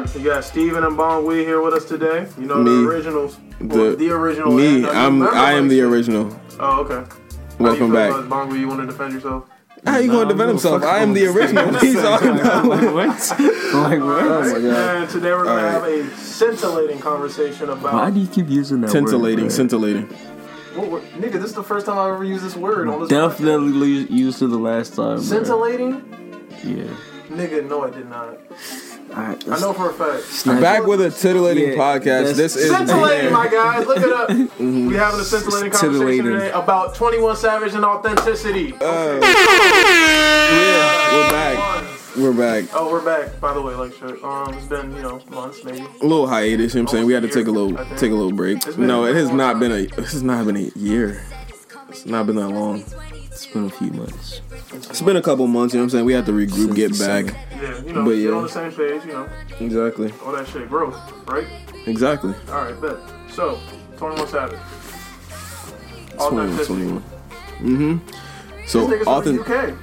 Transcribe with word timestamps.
what's 0.00 0.16
up? 0.16 0.16
Welcome 0.16 0.16
back 0.16 0.16
to 0.16 0.18
Blare. 0.18 0.22
You 0.22 0.24
got 0.30 0.44
Steven 0.44 0.84
and 0.84 0.96
Bon 0.96 1.24
Wee 1.24 1.44
here 1.44 1.60
with 1.60 1.74
us 1.74 1.84
today. 1.84 2.26
You 2.38 2.46
know 2.46 2.56
Me. 2.56 2.70
the 2.82 2.88
originals. 2.88 3.36
Well, 3.60 3.90
The- 3.90 3.96
the 3.96 4.10
original. 4.10 4.52
Me, 4.52 4.84
uh, 4.84 4.90
I'm 4.92 5.22
I 5.22 5.52
am 5.52 5.68
the 5.68 5.80
original. 5.82 6.38
Oh, 6.60 6.80
okay. 6.82 6.94
How 6.94 7.64
Welcome 7.64 7.88
you 7.88 7.92
back. 7.94 8.10
about 8.10 8.28
Bon 8.28 8.48
Wee, 8.50 8.60
you 8.60 8.68
want 8.68 8.80
to 8.80 8.86
defend 8.86 9.12
yourself? 9.14 9.48
How 9.84 9.98
you 9.98 10.10
gonna 10.10 10.28
defend 10.28 10.48
himself? 10.50 10.82
I 10.82 10.98
am 10.98 11.12
the 11.14 11.26
original. 11.26 11.72
He's 11.78 11.96
are 11.96 12.02
talking 12.02 12.40
about? 12.40 12.64
like 12.66 12.82
what? 12.82 13.08
Like 13.08 13.38
what? 13.38 13.40
Oh 13.76 14.52
my 14.52 14.60
god. 14.60 14.96
And 14.96 15.10
today 15.10 15.30
we're 15.32 15.44
going 15.44 15.58
to 15.62 15.74
All 15.76 15.80
right. 15.80 16.02
have 16.02 16.12
a 16.12 16.16
scintillating 16.16 16.98
conversation 16.98 17.68
about. 17.70 17.94
Why 17.94 18.10
do 18.10 18.18
you 18.20 18.26
keep 18.26 18.48
using 18.48 18.80
that 18.80 18.90
Scintillating, 18.90 19.44
word? 19.44 19.52
scintillating. 19.52 20.06
What 20.74 20.90
word- 20.90 21.02
nigga, 21.18 21.34
this 21.34 21.44
is 21.44 21.54
the 21.54 21.62
first 21.62 21.86
time 21.86 21.98
I've 21.98 22.14
ever 22.14 22.24
used 22.24 22.44
this 22.44 22.56
word 22.56 22.88
on 22.88 23.00
this. 23.00 23.08
Definitely 23.10 23.70
lo- 23.72 24.06
used 24.10 24.38
to 24.40 24.48
the 24.48 24.58
last 24.58 24.94
time. 24.96 25.18
podcast. 25.18 25.28
bro. 25.30 25.38
Scintillating? 25.38 26.48
Yeah. 26.64 26.84
Nigga, 27.28 27.68
no, 27.68 27.84
I 27.84 27.90
did 27.90 28.08
not. 28.08 28.38
Alright, 29.16 29.48
I 29.48 29.58
know 29.60 29.72
for 29.72 29.88
a 29.90 29.94
fact. 29.94 30.44
Back 30.60 30.84
with 30.84 31.00
a 31.00 31.10
titillating 31.10 31.70
Yeah, 31.70 31.76
podcast. 31.78 32.34
This 32.34 32.54
is 32.54 32.70
Scintillating, 32.70 33.32
my 33.32 33.48
guys. 33.48 33.86
Look 33.86 33.98
it 33.98 34.10
up. 34.12 34.28
Mm-hmm. 34.56 34.88
We 34.88 34.94
having 34.94 35.20
a 35.20 35.24
scintillating 35.24 35.70
conversation 35.70 35.92
Titillating. 35.92 36.24
today 36.24 36.50
about 36.50 36.94
21 36.94 37.36
Savage 37.36 37.74
and 37.74 37.84
authenticity. 37.84 38.72
Uh, 38.74 39.20
yeah, 39.20 41.12
we're 41.12 41.30
back. 41.30 42.16
We're 42.16 42.32
back. 42.32 42.64
Oh, 42.74 42.90
we're 42.90 43.04
back. 43.04 43.38
By 43.40 43.52
the 43.54 43.60
way, 43.62 43.74
like 43.74 43.92
shit. 43.94 44.22
Um, 44.24 44.54
it's 44.54 44.66
been 44.66 44.94
you 44.96 45.02
know 45.02 45.20
months 45.30 45.62
maybe. 45.64 45.80
A 45.80 46.06
little 46.06 46.26
hiatus. 46.26 46.74
You 46.74 46.80
know 46.80 46.84
what 46.84 46.90
I'm 46.90 46.96
saying 46.96 47.06
we 47.06 47.12
had 47.12 47.22
to 47.22 47.28
take 47.28 47.46
a 47.46 47.50
little 47.50 47.76
take 47.96 48.10
a 48.12 48.14
little 48.14 48.32
break. 48.32 48.76
No, 48.78 49.04
a 49.04 49.10
it 49.10 49.14
has 49.16 49.30
not 49.30 49.52
time. 49.52 49.60
been 49.60 49.72
a. 49.72 49.86
This 49.86 50.12
has 50.12 50.22
not 50.22 50.46
been 50.46 50.56
a 50.56 50.70
year. 50.78 51.22
It's 51.90 52.06
not 52.06 52.26
been 52.26 52.36
that 52.36 52.48
long. 52.48 52.82
It's 53.36 53.46
been 53.46 53.66
a 53.66 53.70
few 53.70 53.90
months. 53.90 54.40
It's 54.72 55.02
been 55.02 55.16
a 55.16 55.20
couple 55.20 55.46
months. 55.46 55.74
You 55.74 55.80
know 55.80 55.84
what 55.84 55.88
I'm 55.88 55.90
saying 55.90 56.04
we 56.06 56.14
had 56.14 56.24
to 56.24 56.32
regroup, 56.32 56.74
get 56.74 56.98
back. 56.98 57.26
Yeah, 57.50 57.82
you 57.82 57.92
know, 57.92 58.02
But 58.06 58.12
yeah. 58.12 58.30
on 58.30 58.44
the 58.44 58.48
same 58.48 58.72
page. 58.72 59.04
You 59.04 59.12
know, 59.12 59.28
Exactly. 59.60 60.10
all 60.24 60.32
that 60.32 60.48
shit. 60.48 60.66
Growth, 60.70 60.96
right? 61.28 61.46
Exactly. 61.86 62.32
All 62.48 62.64
right, 62.64 62.80
bet. 62.80 62.96
So, 63.30 63.60
21 63.98 64.28
Savage. 64.28 64.58
21, 66.16 66.46
Authenticity. 66.48 66.66
21. 66.66 67.02
Mm-hmm. 67.58 68.66
So, 68.66 68.86
This 68.86 69.00
nigga's 69.00 69.06
authentic. 69.06 69.50
UK. 69.50 69.78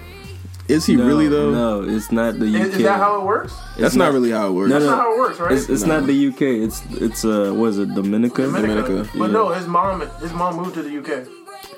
Is 0.68 0.86
he 0.88 0.96
No, 0.96 1.06
really 1.06 1.28
though? 1.28 1.52
No, 1.52 1.84
it's 1.88 2.12
not 2.12 2.40
the 2.40 2.48
UK. 2.48 2.56
Is, 2.56 2.78
is 2.78 2.84
that 2.84 2.98
how 2.98 3.22
it 3.22 3.24
works? 3.24 3.54
That's 3.78 3.94
not, 3.96 4.14
really 4.14 4.32
how 4.32 4.48
it 4.48 4.54
works. 4.54 4.70
No, 4.72 4.80
That's 4.80 4.90
no. 4.90 4.96
not 4.96 5.00
how 5.04 5.14
it 5.14 5.20
works, 5.20 5.40
right? 5.40 5.52
It's, 5.52 5.70
it's 5.70 5.84
not 5.84 6.08
the 6.08 6.28
UK. 6.30 6.42
It's 6.42 6.82
it's 6.94 7.24
uh 7.26 7.52
what 7.54 7.68
is 7.68 7.80
it 7.80 7.94
Dominica? 7.94 8.44
Dominica. 8.44 9.08
But 9.16 9.26
yeah. 9.26 9.28
no, 9.28 9.50
his 9.50 9.68
mom, 9.68 10.02
his 10.22 10.34
mom 10.34 10.56
moved 10.56 10.74
to 10.76 10.82
the 10.82 10.98
UK. 10.98 11.28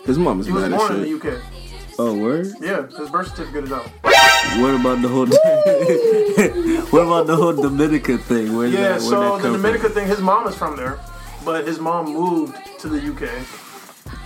His 0.05 0.19
mom 0.19 0.39
is 0.39 0.45
He 0.45 0.51
was 0.51 0.63
bad 0.63 0.73
as 0.73 0.77
born 0.77 0.95
in 0.97 1.01
the 1.01 1.15
UK. 1.15 1.41
Oh 1.97 2.17
word. 2.17 2.47
Yeah, 2.61 2.88
his 2.88 3.09
birth 3.09 3.29
certificate 3.29 3.65
is 3.65 3.71
out. 3.71 3.88
What 4.59 4.75
about 4.75 5.01
the 5.01 5.07
whole? 5.07 5.25
what 6.91 7.02
about 7.03 7.27
the 7.27 7.35
whole 7.35 7.53
Dominica 7.53 8.17
thing? 8.17 8.55
Where 8.55 8.67
Yeah, 8.67 8.81
that, 8.81 9.02
so 9.02 9.09
that 9.21 9.37
the 9.37 9.41
come 9.43 9.53
Dominica 9.53 9.89
thing, 9.89 10.07
his 10.07 10.19
mom 10.19 10.47
is 10.47 10.55
from 10.55 10.75
there, 10.75 10.99
but 11.43 11.65
his 11.67 11.79
mom 11.79 12.05
moved 12.13 12.57
to 12.79 12.89
the 12.89 12.97
UK, 12.99 13.29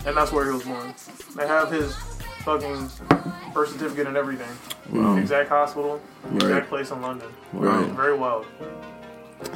and 0.06 0.18
that's 0.18 0.32
where 0.32 0.46
he 0.46 0.52
was 0.52 0.64
born. 0.64 0.94
They 1.36 1.48
have 1.48 1.72
his 1.72 1.96
fucking 2.44 2.90
birth 3.54 3.72
certificate 3.72 4.08
and 4.08 4.18
everything. 4.18 4.50
Exact 5.20 5.50
hospital, 5.50 6.02
exact 6.34 6.70
place 6.70 6.90
in 6.92 7.02
London. 7.02 7.30
Right. 7.54 7.86
Very 7.90 8.18
wild. 8.18 8.46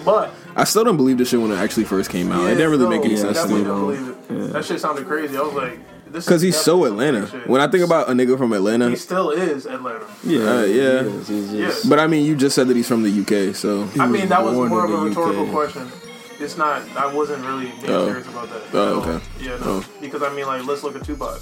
But 0.05 0.31
I 0.55 0.63
still 0.63 0.83
don't 0.85 0.97
believe 0.97 1.17
this 1.17 1.29
shit 1.29 1.41
when 1.41 1.51
it 1.51 1.55
actually 1.57 1.83
first 1.85 2.09
came 2.09 2.31
out. 2.31 2.45
it 2.49 2.55
didn't 2.55 2.71
really 2.71 2.87
make 2.87 3.03
any 3.05 3.15
Yeah, 3.15 3.21
sense 3.33 3.41
to 3.41 3.47
me. 3.49 3.57
didn't 3.57 3.79
believe 3.79 4.07
it. 4.29 4.53
That 4.53 4.63
shit 4.63 4.79
sounded 4.79 5.05
crazy. 5.07 5.35
I 5.37 5.41
was 5.41 5.53
like, 5.53 5.77
this 5.77 5.85
Because 6.13 6.41
he's 6.41 6.55
so 6.57 6.85
Atlanta. 6.85 7.25
When 7.47 7.59
I 7.61 7.67
think 7.67 7.83
about 7.83 8.09
a 8.09 8.13
nigga 8.13 8.37
from 8.37 8.53
Atlanta, 8.53 8.89
he 8.89 8.95
still 8.95 9.31
is 9.31 9.65
Atlanta. 9.65 10.05
Yeah, 10.23 10.39
Uh, 10.39 10.61
yeah. 10.63 11.01
he 11.03 11.09
is, 11.09 11.27
he's 11.27 11.51
just- 11.51 11.89
but 11.89 11.99
I 11.99 12.07
mean, 12.07 12.25
you 12.25 12.35
just 12.35 12.55
said 12.55 12.67
that 12.67 12.75
he's 12.77 12.87
from 12.87 13.03
the 13.03 13.09
UK, 13.09 13.53
so 13.55 13.87
I 13.99 14.07
mean, 14.07 14.29
that 14.29 14.43
was 14.43 14.53
more 14.55 14.85
of 14.85 14.91
a 14.91 14.97
rhetorical 14.97 15.45
UK. 15.45 15.51
question. 15.51 15.91
It's 16.39 16.57
not. 16.57 16.81
I 16.97 17.13
wasn't 17.13 17.45
really 17.45 17.71
being 17.81 17.89
Oh. 17.89 18.05
serious 18.07 18.27
about 18.27 18.49
that. 18.49 18.61
Oh, 18.73 19.01
at 19.01 19.07
okay. 19.07 19.25
Yeah, 19.39 19.51
no. 19.59 19.65
Oh. 19.65 19.85
Because 20.01 20.21
I 20.23 20.29
mean, 20.33 20.45
like, 20.45 20.65
let's 20.65 20.83
look 20.83 20.95
at 20.95 21.03
Tupac. 21.05 21.41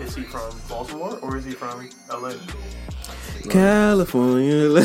Is 0.00 0.14
he 0.14 0.22
from 0.22 0.50
Baltimore 0.68 1.18
or 1.20 1.36
is 1.36 1.44
he 1.44 1.52
from 1.52 1.88
LA? 2.10 2.32
California. 3.48 4.68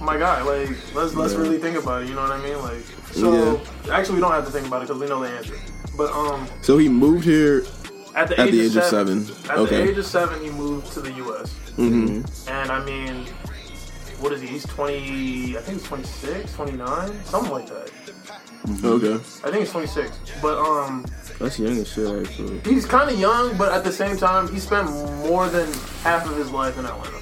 My 0.00 0.16
guy, 0.18 0.42
like, 0.42 0.70
let's 0.94 1.14
let's 1.14 1.34
really 1.34 1.58
think 1.58 1.76
about 1.76 2.02
it. 2.02 2.08
You 2.08 2.14
know 2.14 2.22
what 2.22 2.30
I 2.32 2.42
mean? 2.42 2.58
Like, 2.62 2.84
so 3.12 3.60
actually, 3.90 4.16
we 4.16 4.20
don't 4.20 4.30
have 4.32 4.44
to 4.44 4.50
think 4.50 4.66
about 4.66 4.82
it 4.82 4.88
because 4.88 5.00
we 5.00 5.08
know 5.08 5.20
the 5.22 5.28
answer. 5.30 5.54
But 5.96 6.12
um, 6.12 6.46
so 6.60 6.76
he 6.78 6.88
moved 6.88 7.24
here 7.24 7.64
at 8.16 8.28
the 8.28 8.40
at 8.40 8.48
age, 8.48 8.52
the 8.54 8.60
of, 8.60 8.66
age 8.66 8.76
of 8.76 8.84
seven, 8.84 9.24
seven. 9.24 9.50
at 9.50 9.58
Okay. 9.58 9.76
the 9.84 9.90
age 9.90 9.98
of 9.98 10.06
seven, 10.06 10.42
he 10.42 10.50
moved 10.50 10.92
to 10.94 11.00
the 11.00 11.12
U.S. 11.12 11.52
hmm 11.76 12.22
And 12.48 12.70
I 12.70 12.84
mean, 12.84 13.26
what 14.20 14.32
is 14.32 14.40
he? 14.40 14.46
He's 14.48 14.66
20. 14.66 15.56
I 15.58 15.60
think 15.60 15.78
he's 15.78 15.86
26, 15.88 16.52
29, 16.54 17.24
something 17.24 17.52
like 17.52 17.66
that. 17.68 17.90
Okay. 18.84 19.14
I 19.14 19.50
think 19.50 19.56
he's 19.60 19.70
26. 19.70 20.10
But 20.42 20.58
um. 20.58 21.04
That's 21.38 21.58
young 21.58 21.76
as 21.78 21.92
shit 21.92 22.26
actually. 22.26 22.60
He's 22.60 22.86
kind 22.86 23.10
of 23.10 23.18
young, 23.18 23.56
but 23.58 23.70
at 23.72 23.84
the 23.84 23.92
same 23.92 24.16
time, 24.16 24.48
he 24.52 24.58
spent 24.58 24.88
more 25.28 25.48
than 25.48 25.70
half 26.02 26.28
of 26.28 26.36
his 26.36 26.50
life 26.50 26.78
in 26.78 26.86
Atlanta. 26.86 27.18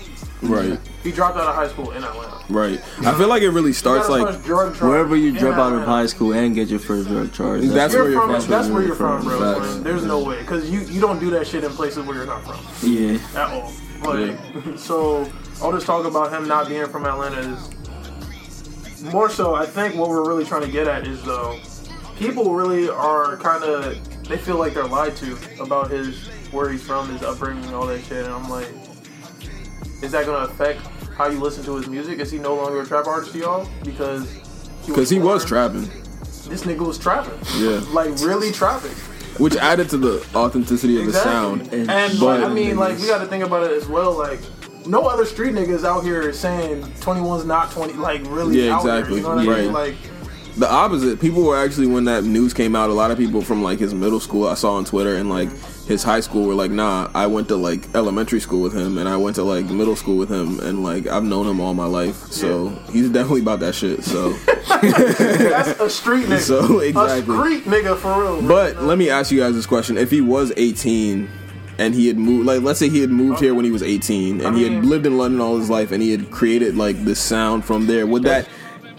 Right. 0.48 0.78
He 1.02 1.12
dropped 1.12 1.36
out 1.36 1.48
of 1.48 1.54
high 1.54 1.68
school 1.68 1.90
in 1.92 2.04
Atlanta. 2.04 2.42
Right. 2.48 2.80
I 3.00 3.16
feel 3.16 3.28
like 3.28 3.42
it 3.42 3.50
really 3.50 3.72
starts 3.72 4.08
like 4.08 4.26
first 4.26 4.44
drug 4.44 4.74
charge 4.74 4.82
Wherever 4.82 5.16
you 5.16 5.32
drop 5.38 5.58
out 5.58 5.72
of 5.72 5.84
high 5.84 6.06
school 6.06 6.34
and 6.34 6.54
get 6.54 6.68
your 6.68 6.78
first 6.78 7.08
drug 7.08 7.32
charge. 7.32 7.62
That's 7.62 7.94
You're 7.94 8.02
where 8.02 8.12
you're 8.12 8.20
from, 8.20 8.40
from. 8.40 8.50
That's 8.50 8.68
where 8.68 8.82
you're 8.82 8.94
from, 8.94 9.24
bro. 9.24 9.54
Facts. 9.54 9.74
man. 9.74 9.82
There's 9.82 10.04
no 10.04 10.22
way, 10.22 10.40
because 10.40 10.70
you 10.70 10.80
you 10.80 11.00
don't 11.00 11.18
do 11.18 11.30
that 11.30 11.46
shit 11.46 11.64
in 11.64 11.70
places 11.72 12.04
where 12.06 12.16
you're 12.16 12.26
not 12.26 12.44
from 12.44 12.90
yeah. 12.90 13.18
at 13.34 13.50
all. 13.50 13.72
Like, 14.02 14.38
so 14.78 15.30
all 15.62 15.72
this 15.72 15.84
talk 15.84 16.04
about 16.04 16.32
him 16.32 16.46
not 16.46 16.68
being 16.68 16.86
from 16.86 17.06
Atlanta 17.06 17.38
is 17.38 19.12
more 19.12 19.28
so. 19.28 19.54
I 19.54 19.66
think 19.66 19.94
what 19.94 20.08
we're 20.08 20.26
really 20.26 20.44
trying 20.44 20.62
to 20.62 20.70
get 20.70 20.88
at 20.88 21.06
is 21.06 21.22
though, 21.24 21.58
people 22.16 22.54
really 22.54 22.88
are 22.88 23.36
kind 23.38 23.64
of 23.64 24.24
they 24.28 24.38
feel 24.38 24.56
like 24.56 24.74
they're 24.74 24.86
lied 24.86 25.16
to 25.16 25.38
about 25.60 25.90
his 25.90 26.28
where 26.50 26.70
he's 26.70 26.82
from, 26.82 27.08
his 27.10 27.22
upbringing, 27.22 27.72
all 27.74 27.86
that 27.86 28.02
shit. 28.04 28.24
And 28.24 28.32
I'm 28.32 28.48
like, 28.48 28.68
is 30.04 30.12
that 30.12 30.26
gonna 30.26 30.44
affect 30.46 30.80
how 31.16 31.26
you 31.28 31.40
listen 31.40 31.64
to 31.64 31.76
his 31.76 31.88
music? 31.88 32.18
Is 32.20 32.30
he 32.30 32.38
no 32.38 32.54
longer 32.54 32.80
a 32.82 32.86
trap 32.86 33.06
artist 33.06 33.32
to 33.32 33.38
y'all? 33.38 33.68
Because 33.84 34.26
because 34.86 35.10
he 35.10 35.18
was 35.18 35.42
born- 35.44 35.48
trapping. 35.48 35.90
This 36.48 36.62
nigga 36.64 36.86
was 36.86 36.98
trapping. 36.98 37.38
Yeah. 37.56 37.80
like 37.92 38.10
really 38.20 38.52
trapping. 38.52 38.90
Which 39.38 39.56
added 39.56 39.88
to 39.90 39.96
the 39.96 40.24
authenticity 40.34 41.00
of 41.00 41.06
the 41.06 41.12
sound. 41.14 41.62
And, 41.72 41.90
And 41.90 42.20
like, 42.20 42.40
but- 42.40 42.44
I 42.44 42.52
mean, 42.52 42.76
like 42.76 42.98
we 42.98 43.06
got 43.06 43.18
to 43.18 43.26
think 43.26 43.42
about 43.42 43.64
it 43.64 43.72
as 43.72 43.86
well. 43.88 44.12
Like, 44.16 44.40
no 44.86 45.06
other 45.06 45.24
street 45.24 45.54
niggas 45.54 45.84
out 45.84 46.04
here 46.04 46.32
saying 46.32 46.82
21's 47.00 47.44
not 47.46 47.70
20. 47.72 47.94
Like, 47.94 48.20
really? 48.26 48.60
Yeah, 48.62 48.74
out 48.76 48.82
here, 48.82 48.92
exactly. 48.98 49.16
you 49.16 49.22
know 49.22 49.28
what 49.30 49.38
I 49.38 49.42
mean? 49.62 49.72
Right. 49.72 49.88
Like, 49.88 49.94
The 50.56 50.70
opposite. 50.70 51.18
People 51.20 51.42
were 51.42 51.56
actually 51.56 51.86
when 51.88 52.04
that 52.04 52.22
news 52.24 52.52
came 52.54 52.76
out. 52.76 52.90
A 52.90 52.92
lot 52.92 53.10
of 53.10 53.16
people 53.18 53.40
from 53.40 53.62
like 53.62 53.78
his 53.80 53.92
middle 53.94 54.20
school 54.20 54.46
I 54.46 54.54
saw 54.54 54.74
on 54.74 54.84
Twitter 54.84 55.16
and 55.16 55.28
like 55.30 55.48
his 55.86 56.02
high 56.02 56.20
school 56.20 56.46
were 56.46 56.54
like, 56.54 56.70
"Nah, 56.70 57.10
I 57.14 57.26
went 57.26 57.48
to 57.48 57.56
like 57.56 57.94
elementary 57.94 58.40
school 58.40 58.62
with 58.62 58.72
him, 58.72 58.96
and 58.98 59.08
I 59.08 59.16
went 59.16 59.36
to 59.36 59.42
like 59.42 59.66
middle 59.66 59.96
school 59.96 60.16
with 60.16 60.30
him, 60.30 60.58
and 60.60 60.82
like 60.82 61.06
I've 61.06 61.24
known 61.24 61.46
him 61.46 61.60
all 61.60 61.74
my 61.74 61.86
life. 61.86 62.16
So 62.32 62.70
he's 62.90 63.10
definitely 63.10 63.42
about 63.42 63.60
that 63.60 63.74
shit. 63.74 64.02
So, 64.04 64.32
that's 64.82 65.80
a 65.80 65.90
street 65.90 66.26
nigga. 66.26 66.40
so 66.40 66.78
exactly. 66.80 67.36
A 67.36 67.38
street 67.40 67.64
nigga 67.64 67.96
for 67.96 68.20
real. 68.20 68.42
But 68.42 68.82
let 68.82 68.98
me 68.98 69.10
ask 69.10 69.30
you 69.30 69.40
guys 69.40 69.54
this 69.54 69.66
question: 69.66 69.98
If 69.98 70.10
he 70.10 70.20
was 70.20 70.52
18 70.56 71.28
and 71.78 71.94
he 71.94 72.06
had 72.06 72.16
moved, 72.16 72.46
like 72.46 72.62
let's 72.62 72.78
say 72.78 72.88
he 72.88 73.00
had 73.00 73.10
moved 73.10 73.40
here 73.40 73.54
when 73.54 73.64
he 73.64 73.70
was 73.70 73.82
18 73.82 74.40
and 74.40 74.56
he 74.56 74.62
had 74.64 74.84
lived 74.84 75.06
in 75.06 75.18
London 75.18 75.40
all 75.40 75.58
his 75.58 75.68
life 75.68 75.90
and 75.92 76.02
he 76.02 76.12
had 76.12 76.30
created 76.30 76.76
like 76.76 76.96
this 77.04 77.20
sound 77.20 77.64
from 77.64 77.86
there, 77.86 78.06
would 78.06 78.22
that 78.22 78.48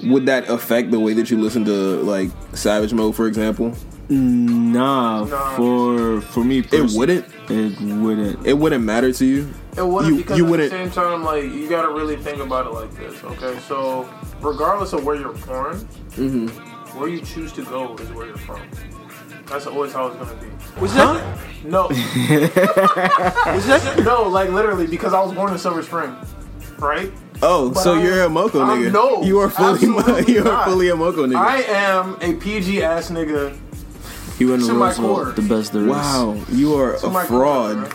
would 0.03 0.25
that 0.27 0.49
affect 0.49 0.91
the 0.91 0.99
way 0.99 1.13
that 1.13 1.31
you 1.31 1.39
listen 1.39 1.65
to 1.65 1.71
like 2.03 2.29
Savage 2.53 2.93
Mode, 2.93 3.15
for 3.15 3.27
example? 3.27 3.73
Nah, 4.09 5.23
Nah. 5.25 5.55
for 5.55 6.21
for 6.21 6.43
me, 6.43 6.59
It 6.71 6.91
wouldn't. 6.93 7.25
It 7.49 7.79
wouldn't. 7.81 8.45
It 8.45 8.53
wouldn't 8.57 8.83
matter 8.83 9.11
to 9.11 9.25
you. 9.25 9.47
It 9.77 9.85
wouldn't 9.85 10.13
You- 10.13 10.17
because 10.21 10.37
you 10.37 10.45
at 10.45 10.51
wouldn't- 10.51 10.71
the 10.71 10.77
same 10.77 10.91
time, 10.91 11.23
like 11.23 11.43
you 11.43 11.67
gotta 11.67 11.89
really 11.89 12.15
think 12.15 12.39
about 12.41 12.65
it 12.67 12.73
like 12.73 12.91
this, 12.95 13.15
okay? 13.23 13.57
So 13.67 14.07
regardless 14.41 14.93
of 14.93 15.03
where 15.05 15.15
you're 15.15 15.33
born, 15.33 15.75
Mm-hmm. 16.17 16.47
where 16.99 17.09
you 17.09 17.19
choose 17.21 17.51
to 17.53 17.61
go 17.63 17.95
is 17.99 18.09
where 18.11 18.27
you're 18.27 18.37
from. 18.37 18.61
That's 19.47 19.67
always 19.67 19.91
how 19.93 20.07
it's 20.07 20.15
gonna 20.17 20.33
be. 20.41 20.47
What's 20.79 20.93
that? 20.95 21.23
No. 21.65 21.83
What's 21.89 23.67
that? 23.67 24.01
no, 24.03 24.23
like 24.29 24.49
literally, 24.51 24.87
because 24.87 25.13
I 25.13 25.21
was 25.21 25.33
born 25.33 25.51
in 25.51 25.57
Silver 25.59 25.83
Spring, 25.83 26.15
right? 26.79 27.11
Oh, 27.43 27.69
But 27.69 27.81
so 27.81 27.95
I- 27.95 28.01
you're 28.03 28.23
a 28.23 28.29
MoCo 28.29 28.61
I'm- 28.65 28.81
nigga? 28.83 28.91
no, 28.93 29.21
you 29.23 29.39
are 29.39 29.49
fully 29.49 29.73
absolutely 29.73 30.33
you 30.35 30.39
are 30.41 30.43
not. 30.45 30.67
fully 30.69 30.89
a 30.89 30.95
MoCo 30.95 31.27
nigga. 31.27 31.35
I 31.35 31.57
am 31.63 32.17
a 32.21 32.33
PG 32.33 32.81
ass 32.81 33.09
nigga. 33.11 33.53
He 34.37 34.45
went 34.45 34.61
to 34.63 34.67
To 34.67 34.73
my 34.73 34.87
Roosevelt, 34.87 35.35
the 35.35 35.41
best 35.43 35.73
there 35.73 35.83
is. 35.83 35.87
wow, 35.89 36.35
you 36.49 36.75
are 36.75 36.97
To 36.97 37.07
a 37.07 37.25
fraud. 37.25 37.89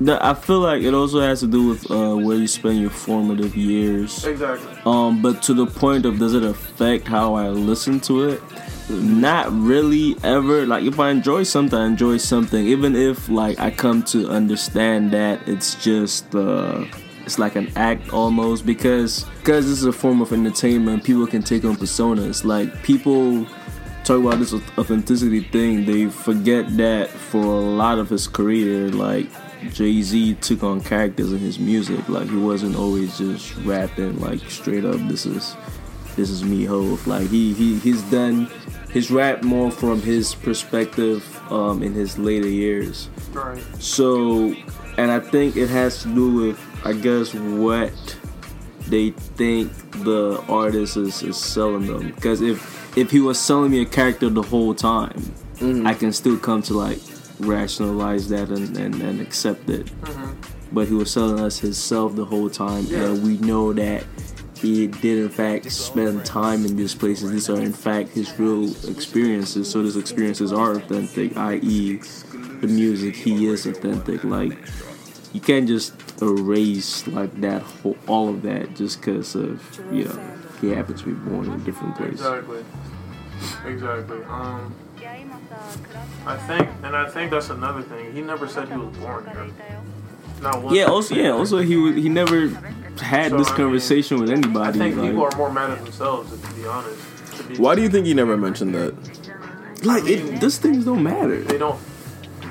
bro. 0.00 0.18
I 0.20 0.32
feel 0.34 0.60
like 0.60 0.82
it 0.82 0.94
also 0.94 1.20
has 1.20 1.40
to 1.40 1.46
do 1.46 1.68
with 1.68 1.90
uh, 1.90 2.14
where 2.16 2.36
you 2.36 2.46
spend 2.46 2.80
your 2.80 2.88
formative 2.90 3.54
years. 3.54 4.24
Exactly. 4.24 4.72
Um, 4.86 5.20
but 5.20 5.42
to 5.42 5.54
the 5.54 5.66
point 5.66 6.06
of 6.06 6.18
does 6.18 6.32
it 6.34 6.42
affect 6.42 7.06
how 7.06 7.34
I 7.34 7.48
listen 7.50 8.00
to 8.00 8.28
it? 8.30 8.42
Not 8.88 9.52
really 9.52 10.16
ever. 10.24 10.64
Like 10.66 10.84
if 10.84 10.98
I 10.98 11.10
enjoy 11.10 11.42
something, 11.42 11.78
I 11.78 11.86
enjoy 11.86 12.16
something. 12.16 12.66
Even 12.66 12.96
if 12.96 13.28
like 13.28 13.58
I 13.60 13.70
come 13.70 14.02
to 14.04 14.28
understand 14.30 15.10
that 15.12 15.46
it's 15.46 15.74
just 15.76 16.34
uh, 16.34 16.84
it's 17.26 17.38
like 17.38 17.54
an 17.56 17.70
act 17.76 18.10
almost 18.12 18.64
because 18.66 19.24
because 19.40 19.66
this 19.68 19.78
is 19.78 19.84
a 19.84 19.92
form 19.92 20.22
of 20.22 20.32
entertainment. 20.32 21.04
People 21.04 21.26
can 21.26 21.42
take 21.42 21.64
on 21.64 21.76
personas. 21.76 22.42
Like 22.44 22.82
people 22.82 23.46
talk 24.04 24.24
about 24.24 24.38
this 24.38 24.52
authenticity 24.52 25.40
thing, 25.40 25.84
they 25.84 26.06
forget 26.06 26.76
that 26.76 27.08
for 27.08 27.42
a 27.42 27.60
lot 27.60 27.98
of 27.98 28.08
his 28.08 28.26
career, 28.28 28.90
like 28.90 29.28
Jay 29.72 30.02
Z 30.02 30.34
took 30.36 30.62
on 30.62 30.80
characters 30.80 31.32
in 31.32 31.38
his 31.38 31.58
music. 31.58 32.08
Like 32.08 32.28
he 32.28 32.36
wasn't 32.36 32.76
always 32.76 33.18
just 33.18 33.56
rapping 33.58 34.18
like 34.20 34.40
straight 34.50 34.84
up. 34.84 34.96
This 35.08 35.26
is 35.26 35.56
this 36.16 36.30
is 36.30 36.42
me, 36.44 36.64
Hov. 36.64 37.06
Like 37.06 37.28
he 37.28 37.52
he 37.52 37.78
he's 37.78 38.02
done 38.02 38.48
his 38.90 39.10
rap 39.10 39.42
more 39.42 39.70
from 39.70 40.02
his 40.02 40.34
perspective 40.34 41.24
um, 41.52 41.82
in 41.82 41.92
his 41.92 42.18
later 42.18 42.48
years. 42.48 43.08
Right. 43.32 43.62
So, 43.78 44.54
and 44.98 45.10
I 45.10 45.20
think 45.20 45.56
it 45.56 45.68
has 45.68 46.02
to 46.02 46.14
do 46.14 46.34
with 46.34 46.60
I 46.84 46.94
guess 46.94 47.34
what 47.34 47.92
they 48.88 49.10
think 49.10 49.72
the 50.04 50.42
artist 50.48 50.96
is, 50.96 51.22
is 51.22 51.36
selling 51.36 51.86
them. 51.86 52.10
Because 52.12 52.40
if 52.40 52.79
if 52.96 53.10
he 53.10 53.20
was 53.20 53.38
selling 53.38 53.70
me 53.70 53.82
a 53.82 53.86
character 53.86 54.28
the 54.28 54.42
whole 54.42 54.74
time, 54.74 55.18
mm-hmm. 55.56 55.86
I 55.86 55.94
can 55.94 56.12
still 56.12 56.38
come 56.38 56.62
to 56.62 56.74
like 56.74 56.98
rationalize 57.38 58.28
that 58.28 58.48
and, 58.48 58.76
and, 58.76 58.94
and 59.00 59.20
accept 59.20 59.68
it. 59.70 59.86
Mm-hmm. 59.86 60.74
But 60.74 60.88
he 60.88 60.94
was 60.94 61.10
selling 61.10 61.40
us 61.40 61.58
himself 61.58 62.14
the 62.14 62.24
whole 62.24 62.48
time, 62.48 62.86
and 62.94 63.24
we 63.24 63.38
know 63.38 63.72
that 63.72 64.04
he 64.56 64.86
did 64.86 65.18
in 65.18 65.28
fact 65.28 65.70
spend 65.72 66.24
time 66.24 66.64
in 66.64 66.76
these 66.76 66.94
places. 66.94 67.30
These 67.32 67.50
are 67.50 67.60
in 67.60 67.72
fact 67.72 68.10
his 68.10 68.38
real 68.38 68.70
experiences. 68.88 69.70
So 69.70 69.82
these 69.82 69.96
experiences 69.96 70.52
are 70.52 70.72
authentic, 70.72 71.36
i.e., 71.36 71.96
the 72.60 72.68
music 72.68 73.16
he 73.16 73.46
is 73.46 73.66
authentic. 73.66 74.22
Like 74.22 74.56
you 75.32 75.40
can't 75.40 75.66
just 75.66 75.94
erase 76.22 77.06
like 77.08 77.40
that 77.40 77.62
whole, 77.62 77.96
all 78.06 78.28
of 78.28 78.42
that 78.42 78.76
just 78.76 79.00
because 79.00 79.34
of 79.34 79.80
you 79.90 80.04
know 80.04 80.39
he 80.60 80.70
happens 80.70 81.00
to 81.02 81.06
be 81.06 81.12
born 81.12 81.46
in 81.46 81.52
a 81.52 81.58
different 81.58 81.96
place. 81.96 82.12
Exactly. 82.12 82.64
Exactly. 83.66 84.22
Um, 84.24 84.74
I 86.26 86.36
think, 86.36 86.68
and 86.82 86.94
I 86.94 87.08
think 87.08 87.30
that's 87.30 87.50
another 87.50 87.82
thing. 87.82 88.12
He 88.12 88.20
never 88.20 88.46
said 88.46 88.68
he 88.68 88.76
was 88.76 88.94
born 88.98 89.24
here. 89.26 89.48
Not 90.42 90.62
once. 90.62 90.76
Yeah. 90.76 90.84
Also, 90.86 91.14
yeah. 91.14 91.30
Also, 91.30 91.58
he 91.58 91.76
was- 91.76 91.94
he 91.96 92.08
never 92.08 92.48
had 93.00 93.30
So, 93.30 93.38
this 93.38 93.48
I 93.48 93.50
mean, 93.50 93.56
conversation 93.56 94.20
with 94.20 94.30
anybody. 94.30 94.68
I 94.68 94.72
think 94.72 94.96
like, 94.96 95.08
people 95.10 95.24
are 95.24 95.36
more 95.36 95.52
mad 95.52 95.70
at 95.70 95.82
themselves, 95.84 96.30
to 96.30 96.54
be 96.54 96.66
honest. 96.66 96.98
To 97.38 97.42
be, 97.44 97.56
Why 97.56 97.74
do 97.74 97.82
you 97.82 97.88
think 97.88 98.06
he 98.06 98.14
never 98.14 98.36
mentioned 98.36 98.74
that? 98.74 98.94
like 99.84 100.04
it, 100.06 100.40
these 100.40 100.58
things 100.58 100.84
don't 100.84 101.02
matter. 101.02 101.40
They 101.42 101.56
don't. 101.58 101.78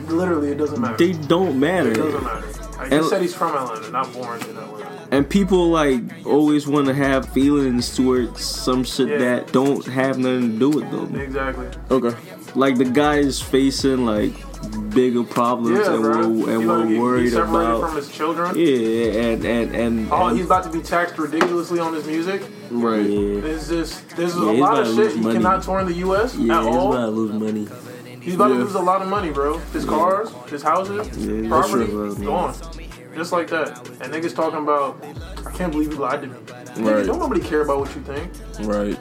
Literally, 0.08 0.52
it 0.52 0.58
doesn't 0.58 0.82
matter. 0.82 0.98
They 0.98 1.12
don't 1.14 1.60
matter. 1.60 1.92
it 1.92 1.96
doesn't 1.98 2.24
matter. 2.24 2.48
Like, 2.80 2.92
And- 2.92 3.04
he 3.04 3.10
said 3.10 3.22
he's 3.22 3.36
from 3.36 3.56
Atlanta, 3.56 3.92
not 3.92 4.12
born 4.14 4.40
in 4.42 4.48
Atlanta. 4.58 4.69
And 5.12 5.28
people 5.30 5.70
like 5.70 6.02
always 6.26 6.68
want 6.68 6.88
to 6.88 6.94
have 6.94 7.30
feelings 7.30 7.96
towards 7.96 8.44
some 8.44 8.84
shit 8.84 9.08
Yeah. 9.10 9.18
that 9.18 9.52
don't 9.52 9.86
have 9.88 10.18
nothing 10.20 10.52
to 10.54 10.60
do 10.60 10.70
with 10.70 10.92
them. 10.92 11.16
Exactly. 11.20 11.68
Okay. 11.90 12.16
Like 12.56 12.78
the 12.78 12.86
guy 12.86 13.18
is 13.18 13.42
facing 13.42 14.06
like 14.06 14.34
bigger 14.94 15.24
problems, 15.24 15.80
Yeah, 15.80 15.94
and 15.94 16.02
bro. 16.04 16.28
we're 16.28 16.52
and 16.54 16.62
You 16.62 16.68
we're 16.68 17.00
worried 17.02 17.34
about 17.34 17.82
from 17.82 17.96
his 17.96 18.10
children. 18.12 18.56
yeah, 18.56 19.22
and 19.22 19.46
and 19.46 19.76
and, 19.76 20.08
Oh, 20.12 20.28
and 20.28 20.38
he's 20.38 20.46
about 20.46 20.64
to 20.66 20.70
be 20.70 20.82
taxed 20.82 21.18
ridiculously 21.18 21.80
on 21.80 21.94
his 21.94 22.06
music. 22.06 22.42
Right. 22.70 23.02
yeah. 23.06 23.42
There's 23.42 23.68
this, 23.68 24.02
there's 24.16 24.36
Yeah, 24.36 24.42
a 24.44 24.52
lot 24.52 24.80
of 24.80 24.94
shit 24.96 25.14
he 25.14 25.22
money. 25.22 25.36
cannot 25.36 25.64
tour 25.64 25.80
in 25.80 25.88
the 25.88 25.94
U.S. 26.06 26.36
Yeah, 26.36 26.60
at 26.60 26.66
he's 26.66 26.76
all. 26.76 26.94
about 26.94 27.06
to 27.06 27.12
lose 27.12 27.34
money. 27.34 27.68
He's 28.22 28.36
about 28.36 28.50
to 28.50 28.56
lose 28.56 28.76
a 28.76 28.80
lot 28.82 29.02
of 29.02 29.08
money, 29.08 29.32
bro. 29.32 29.58
His 29.74 29.86
cars, 29.86 30.30
his 30.50 30.62
houses, 30.62 31.08
property, 31.48 31.86
true, 31.86 32.14
bro. 32.16 32.26
gone. 32.26 32.54
Just 33.20 33.34
like 33.34 33.50
that. 33.50 33.78
And 34.02 34.14
niggas 34.14 34.34
talking 34.34 34.60
about, 34.60 35.04
I 35.46 35.52
can't 35.52 35.74
believe 35.74 35.92
you 35.92 36.00
lied 36.00 36.22
to 36.22 36.28
me. 36.28 36.36
Nigga, 36.36 36.96
Right. 36.96 37.06
don't 37.06 37.20
nobody 37.20 37.42
care 37.42 37.60
about 37.64 37.80
what 37.82 37.94
you 37.94 38.02
think. 38.02 38.32
Right. 38.62 38.98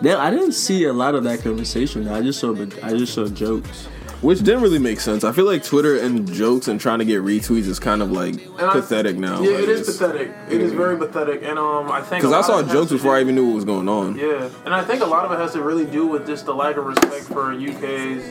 Then 0.00 0.16
I 0.18 0.30
didn't 0.30 0.52
see 0.52 0.84
a 0.84 0.92
lot 0.92 1.16
of 1.16 1.24
that 1.24 1.42
conversation. 1.42 2.06
I 2.06 2.20
just 2.22 2.38
saw 2.38 2.54
I 2.84 2.90
just 2.96 3.14
saw 3.14 3.26
jokes. 3.26 3.88
Which 4.20 4.38
didn't 4.44 4.62
really 4.62 4.78
make 4.78 5.00
sense. 5.00 5.24
I 5.24 5.32
feel 5.32 5.44
like 5.46 5.64
Twitter 5.64 5.96
and 5.98 6.32
jokes 6.32 6.68
and 6.68 6.80
trying 6.80 7.00
to 7.00 7.04
get 7.04 7.22
retweets 7.24 7.66
is 7.66 7.80
kind 7.80 8.00
of 8.00 8.12
like 8.12 8.34
And 8.34 8.60
I- 8.60 8.72
pathetic 8.74 9.16
now. 9.16 9.40
Yeah, 9.42 9.50
like, 9.56 9.62
it 9.64 9.68
is 9.70 9.80
it's- 9.80 9.98
pathetic. 9.98 10.30
It 10.48 10.60
is 10.60 10.70
very 10.72 10.96
pathetic. 10.96 11.42
And 11.44 11.58
um, 11.58 11.90
I 11.90 12.00
think. 12.00 12.22
Because 12.22 12.32
I 12.32 12.42
saw 12.46 12.60
of 12.60 12.60
it 12.60 12.64
has 12.66 12.72
jokes 12.72 12.88
to 12.90 12.94
before 12.94 13.16
I 13.16 13.20
even 13.22 13.34
knew 13.34 13.46
what 13.48 13.56
was 13.56 13.64
going 13.64 13.88
on. 13.88 14.16
Yeah, 14.16 14.48
and 14.64 14.72
I 14.72 14.84
think 14.84 15.02
a 15.02 15.06
lot 15.06 15.24
of 15.24 15.32
it 15.32 15.38
has 15.42 15.52
to 15.54 15.62
really 15.62 15.84
do 15.86 16.06
with 16.06 16.24
just 16.28 16.46
the 16.46 16.54
lack 16.54 16.76
of 16.76 16.86
respect 16.86 17.24
for 17.24 17.50
UK's 17.52 18.22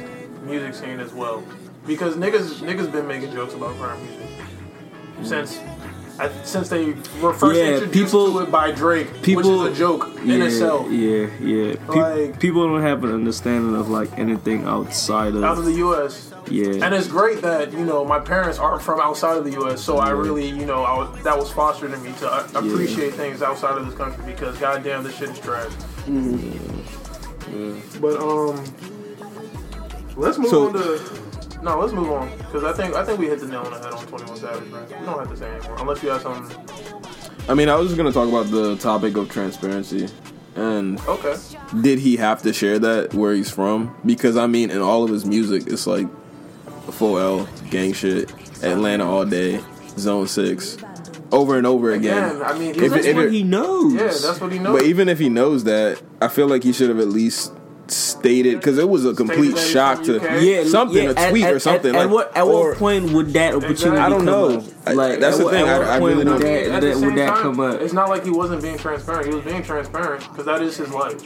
music 0.45 0.73
scene 0.73 1.01
as 1.01 1.11
well, 1.11 1.43
because 1.85 2.15
niggas 2.15 2.61
niggas 2.61 2.89
been 2.89 3.05
making 3.05 3.33
jokes 3.33 3.53
about 3.53 3.75
grime 3.77 3.99
music 4.01 4.20
since 5.23 5.59
I, 6.19 6.29
since 6.43 6.69
they 6.69 6.93
were 7.21 7.33
first 7.33 7.57
Yeah, 7.57 7.67
introduced 7.75 8.11
people- 8.11 8.31
to 8.33 8.39
it 8.41 8.51
by 8.51 8.69
Drake, 8.71 9.21
people- 9.23 9.59
which 9.63 9.71
is 9.71 9.77
a 9.77 9.79
joke 9.79 10.07
Yeah, 10.23 10.35
in 10.35 10.41
itself. 10.43 10.87
yeah, 10.91 11.27
yeah. 11.41 11.75
Pe- 11.89 11.99
Like- 12.27 12.39
people 12.39 12.67
don't 12.67 12.81
have 12.81 13.03
an 13.03 13.11
understanding 13.13 13.75
of 13.75 13.89
like 13.89 14.09
anything 14.19 14.65
outside 14.65 15.33
of, 15.33 15.43
Out 15.43 15.57
of 15.57 15.65
the 15.65 15.73
U.S. 15.85 16.31
yeah. 16.47 16.85
And 16.85 16.93
it's 16.93 17.07
great 17.07 17.41
that 17.41 17.71
you 17.73 17.85
know 17.85 18.05
my 18.05 18.19
parents 18.19 18.59
aren't 18.59 18.83
from 18.83 18.99
outside 18.99 19.37
of 19.37 19.45
the 19.45 19.51
U.S. 19.61 19.81
So 19.81 19.97
I 19.97 20.09
really 20.11 20.47
you 20.47 20.65
know 20.65 20.83
I 20.83 20.95
was, 20.97 21.23
that 21.23 21.35
was 21.37 21.49
fostered 21.51 21.91
in 21.93 22.03
me 22.03 22.11
to 22.19 22.31
uh, 22.31 22.45
appreciate 22.53 23.13
things 23.15 23.41
outside 23.41 23.77
of 23.77 23.85
this 23.87 23.95
country 23.95 24.23
because 24.27 24.55
goddamn 24.57 25.03
this 25.03 25.15
shit 25.15 25.29
is 25.29 25.39
trash. 25.39 25.71
But 27.99 28.17
um, 28.21 28.63
let's 30.15 30.37
move 30.37 30.49
So- 30.49 30.67
on 30.67 30.73
to 30.73 31.20
no, 31.61 31.79
let's 31.79 31.93
move 31.93 32.09
on 32.11 32.29
because 32.37 32.63
I 32.63 32.73
think 32.73 32.95
I 32.95 33.03
think 33.05 33.19
we 33.19 33.27
hit 33.27 33.39
the 33.39 33.47
nail 33.47 33.61
on 33.61 33.71
the 33.71 33.79
head 33.79 33.93
on 33.93 34.05
Twenty 34.07 34.25
One 34.25 34.37
Savage, 34.37 34.69
right? 34.69 34.87
We 34.99 35.05
don't 35.05 35.19
have 35.19 35.29
to 35.29 35.37
say 35.37 35.49
anymore 35.51 35.75
unless 35.79 36.03
you 36.03 36.09
have 36.09 36.21
something. 36.21 36.57
I 37.49 37.53
mean, 37.53 37.69
I 37.69 37.75
was 37.75 37.87
just 37.87 37.97
gonna 37.97 38.11
talk 38.11 38.29
about 38.29 38.49
the 38.51 38.75
topic 38.77 39.17
of 39.17 39.29
transparency, 39.29 40.07
and 40.55 40.99
Okay, 41.07 41.35
did 41.81 41.99
he 41.99 42.15
have 42.17 42.41
to 42.43 42.53
share 42.53 42.79
that 42.79 43.13
where 43.13 43.33
he's 43.33 43.49
from? 43.51 43.95
Because 44.05 44.37
I 44.37 44.47
mean, 44.47 44.71
in 44.71 44.81
all 44.81 45.03
of 45.03 45.09
his 45.11 45.25
music, 45.25 45.63
it's 45.67 45.85
like 45.87 46.07
a 46.87 46.91
full 46.91 47.17
L, 47.17 47.47
gang 47.69 47.93
shit, 47.93 48.31
Atlanta 48.63 49.07
all 49.09 49.25
day, 49.25 49.59
Zone 49.97 50.27
Six, 50.27 50.77
over 51.31 51.57
and 51.57 51.65
over 51.67 51.91
again. 51.91 52.35
again, 52.35 52.41
I 52.43 52.57
mean, 52.57 52.71
If 52.75 52.91
That's 52.91 53.05
if 53.05 53.15
what 53.15 53.25
it- 53.25 53.31
he 53.33 53.43
knows. 53.43 53.93
yeah, 53.93 54.03
that's 54.07 54.39
what 54.41 54.51
he 54.51 54.59
knows. 54.59 54.79
But 54.79 54.85
even 54.87 55.09
if 55.09 55.19
he 55.19 55.29
knows 55.29 55.63
that, 55.65 56.01
I 56.21 56.27
feel 56.27 56.47
like 56.47 56.63
he 56.63 56.73
should 56.73 56.89
have 56.89 56.99
at 56.99 57.09
least 57.09 57.53
stated 57.91 58.55
because 58.57 58.77
it 58.77 58.87
was 58.89 59.05
a 59.05 59.13
complete 59.13 59.57
shock 59.57 60.03
to 60.03 60.13
yeah, 60.41 60.63
something, 60.63 61.03
yeah, 61.03 61.13
a 61.15 61.29
tweet 61.29 61.43
at, 61.43 61.53
or 61.53 61.59
something. 61.59 61.93
At, 61.95 61.97
like, 61.97 62.05
at 62.05 62.09
what 62.11 62.37
at 62.37 62.43
or- 62.43 62.69
what 62.69 62.77
point 62.77 63.11
would 63.11 63.27
that 63.33 63.53
opportunity? 63.55 63.97
I 64.01 64.09
don't 64.09 64.19
come 64.19 64.25
know. 64.25 64.57
Up? 64.59 64.63
I- 64.85 64.93
Like 64.93 65.19
that's 65.19 65.35
at 65.35 65.39
the 65.39 65.43
what- 65.45 65.53
thing, 65.53 65.65
At 65.67 65.69
I- 65.75 65.79
what 65.79 65.87
I 65.87 65.99
point 65.99 66.03
really 66.03 66.17
would 66.17 66.31
don't- 66.31 66.39
that, 66.41 66.67
At 66.71 66.81
the 66.81 66.87
that, 66.87 66.95
same 66.97 67.05
would 67.05 67.17
that 67.17 67.27
time, 67.29 67.41
come 67.41 67.59
up? 67.59 67.81
it's 67.81 67.93
not 67.93 68.09
like 68.09 68.23
he 68.23 68.31
wasn't 68.31 68.61
being 68.61 68.77
transparent. 68.77 69.27
He 69.27 69.35
was 69.35 69.43
being 69.43 69.63
transparent 69.63 70.27
because 70.29 70.45
that 70.45 70.61
is 70.61 70.77
his 70.77 70.89
life. 70.91 71.21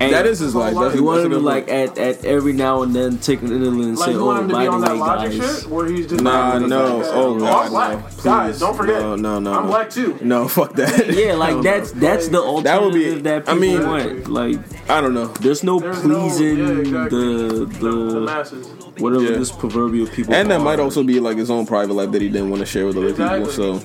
And 0.00 0.14
that 0.14 0.24
is 0.24 0.38
his 0.38 0.54
life. 0.54 0.72
That's, 0.74 0.86
He 0.86 0.90
that's 0.92 1.00
wanted 1.02 1.22
to 1.24 1.28
good 1.28 1.42
like 1.42 1.68
at, 1.68 1.98
at 1.98 2.24
every 2.24 2.54
now 2.54 2.82
and 2.82 2.94
then 2.96 3.18
take 3.18 3.42
an 3.42 3.52
interlude 3.52 3.84
and 3.88 3.98
Like 3.98 4.06
say, 4.06 4.12
you 4.12 4.20
"Oh, 4.20 4.24
want 4.26 4.40
him 4.44 4.48
to 4.48 4.54
by 4.54 4.64
the 4.64 4.70
on 4.70 4.80
that 4.80 4.92
way, 4.92 4.98
logic 4.98 5.40
guys." 5.40 5.60
shit 5.62 5.70
where 5.70 5.86
he's 5.86 6.06
just 6.06 6.22
Nah, 6.24 6.54
like, 6.54 6.66
no. 6.68 6.96
like, 6.96 7.06
Oh, 7.12 7.32
I'm 7.34 7.38
God, 7.40 7.68
black. 7.70 7.98
no. 7.98 8.06
Please. 8.08 8.24
Guys, 8.24 8.58
don't 8.60 8.76
forget. 8.76 9.02
No, 9.02 9.14
no, 9.16 9.38
no, 9.40 9.52
I'm 9.52 9.62
no. 9.64 9.68
black 9.70 9.90
too. 9.90 10.18
No, 10.22 10.48
fuck 10.48 10.72
that. 10.76 11.06
Yeah, 11.14 11.34
like 11.34 11.60
that's 11.62 11.92
that's 11.92 12.28
the 12.28 12.38
alternative 12.40 12.64
That 12.64 12.82
would 12.82 12.94
be- 12.94 13.20
that 13.20 13.42
I 13.48 13.52
people 13.52 13.60
mean- 13.60 13.86
want. 13.86 14.28
Like, 14.28 14.90
I 14.90 15.00
don't 15.02 15.12
know. 15.12 15.26
there's 15.26 15.62
no 15.62 15.78
There's 15.78 16.02
no- 16.02 16.20
pleasing 16.20 16.58
yeah, 16.58 16.68
exactly. 16.78 17.18
the 17.18 17.48
The, 17.52 17.64
the 17.66 18.14
the 18.14 18.20
masses. 18.20 18.66
whatever 18.98 19.24
Yeah. 19.24 19.36
this 19.38 19.52
proverbial 19.52 20.06
people. 20.06 20.32
And 20.34 20.50
that 20.50 20.60
are. 20.60 20.64
might 20.64 20.80
also 20.80 21.02
be 21.02 21.20
like 21.20 21.36
his 21.36 21.50
own 21.50 21.66
private 21.66 21.92
life 21.92 22.10
that 22.12 22.22
he 22.22 22.28
didn't 22.30 22.48
want 22.48 22.60
to 22.60 22.66
share 22.66 22.86
with 22.86 22.96
other 22.96 23.08
Exactly. 23.08 23.40
people. 23.50 23.80
So, 23.80 23.84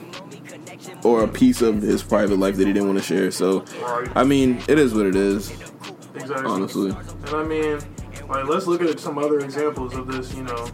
or 1.04 1.24
a 1.24 1.28
piece 1.28 1.62
of 1.62 1.82
his 1.82 2.02
private 2.02 2.40
life 2.40 2.56
that 2.56 2.66
he 2.68 2.74
didn't 2.74 2.88
want 2.88 3.00
to 3.00 3.04
share. 3.06 3.30
So, 3.32 3.64
Right. 3.84 4.08
I 4.16 4.24
mean, 4.24 4.62
it 4.68 4.80
is 4.80 4.94
what 4.94 5.06
it 5.06 5.16
is. 5.16 5.52
Exactly. 6.16 6.52
Honestly, 6.52 6.90
And 6.92 7.30
I 7.30 7.44
mean, 7.44 7.80
like, 8.30 8.46
let's 8.48 8.68
look 8.68 8.82
at 8.82 9.00
some 9.00 9.18
other 9.18 9.40
examples 9.40 9.94
of 9.96 10.08
this, 10.08 10.34
you 10.34 10.44
know, 10.44 10.68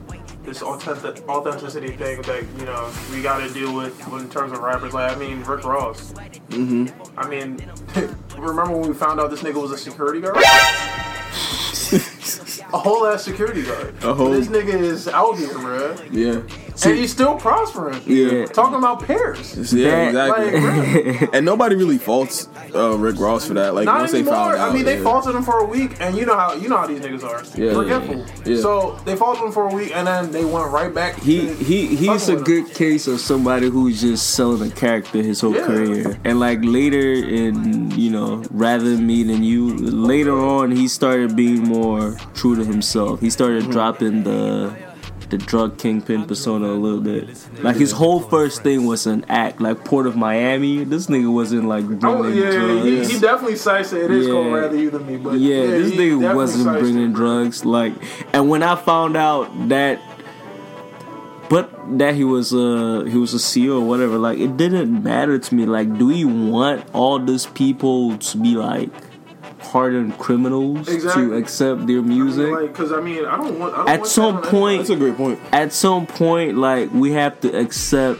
this 0.43 0.61
authentic, 0.61 1.27
authenticity 1.29 1.91
thing 1.95 2.21
that, 2.23 2.43
you 2.57 2.65
know, 2.65 2.91
we 3.11 3.21
got 3.21 3.39
to 3.45 3.53
deal 3.53 3.75
with 3.75 3.99
in 4.13 4.29
terms 4.29 4.51
of 4.51 4.59
rappers. 4.59 4.93
Like, 4.93 5.11
I 5.11 5.15
mean, 5.19 5.43
Rick 5.43 5.65
Ross. 5.65 6.13
Mm-hmm. 6.13 7.19
I 7.19 7.27
mean, 7.27 7.59
remember 8.37 8.77
when 8.77 8.87
we 8.89 8.93
found 8.95 9.19
out 9.19 9.29
this 9.29 9.41
nigga 9.41 9.61
was 9.61 9.71
a 9.71 9.77
security 9.77 10.21
guard? 10.21 10.37
a 12.73 12.77
whole 12.77 13.05
ass 13.05 13.23
security 13.23 13.63
guard. 13.63 13.95
A 14.03 14.13
whole- 14.13 14.31
This 14.31 14.47
nigga 14.47 14.73
is 14.73 15.07
out 15.07 15.37
here, 15.37 15.49
bruh. 15.49 15.97
yeah, 16.11 16.41
and 16.85 16.97
he's 16.97 17.11
still 17.11 17.35
prospering. 17.37 18.01
yeah, 18.05 18.45
Talking 18.45 18.77
about 18.77 19.03
pears. 19.03 19.73
yeah, 19.73 20.11
That- 20.11 20.29
Like, 20.29 20.53
exactly. 20.53 21.01
really. 21.03 21.29
and 21.33 21.45
nobody 21.45 21.75
really 21.75 21.97
faults 21.97 22.47
uh, 22.75 22.95
Rick 22.97 23.19
Ross 23.19 23.45
for 23.47 23.53
that. 23.55 23.73
Like 23.75 23.85
Not 23.85 23.99
once 23.99 24.11
they 24.11 24.23
found 24.23 24.55
out, 24.55 24.69
I 24.69 24.73
mean, 24.73 24.85
they 24.85 24.97
yeah. 24.97 25.03
faulted 25.03 25.35
him 25.35 25.43
for 25.43 25.59
a 25.59 25.65
week, 25.65 25.97
and 25.99 26.15
you 26.17 26.25
know 26.25 26.37
how 26.37 26.53
you 26.53 26.67
know 26.69 26.77
how 26.77 26.87
these 26.87 26.99
niggas 27.01 27.23
are. 27.23 27.43
Yeah. 27.59 27.73
Forgetful. 27.73 28.25
Yeah. 28.45 28.61
So 28.61 28.99
they 29.05 29.15
faulted 29.15 29.43
him 29.45 29.51
for 29.51 29.69
a 29.69 29.73
week, 29.73 29.91
and 29.95 30.07
then 30.07 30.31
they 30.31 30.45
went 30.45 30.71
right 30.71 30.93
back. 30.93 31.19
He 31.19 31.53
he 31.53 31.95
he's 31.95 32.29
a 32.29 32.35
with 32.35 32.39
him. 32.39 32.43
good 32.43 32.73
case 32.73 33.07
of 33.07 33.19
somebody 33.19 33.69
who's 33.69 34.01
just 34.01 34.31
selling 34.31 34.61
a 34.71 34.73
character 34.73 35.21
his 35.21 35.41
whole 35.41 35.55
Yeah. 35.55 35.65
career, 35.65 36.19
and 36.23 36.39
like 36.39 36.59
later 36.63 37.11
in 37.13 37.91
you 37.91 38.09
know 38.09 38.43
rather 38.51 38.83
than 38.95 39.05
me 39.05 39.23
than 39.23 39.43
you, 39.43 39.75
later 39.77 40.37
on 40.39 40.71
he 40.71 40.87
started 40.87 41.35
being 41.35 41.63
more 41.63 42.15
true 42.33 42.55
to 42.55 42.63
himself. 42.63 43.19
He 43.19 43.29
started 43.29 43.63
Mm-hmm. 43.63 43.71
dropping 43.71 44.23
the 44.23 44.73
the 45.31 45.37
drug 45.39 45.77
kingpin 45.79 46.25
persona 46.25 46.67
a 46.67 46.75
little 46.75 46.99
bit. 47.01 47.27
Like 47.63 47.75
his 47.77 47.91
whole 47.91 48.19
first 48.19 48.61
thing 48.63 48.85
was 48.85 49.07
an 49.07 49.25
act, 49.29 49.59
like 49.59 49.83
Port 49.83 50.05
of 50.05 50.15
Miami. 50.15 50.83
This 50.83 51.07
nigga 51.07 51.33
wasn't 51.33 51.67
like 51.67 51.85
Oh, 52.03 52.21
bringing 52.21 52.37
yeah, 52.43 52.51
drugs. 52.51 53.07
he, 53.07 53.13
he 53.15 53.19
definitely 53.19 53.55
cites 53.55 53.93
it. 53.93 54.03
It 54.05 54.11
is 54.11 54.27
Yeah. 54.27 54.33
called 54.33 54.53
rather 54.53 54.75
you 54.77 54.89
than 54.91 55.07
me, 55.07 55.17
but 55.17 55.39
yeah, 55.39 55.65
this 55.65 55.91
nigga 55.93 56.35
wasn't 56.35 56.77
bringing 56.79 57.11
it, 57.11 57.13
drugs. 57.13 57.65
Like, 57.65 57.93
and 58.33 58.49
when 58.49 58.61
I 58.61 58.75
found 58.75 59.15
out 59.17 59.69
that, 59.69 59.99
but 61.49 61.69
that 61.97 62.15
he 62.15 62.23
was 62.23 62.53
a 62.53 63.03
he 63.09 63.17
was 63.17 63.33
a 63.33 63.37
CEO 63.37 63.81
or 63.81 63.85
whatever, 63.87 64.17
like 64.17 64.37
it 64.39 64.55
didn't 64.57 65.03
matter 65.03 65.37
to 65.37 65.55
me. 65.55 65.65
Like, 65.65 65.97
do 65.97 66.07
we 66.07 66.23
want 66.25 66.85
all 66.93 67.19
these 67.19 67.45
people 67.45 68.17
to 68.17 68.37
be 68.37 68.55
like 68.55 68.89
hardened 69.71 70.17
criminals 70.17 70.87
Exactly. 70.89 71.27
to 71.27 71.33
accept 71.35 71.87
their 71.87 72.01
music? 72.01 72.51
Like, 72.51 72.73
cause 72.73 72.91
I 72.91 72.99
mean, 73.01 73.25
I 73.25 73.37
don't 73.37 73.57
want. 73.59 73.73
I 73.73 73.77
don't 73.77 73.89
At 73.89 73.99
want 74.01 74.11
some 74.11 74.35
that 74.35 74.43
point- 74.45 74.77
That's 74.79 74.89
a 74.89 74.95
great 74.95 75.15
point. 75.17 75.39
At 75.51 75.71
some 75.73 76.05
point, 76.05 76.57
like 76.57 76.91
we 76.93 77.11
have 77.13 77.39
to 77.41 77.57
accept 77.57 78.19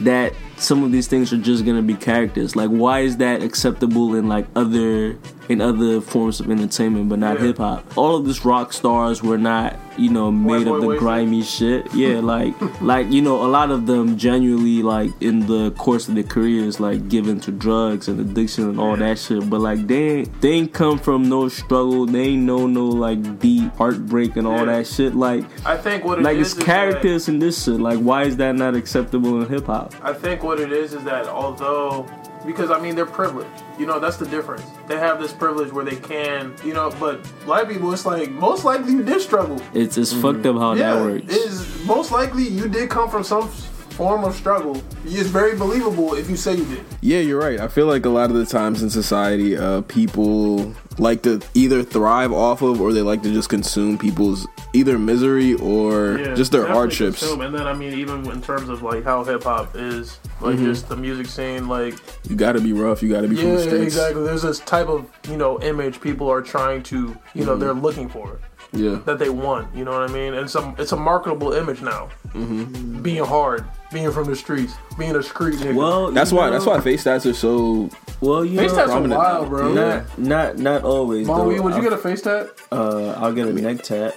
that 0.00 0.32
some 0.58 0.82
of 0.84 0.92
these 0.92 1.06
things 1.08 1.32
are 1.32 1.38
just 1.38 1.64
gonna 1.66 1.82
be 1.82 1.94
characters. 1.94 2.54
Like, 2.56 2.70
why 2.70 3.00
is 3.00 3.16
that 3.18 3.42
acceptable 3.42 4.14
in 4.14 4.28
like 4.28 4.46
other 4.54 5.16
in 5.48 5.60
other 5.60 6.00
forms 6.00 6.40
of 6.40 6.50
entertainment, 6.50 7.08
but 7.08 7.18
not 7.18 7.38
Yeah. 7.38 7.46
hip 7.46 7.58
hop? 7.58 7.84
All 7.96 8.16
of 8.16 8.24
these 8.26 8.44
rock 8.44 8.72
stars 8.72 9.22
were 9.22 9.38
not, 9.38 9.76
you 9.96 10.10
know, 10.10 10.30
made 10.32 10.66
boy 10.66 10.74
of 10.74 10.80
the 10.82 10.96
grimy 10.98 11.42
shit. 11.42 11.86
Yeah, 11.94 12.20
like 12.34 12.54
like 12.82 13.10
you 13.10 13.22
know, 13.22 13.44
a 13.44 13.48
lot 13.48 13.70
of 13.70 13.86
them 13.86 14.16
genuinely 14.16 14.82
like 14.82 15.10
in 15.20 15.46
the 15.46 15.70
course 15.72 16.08
of 16.08 16.14
their 16.14 16.24
careers, 16.24 16.80
like 16.80 17.08
given 17.08 17.40
to 17.40 17.50
drugs 17.52 18.08
and 18.08 18.18
addiction 18.20 18.68
and 18.68 18.80
all 18.80 18.96
that 18.96 19.18
shit. 19.18 19.48
But 19.48 19.60
like 19.60 19.86
they 19.86 20.08
ain't, 20.18 20.40
they 20.40 20.50
ain't 20.52 20.72
come 20.72 20.98
from 20.98 21.28
no 21.28 21.48
struggle. 21.48 22.06
They 22.06 22.22
ain't 22.22 22.42
know 22.42 22.66
no 22.66 22.86
like 22.86 23.38
deep 23.38 23.74
heartbreak 23.76 24.36
and 24.36 24.46
all 24.46 24.58
Yeah. 24.58 24.76
that 24.76 24.86
shit. 24.86 25.14
Like 25.14 25.44
I 25.66 25.76
think 25.76 26.04
what 26.04 26.18
it 26.18 26.22
like 26.22 26.36
is 26.38 26.52
it's 26.52 26.58
is 26.58 26.64
characters 26.64 27.28
in 27.28 27.38
this 27.38 27.64
shit. 27.64 27.80
Like 27.80 27.98
why 27.98 28.24
is 28.24 28.36
that 28.38 28.54
not 28.56 28.74
acceptable 28.74 29.40
in 29.42 29.48
hip 29.48 29.66
hop? 29.66 29.94
I 30.02 30.12
think 30.12 30.42
what 30.42 30.60
it 30.60 30.72
is 30.72 30.92
is 30.94 31.04
that 31.04 31.26
although, 31.28 32.06
because 32.44 32.70
I 32.70 32.80
mean 32.80 32.94
they're 32.94 33.06
privileged. 33.06 33.62
You 33.78 33.86
know 33.86 33.98
that's 33.98 34.16
the 34.16 34.26
difference. 34.26 34.64
They 34.86 34.98
have 34.98 35.20
this 35.20 35.32
privilege 35.32 35.72
where 35.72 35.84
they 35.84 35.96
can, 35.96 36.54
you 36.64 36.74
know. 36.74 36.94
But 36.98 37.26
black 37.44 37.68
people, 37.68 37.92
it's 37.92 38.06
like 38.06 38.30
most 38.30 38.64
likely 38.64 38.92
you 38.92 39.02
did 39.02 39.20
struggle. 39.20 39.60
It's 39.72 39.96
it's 39.96 40.12
fucked 40.12 40.38
mm-hmm. 40.38 40.58
up 40.58 40.62
how 40.62 40.72
yeah, 40.74 40.94
that 40.94 41.02
works. 41.02 41.24
it 41.24 41.30
is 41.30 41.84
most 41.84 42.10
likely 42.10 42.48
you 42.48 42.68
did 42.68 42.90
come 42.90 43.10
from 43.10 43.24
some 43.24 43.50
form 43.96 44.24
of 44.24 44.34
struggle. 44.34 44.80
It's 45.04 45.28
very 45.28 45.56
believable 45.56 46.14
if 46.14 46.28
you 46.28 46.36
say 46.36 46.54
you 46.56 46.64
did. 46.66 46.84
Yeah, 47.00 47.20
you're 47.20 47.40
right. 47.40 47.58
I 47.60 47.68
feel 47.68 47.86
like 47.86 48.04
a 48.04 48.10
lot 48.10 48.30
of 48.30 48.36
the 48.36 48.44
times 48.46 48.82
in 48.82 48.90
society, 48.90 49.56
uh, 49.56 49.80
people 49.82 50.74
like 50.98 51.22
to 51.22 51.40
either 51.54 51.82
thrive 51.82 52.32
off 52.32 52.62
of 52.62 52.80
or 52.80 52.92
they 52.92 53.02
like 53.02 53.22
to 53.22 53.32
just 53.32 53.48
consume 53.48 53.98
people's 53.98 54.46
either 54.72 54.98
misery 54.98 55.54
or 55.54 56.18
Yeah, 56.18 56.34
just 56.34 56.52
their 56.52 56.66
hardships. 56.66 57.20
consume. 57.20 57.40
And 57.42 57.54
then 57.54 57.66
I 57.66 57.72
mean, 57.74 57.92
even 57.94 58.30
in 58.30 58.42
terms 58.42 58.68
of 58.68 58.82
like 58.82 59.04
how 59.04 59.24
hip 59.24 59.44
hop 59.44 59.74
is, 59.74 60.18
like 60.40 60.56
Mm-hmm. 60.56 60.64
just 60.66 60.88
the 60.88 60.96
music 60.96 61.26
scene, 61.26 61.66
like 61.68 61.94
You 62.28 62.36
got 62.36 62.52
to 62.52 62.60
be 62.60 62.72
rough. 62.72 63.02
You 63.02 63.08
got 63.10 63.22
to 63.22 63.28
be 63.28 63.36
from 63.36 63.46
yeah, 63.48 63.54
the 63.56 63.62
streets. 63.62 63.82
exactly. 63.84 64.22
There's 64.24 64.42
this 64.42 64.60
type 64.60 64.88
of 64.88 65.10
you 65.30 65.36
know 65.36 65.60
image 65.62 66.00
people 66.00 66.28
are 66.30 66.42
trying 66.42 66.82
to, 66.84 66.96
you 66.96 67.06
Mm-hmm. 67.14 67.40
know, 67.46 67.56
they're 67.56 67.72
looking 67.74 68.08
for 68.08 68.38
Yeah. 68.72 68.96
that 69.06 69.18
they 69.18 69.30
want. 69.30 69.74
You 69.74 69.84
know 69.84 69.92
what 69.92 70.08
I 70.10 70.12
mean? 70.12 70.34
And 70.34 70.48
some 70.50 70.74
it's 70.78 70.92
a 70.92 70.96
marketable 70.96 71.52
image 71.52 71.80
now. 71.82 72.08
Mm-hmm. 72.34 73.02
Being 73.02 73.24
hard, 73.24 73.64
being 73.92 74.10
from 74.12 74.24
the 74.26 74.36
streets, 74.36 74.74
being 74.98 75.14
a 75.16 75.22
street 75.22 75.54
nigga. 75.56 75.74
well, 75.74 76.10
That's 76.10 76.32
why. 76.32 76.46
know- 76.46 76.52
That's 76.52 76.66
why 76.66 76.80
face 76.80 77.04
stats 77.04 77.28
are 77.28 77.34
so. 77.34 77.88
Well, 78.20 78.44
you 78.44 78.58
face 78.58 78.72
know, 78.72 78.78
tats 78.78 78.90
are 78.92 79.00
wild, 79.08 79.48
bro. 79.48 79.72
not 79.72 80.18
not 80.18 80.58
not 80.58 80.82
always. 80.84 81.26
Mom, 81.26 81.46
would 81.46 81.74
you 81.74 81.82
get 81.82 81.92
a 81.92 81.98
face 81.98 82.22
tat? 82.22 82.48
Uh, 82.72 83.10
I'll 83.12 83.32
get 83.32 83.46
a 83.46 83.52
neck 83.52 83.82
tat. 83.82 84.14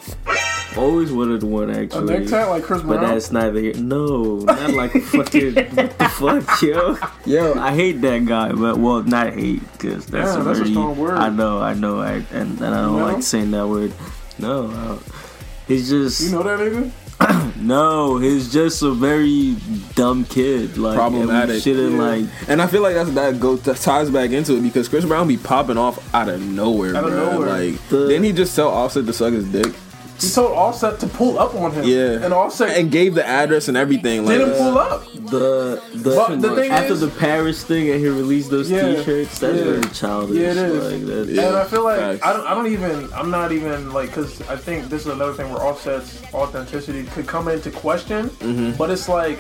Always 0.78 1.12
wanted 1.12 1.42
one 1.44 1.70
actually. 1.72 1.82
A 1.82 1.86
actually. 2.02 2.20
neck 2.20 2.28
tat 2.30 2.50
like 2.50 2.64
Chris 2.64 2.82
But 2.84 3.00
Brown? 3.00 3.14
that's 3.14 3.32
neither 3.32 3.60
here. 3.60 3.74
No, 3.74 4.38
not 4.38 4.70
like 4.74 4.92
fucking 4.92 5.54
what 5.56 5.98
the 5.98 6.10
fuck, 6.10 6.62
yo. 6.62 6.98
Yo, 7.26 7.54
I 7.60 7.74
hate 7.74 8.00
that 8.02 8.26
guy, 8.26 8.52
but 8.54 8.78
well, 8.78 9.02
not 9.04 9.34
hate 9.34 9.62
because 9.74 10.06
that's 10.06 10.36
Yeah, 10.36 10.42
a 10.42 10.44
that's 10.44 10.60
a 10.60 10.64
very. 10.64 10.72
strong 10.72 10.98
word. 10.98 11.18
I 11.18 11.30
know, 11.30 11.60
I 11.60 11.74
know, 11.74 12.00
I 12.00 12.24
and, 12.32 12.62
and 12.62 12.66
I 12.66 12.82
don't 12.84 12.94
You 12.94 13.00
know? 13.00 13.06
like 13.14 13.24
saying 13.24 13.52
that 13.52 13.68
word. 13.68 13.92
No, 14.38 14.70
I 14.70 14.86
don't. 14.90 15.04
he's 15.68 15.90
just 15.90 16.22
You 16.22 16.32
know 16.32 16.44
that 16.44 16.60
nigga? 16.60 16.92
no. 17.58 18.18
He's 18.18 18.52
just 18.52 18.82
a 18.82 18.92
very 18.92 19.56
dumb 19.96 20.26
kid. 20.26 20.78
Like 20.78 20.92
and 20.92 21.00
Problematic. 21.00 21.62
Shouldn't 21.64 21.94
Yeah. 21.96 22.02
like. 22.02 22.26
And 22.48 22.62
I 22.62 22.68
feel 22.68 22.82
like 22.82 22.96
that's 22.96 23.12
that 23.12 23.40
goes 23.40 23.62
that 23.64 23.78
ties 23.78 24.10
back 24.10 24.32
into 24.32 24.56
it 24.56 24.62
because 24.62 24.88
Chris 24.88 25.06
Brown 25.06 25.28
be 25.28 25.38
popping 25.38 25.78
off 25.78 26.14
out 26.14 26.30
of 26.30 26.42
nowhere, 26.42 26.96
Out 26.96 27.04
of 27.06 27.12
bruh. 27.12 27.32
nowhere. 27.34 27.50
Like, 27.72 27.88
The- 27.90 28.08
didn't 28.08 28.24
he 28.24 28.32
just 28.32 28.56
tell 28.56 28.70
Offset 28.70 29.06
to 29.06 29.14
suck 29.14 29.34
his 29.34 29.46
dick? 29.46 29.74
He 30.22 30.30
told 30.30 30.52
Offset 30.52 31.00
to 31.00 31.08
pull 31.08 31.40
up 31.40 31.56
on 31.56 31.72
him. 31.72 31.84
Yeah, 31.86 32.24
And 32.26 32.34
Offset 32.34 32.78
and 32.78 32.92
gave 32.92 33.16
the 33.16 33.26
address 33.26 33.68
and 33.68 33.78
everything. 33.78 34.26
Like, 34.26 34.38
didn't 34.38 34.58
pull 34.58 34.78
up. 34.78 35.06
The 35.14 35.82
the, 35.94 36.16
But 36.16 36.42
the 36.42 36.56
thing 36.56 36.72
after 36.72 36.94
is- 36.94 37.02
the 37.02 37.08
Paris 37.08 37.64
thing 37.64 37.90
and 37.90 38.00
he 38.00 38.08
released 38.08 38.50
those 38.50 38.70
Yeah, 38.70 38.96
T-shirts, 38.96 39.40
that's 39.40 39.58
yeah. 39.58 39.64
very 39.64 39.82
childish. 39.94 40.38
Yeah, 40.38 40.52
it 40.52 40.58
is. 40.58 40.92
Like, 40.94 41.06
that's, 41.06 41.30
Yeah. 41.30 41.48
And 41.48 41.58
I 41.58 41.64
feel 41.66 41.84
like 41.84 42.00
facts. 42.00 42.26
I 42.26 42.34
don't, 42.34 42.48
I 42.48 42.54
don't 42.54 42.68
even 42.68 43.14
I'm 43.14 43.30
not 43.32 43.52
even 43.52 43.92
like 43.94 44.10
because 44.10 44.42
I 44.50 44.56
think 44.58 44.90
this 44.90 45.02
is 45.02 45.08
another 45.14 45.34
thing 45.34 45.52
where 45.54 45.62
Offset's 45.62 46.22
authenticity 46.34 47.04
could 47.06 47.28
come 47.28 47.48
into 47.48 47.72
question. 47.72 48.30
Mm-hmm. 48.30 48.78
But 48.78 48.90
it's 48.90 49.08
like, 49.08 49.40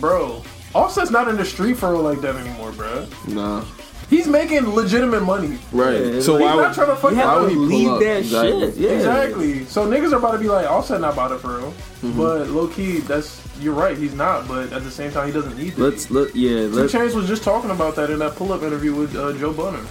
bro, 0.00 0.42
Offset's 0.74 1.10
not 1.10 1.28
in 1.28 1.36
the 1.36 1.44
street 1.44 1.76
for 1.76 1.90
real 1.92 2.02
like 2.02 2.20
that 2.22 2.36
anymore, 2.36 2.72
bro. 2.72 3.06
nah, 3.28 3.64
He's 4.10 4.26
making 4.26 4.68
legitimate 4.74 5.22
money. 5.22 5.58
right. 5.72 5.98
Yeah, 6.14 6.20
so 6.20 6.34
like- 6.34 6.42
why 6.42 6.48
He's 6.48 6.56
would 6.56 6.62
not 6.62 6.74
trying 6.74 6.86
to 6.88 6.96
fuck 6.96 7.10
You 7.12 7.16
why 7.18 7.40
would 7.40 7.50
he 7.50 7.56
leave 7.56 8.00
that 8.00 8.18
Exactly. 8.18 8.60
shit. 8.60 8.76
Yeah. 8.76 8.90
Exactly. 8.90 9.64
So 9.66 9.86
niggas 9.88 10.12
are 10.12 10.16
about 10.16 10.32
to 10.32 10.38
be 10.38 10.48
like, 10.48 10.70
Offset 10.70 11.00
not 11.00 11.14
about 11.14 11.32
it 11.32 11.40
for 11.40 11.56
real. 11.58 11.70
Mm-hmm. 12.02 12.18
But 12.18 12.48
low 12.50 12.68
key, 12.68 12.98
that's 12.98 13.40
you're 13.60 13.72
right. 13.74 13.96
He's 13.96 14.14
not. 14.14 14.46
But 14.46 14.72
at 14.72 14.84
the 14.84 14.90
same 14.90 15.10
time, 15.10 15.26
he 15.26 15.32
doesn't 15.32 15.56
need 15.56 15.74
to. 15.76 15.82
Let's 15.84 16.10
look. 16.10 16.30
yeah. 16.34 16.50
Two 16.50 16.68
Let's 16.70 16.92
Chainz 16.92 17.14
was 17.14 17.26
just 17.26 17.42
talking 17.42 17.70
about 17.70 17.96
that 17.96 18.10
in 18.10 18.18
that 18.18 18.36
pull-up 18.36 18.62
interview 18.62 18.94
with 18.94 19.16
uh, 19.16 19.32
Joe 19.34 19.52
Budden. 19.52 19.86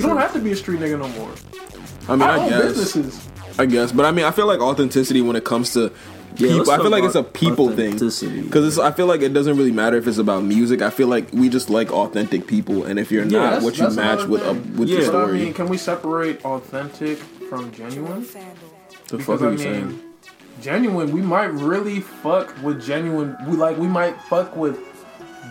You 0.00 0.06
don't 0.06 0.16
have 0.16 0.32
to 0.32 0.38
be 0.40 0.52
a 0.52 0.56
street 0.56 0.80
nigga 0.80 0.98
no 0.98 1.08
more. 1.08 1.30
I 2.08 2.12
mean, 2.16 2.22
I 2.22 2.44
I 2.44 2.48
guess. 2.48 2.62
businesses. 2.62 3.28
I 3.58 3.66
guess, 3.66 3.92
but 3.92 4.06
I 4.06 4.10
mean, 4.10 4.24
I 4.24 4.30
feel 4.32 4.46
like 4.46 4.60
authenticity 4.60 5.20
when 5.20 5.36
it 5.36 5.44
comes 5.44 5.72
to 5.74 5.92
Yeah, 6.36 6.52
people, 6.58 6.70
I 6.70 6.76
feel 6.78 6.90
like 6.90 7.04
it's 7.04 7.14
a 7.14 7.22
people 7.22 7.68
thing 7.70 7.94
authenticity. 7.94 8.42
because 8.42 8.78
I 8.78 8.90
feel 8.92 9.06
like 9.06 9.20
it 9.22 9.32
doesn't 9.34 9.56
really 9.56 9.72
matter 9.72 9.96
if 9.96 10.06
it's 10.06 10.18
about 10.18 10.42
music. 10.44 10.80
I 10.82 10.90
feel 10.90 11.08
like 11.08 11.32
we 11.32 11.48
just 11.48 11.68
like 11.70 11.90
authentic 11.92 12.46
people, 12.46 12.84
and 12.84 12.98
if 12.98 13.10
you're 13.12 13.24
Yeah, 13.24 13.50
not, 13.50 13.62
what 13.62 13.76
you 13.78 13.88
match 13.90 14.26
with 14.26 14.42
uh, 14.42 14.52
thing. 14.54 14.76
with 14.76 14.88
Yeah. 14.88 15.00
the 15.00 15.12
But 15.12 15.24
I 15.28 15.32
mean, 15.32 15.52
can 15.54 15.68
we 15.68 15.76
separate 15.76 16.44
authentic 16.44 17.18
from 17.48 17.70
genuine? 17.72 18.22
the 19.08 19.18
Because 19.18 19.26
fuck 19.26 19.40
are 19.42 19.48
I 19.48 19.52
you 19.52 19.58
mean, 19.58 19.58
saying? 19.58 20.00
genuine, 20.60 21.12
we 21.12 21.20
might 21.20 21.52
really 21.52 22.00
fuck 22.00 22.54
with 22.62 22.82
genuine. 22.84 23.36
We 23.46 23.56
like 23.56 23.76
we 23.76 23.86
might 23.88 24.20
fuck 24.22 24.56
with 24.56 24.78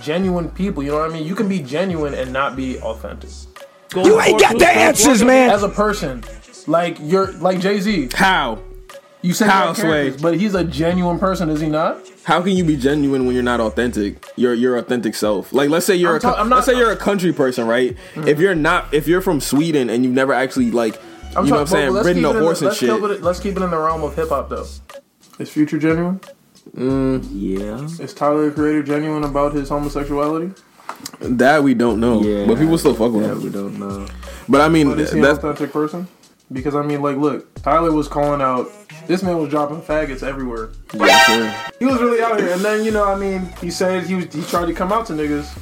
genuine 0.01 0.49
people. 0.49 0.81
You 0.83 0.91
know 0.91 0.99
what 0.99 1.11
I 1.11 1.13
mean? 1.13 1.25
You 1.27 1.35
can 1.35 1.47
be 1.47 1.59
genuine 1.59 2.13
and 2.13 2.31
not 2.33 2.55
be 2.55 2.79
authentic. 2.79 3.29
You 3.95 4.19
ain't 4.21 4.39
got 4.39 4.57
the 4.57 4.67
answers, 4.69 5.21
man. 5.23 5.49
As 5.49 5.63
a 5.63 5.69
person, 5.69 6.23
like 6.65 6.97
you're 7.01 7.31
like 7.33 7.59
Jay 7.59 7.79
Z. 7.81 8.09
How? 8.13 8.59
You 9.23 9.33
say 9.33 9.45
How, 9.45 9.61
you 9.63 9.67
like 9.69 9.77
characters, 9.77 10.13
Sway? 10.15 10.21
but 10.31 10.39
he's 10.39 10.55
a 10.55 10.63
genuine 10.63 11.19
person, 11.19 11.49
is 11.49 11.61
he 11.61 11.67
not? 11.69 11.99
How 12.23 12.41
can 12.41 12.53
you 12.53 12.63
be 12.63 12.75
genuine 12.75 13.25
when 13.27 13.35
you're 13.35 13.43
not 13.43 13.59
authentic? 13.59 14.25
Your 14.35 14.53
your 14.55 14.77
authentic 14.77 15.13
self. 15.15 15.53
Like 15.53 15.69
let's 15.69 15.85
say 15.85 15.95
you're 15.95 16.11
I'm 16.11 16.17
a 16.17 16.19
ta- 16.19 16.33
co- 16.35 16.41
I'm 16.41 16.49
not- 16.49 16.55
let's 16.57 16.65
say 16.67 16.75
you're 16.77 16.91
a 16.91 16.97
country 16.97 17.31
person, 17.31 17.67
right? 17.67 17.95
Mm-hmm. 18.15 18.27
If 18.27 18.39
you're 18.39 18.55
not 18.55 18.91
if 18.93 19.07
you're 19.07 19.21
from 19.21 19.39
Sweden 19.39 19.89
and 19.91 20.03
you've 20.03 20.13
never 20.13 20.33
actually 20.33 20.71
like 20.71 20.99
I'm 21.35 21.45
you 21.45 21.51
know 21.51 21.57
what 21.57 21.61
I'm 21.61 21.65
talking- 21.67 21.67
saying, 21.67 21.87
but 21.89 21.93
let's 21.93 22.05
ridden 22.07 22.23
keep 22.23 22.31
a 22.31 22.33
it 22.33 22.37
in 22.37 22.43
horse 22.43 22.59
the, 22.61 22.67
and 22.69 22.75
shit. 22.75 22.89
Keep 22.89 23.03
it, 23.03 23.21
let's 23.21 23.39
keep 23.39 23.57
it 23.57 23.61
in 23.61 23.69
the 23.69 23.77
realm 23.77 24.03
of 24.03 24.15
hip 24.15 24.29
hop 24.29 24.49
though. 24.49 24.65
Is 25.39 25.49
Future 25.49 25.77
genuine? 25.79 26.19
Mm, 26.75 27.27
yeah. 27.31 28.03
Is 28.03 28.13
Tyler 28.13 28.49
the 28.49 28.55
Creator 28.55 28.83
genuine 28.83 29.23
about 29.23 29.53
his 29.53 29.69
homosexuality? 29.69 30.53
That 31.19 31.63
we 31.63 31.73
don't 31.73 31.99
know, 31.99 32.21
Yeah. 32.23 32.45
but 32.47 32.57
people 32.57 32.77
still 32.77 32.93
fuck 32.95 33.11
with 33.11 33.25
Yeah, 33.25 33.31
him. 33.33 33.43
we 33.43 33.49
don't 33.49 33.79
know. 33.79 34.07
But 34.49 34.61
I 34.61 34.69
mean, 34.69 34.89
But 34.89 34.99
is 34.99 35.11
he 35.11 35.19
an 35.19 35.25
authentic 35.25 35.71
person? 35.71 36.07
Because 36.51 36.75
I 36.75 36.81
mean, 36.81 37.01
like, 37.01 37.17
look, 37.17 37.53
Tyler 37.61 37.91
was 37.91 38.07
calling 38.07 38.41
out. 38.41 38.69
This 39.07 39.23
man 39.23 39.37
was 39.37 39.49
dropping 39.49 39.81
faggots 39.81 40.23
everywhere. 40.23 40.69
yeah, 40.93 41.23
sure. 41.23 41.53
He 41.79 41.85
was 41.85 41.99
really 41.99 42.21
out 42.21 42.39
here, 42.39 42.51
and 42.51 42.61
then 42.61 42.85
you 42.85 42.91
know, 42.91 43.03
I 43.03 43.15
mean, 43.15 43.49
he 43.61 43.71
said 43.71 44.03
he 44.03 44.15
was 44.15 44.33
he 44.33 44.43
tried 44.43 44.67
to 44.67 44.73
come 44.73 44.91
out 44.91 45.05
to 45.07 45.13
niggas. 45.13 45.57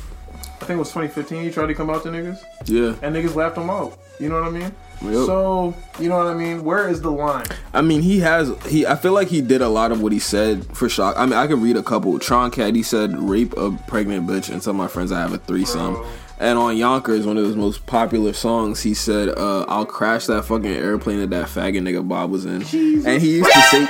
I 0.61 0.65
think 0.65 0.71
it 0.71 0.79
was 0.79 0.89
2015. 0.89 1.43
He 1.43 1.51
tried 1.51 1.67
to 1.67 1.73
come 1.73 1.89
out 1.89 2.03
to 2.03 2.09
niggas, 2.09 2.39
yeah. 2.65 2.95
and 3.01 3.15
niggas 3.15 3.35
laughed 3.35 3.57
him 3.57 3.69
out. 3.69 3.97
You 4.19 4.27
know 4.27 4.35
what 4.35 4.49
I 4.49 4.51
mean? 4.51 4.71
Yep. 5.01 5.25
So 5.25 5.73
you 5.97 6.09
know 6.09 6.17
what 6.17 6.27
I 6.27 6.33
mean? 6.33 6.65
Where 6.65 6.89
is 6.89 7.01
the 7.01 7.09
line? 7.09 7.45
I 7.73 7.81
mean, 7.81 8.01
he 8.01 8.19
has 8.19 8.51
he. 8.65 8.85
I 8.85 8.95
feel 8.97 9.13
like 9.13 9.29
he 9.29 9.39
did 9.39 9.61
a 9.61 9.69
lot 9.69 9.93
of 9.93 10.01
what 10.01 10.11
he 10.11 10.19
said 10.19 10.65
for 10.75 10.89
shock. 10.89 11.15
I 11.17 11.25
mean, 11.25 11.35
I 11.35 11.47
can 11.47 11.61
read 11.61 11.77
a 11.77 11.83
couple. 11.83 12.19
Tron 12.19 12.51
Cat, 12.51 12.75
he 12.75 12.83
said, 12.83 13.17
"Rape 13.17 13.55
a 13.55 13.71
pregnant 13.87 14.27
bitch," 14.27 14.51
and 14.51 14.61
tell 14.61 14.73
my 14.73 14.89
friends 14.89 15.13
I 15.13 15.21
have 15.21 15.31
a 15.31 15.37
threesome. 15.37 15.93
Bro. 15.93 16.07
And 16.39 16.57
on 16.57 16.77
Yonkers, 16.77 17.25
one 17.25 17.37
of 17.37 17.43
his 17.45 17.55
most 17.57 17.85
popular 17.85 18.31
songs, 18.31 18.81
he 18.81 18.93
said, 18.93 19.27
uh, 19.29 19.65
"I'll 19.67 19.85
crash 19.85 20.25
that 20.27 20.45
fucking 20.45 20.65
airplane 20.71 21.19
that 21.19 21.29
that 21.31 21.47
faggot 21.47 21.81
nigga 21.81 22.07
Bob 22.07 22.31
was 22.31 22.45
in." 22.45 22.61
And 23.05 23.21
he 23.21 23.37
used 23.37 23.51
to 23.51 23.61
say, 23.63 23.87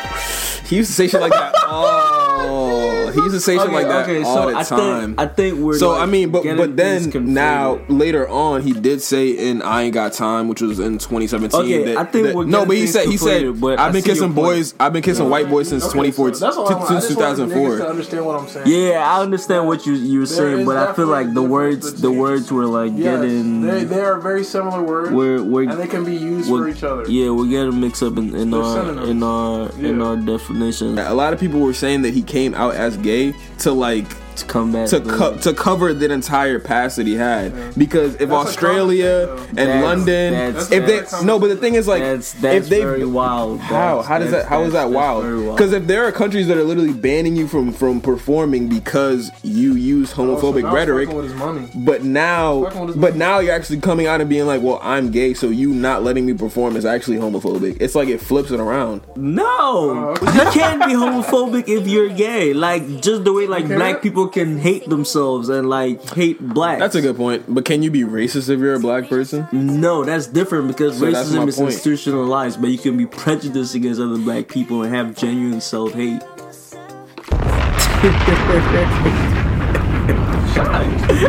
he 0.67 0.77
used 0.77 0.89
to 0.89 0.95
say 0.95 1.07
shit 1.07 1.21
like 1.21 1.31
that. 1.31 1.53
Oh, 1.71 2.98
he 3.13 3.21
used 3.21 3.33
to 3.35 3.39
say 3.41 3.57
shit 3.57 3.71
like 3.71 3.87
that 3.87 4.09
all 4.25 4.47
the 4.49 4.57
I 4.57 4.63
time. 4.63 5.15
Think, 5.15 5.19
I 5.19 5.25
think 5.27 5.59
we're 5.59 5.77
so 5.77 5.91
like, 5.91 6.01
I 6.01 6.05
mean, 6.05 6.31
but 6.31 6.43
but 6.43 6.75
then 6.77 7.33
now 7.33 7.79
later 7.87 8.27
on, 8.29 8.61
he 8.61 8.73
did 8.73 9.01
say 9.01 9.29
in 9.29 9.61
"I 9.61 9.83
Ain't 9.83 9.93
Got 9.93 10.13
Time," 10.13 10.47
which 10.47 10.61
was 10.61 10.79
in 10.79 10.97
2017. 10.97 11.59
Okay, 11.61 11.83
that, 11.85 11.97
I 11.97 12.03
think 12.05 12.27
that- 12.27 12.35
we're 12.35 12.45
no, 12.45 12.65
but 12.65 12.75
he 12.77 12.87
said 12.87 13.07
he 13.07 13.17
said 13.17 13.59
but 13.59 13.79
I've 13.79 13.93
been 13.93 14.01
see 14.01 14.09
your 14.09 14.15
kissing 14.15 14.33
point. 14.33 14.47
boys. 14.47 14.73
I've 14.79 14.93
been 14.93 15.03
kissing 15.03 15.29
white 15.29 15.49
boys 15.49 15.69
since 15.69 15.83
Okay, 15.85 15.93
24 15.93 16.33
so 16.33 16.45
that's 16.45 16.57
all 16.57 16.67
I'm- 16.67 16.87
since 16.87 17.07
just 17.07 17.17
want 17.19 17.37
niggas 17.39 17.53
2004. 17.53 17.77
To 17.77 17.89
understand 17.89 18.25
what 18.25 18.39
I'm 18.39 18.47
saying. 18.47 18.67
Yeah, 18.67 19.03
I 19.15 19.21
understand 19.21 19.67
what 19.67 19.85
you 19.85 19.93
you 19.93 20.19
were 20.19 20.25
saying, 20.25 20.65
but 20.65 20.77
I 20.77 20.93
feel 20.93 21.07
like 21.07 21.33
the 21.33 21.43
words 21.43 22.01
the 22.01 22.11
words 22.11 22.51
were 22.51 22.65
like 22.65 22.91
Yes, 22.95 23.21
getting 23.21 23.61
they, 23.61 23.83
they 23.83 24.01
are 24.01 24.19
very 24.19 24.43
similar 24.43 24.81
words, 24.83 25.11
we're 25.11 25.41
we're 25.43 25.69
and 25.69 25.79
they 25.79 25.87
can 25.87 26.03
be 26.03 26.15
used 26.15 26.49
for 26.49 26.67
each 26.67 26.83
other. 26.83 27.05
Yeah, 27.09 27.29
we're 27.31 27.47
getting 27.47 27.79
mixed 27.79 28.03
up 28.03 28.17
in, 28.17 28.35
in 28.35 28.53
our 28.53 28.75
synonyms. 28.75 29.09
in 29.09 29.23
our 29.23 29.69
in 29.79 30.01
our 30.01 30.15
definition 30.17 30.97
A 30.99 31.13
lot 31.13 31.33
of 31.33 31.39
people 31.39 31.59
were 31.59 31.73
saying 31.73 32.01
that 32.03 32.13
he 32.13 32.21
came 32.21 32.53
out 32.53 32.75
as 32.75 32.97
gay 33.01 33.33
to 33.59 33.71
like 33.71 34.07
to 34.41 34.45
combat 34.47 34.87
to 34.89 34.99
co- 35.01 35.37
to 35.37 35.53
cover 35.53 35.93
that 35.93 36.11
entire 36.11 36.59
past 36.59 36.95
that 36.97 37.07
he 37.07 37.15
had. 37.15 37.53
Because 37.77 38.15
if 38.15 38.29
That's 38.29 38.31
Australia 38.31 39.27
common 39.27 39.37
thing, 39.45 39.57
and 39.57 39.69
That's- 39.69 39.83
London 39.83 40.33
that's- 40.33 40.71
if 40.71 40.85
they 40.85 40.95
that's- 40.99 41.23
no 41.23 41.39
but 41.39 41.47
the 41.49 41.55
thing 41.55 41.75
is 41.75 41.87
like 41.87 42.01
that's 42.01 42.33
that's 42.33 42.65
if 42.65 42.69
they 42.69 42.79
very 42.81 43.05
wild. 43.05 43.59
how? 43.59 44.01
That's- 44.01 44.05
how 44.07 44.19
does 44.19 44.31
that 44.31 44.45
how 44.47 44.61
is 44.63 44.73
that 44.73 44.89
wild? 44.91 45.23
because 45.55 45.73
if 45.73 45.87
there 45.87 46.05
are 46.05 46.11
countries 46.11 46.47
that 46.47 46.57
are 46.57 46.63
literally 46.63 46.93
banning 46.93 47.35
you 47.35 47.47
from 47.47 47.71
from 47.71 48.01
performing 48.01 48.67
because 48.69 49.31
you 49.43 49.73
use 49.73 50.11
Oh, 50.13 50.15
so 50.15 50.51
homophobic 50.53 50.71
rhetoric 50.71 51.07
fucking 51.09 51.21
with 51.21 51.31
his 51.31 51.39
money. 51.39 51.69
but 51.75 52.03
now 52.03 52.63
Fucking 52.63 52.79
with 52.81 52.89
his 52.89 52.97
but 52.97 53.09
money. 53.11 53.19
now 53.19 53.39
you're 53.39 53.53
actually 53.53 53.79
coming 53.79 54.07
out 54.07 54.21
and 54.21 54.29
being 54.29 54.45
like 54.47 54.61
well 54.61 54.79
I'm 54.83 55.11
gay 55.11 55.33
so 55.33 55.49
you 55.49 55.73
not 55.73 56.03
letting 56.03 56.25
me 56.25 56.33
perform 56.33 56.75
is 56.75 56.85
actually 56.85 57.17
homophobic. 57.17 57.77
It's 57.79 57.95
like 57.95 58.07
it 58.09 58.19
flips 58.21 58.51
it 58.51 58.59
around. 58.59 59.01
No, 59.15 59.45
oh, 59.47 60.09
okay. 60.21 60.33
you 60.45 60.51
can't 60.51 60.79
be 60.85 60.93
homophobic 60.93 61.67
if 61.67 61.87
you're 61.87 62.09
gay. 62.09 62.53
Like 62.53 63.01
just 63.01 63.23
the 63.23 63.33
way 63.33 63.47
like 63.47 63.67
black 63.67 64.01
people 64.01 64.27
can 64.31 64.57
hate 64.59 64.87
themselves 64.89 65.49
and 65.49 65.69
like 65.69 66.01
hate 66.13 66.39
black. 66.39 66.79
that's 66.79 66.95
a 66.95 67.01
good 67.01 67.15
point 67.17 67.43
but 67.47 67.65
can 67.65 67.83
you 67.83 67.91
be 67.91 68.01
racist 68.03 68.49
if 68.49 68.59
you're 68.59 68.75
a 68.75 68.79
black 68.79 69.07
person 69.09 69.47
No, 69.51 70.03
that's 70.05 70.27
different 70.27 70.67
because 70.67 70.97
So 70.99 71.05
racism 71.05 71.47
is 71.47 71.57
point. 71.57 71.73
institutionalized, 71.73 72.61
but 72.61 72.69
you 72.69 72.77
can 72.77 72.97
be 72.97 73.05
prejudiced 73.05 73.75
against 73.75 73.99
other 73.99 74.17
black 74.17 74.47
people 74.47 74.83
and 74.83 74.93
have 74.95 75.15
genuine 75.15 75.61
self 75.61 75.93
hate. 75.93 76.21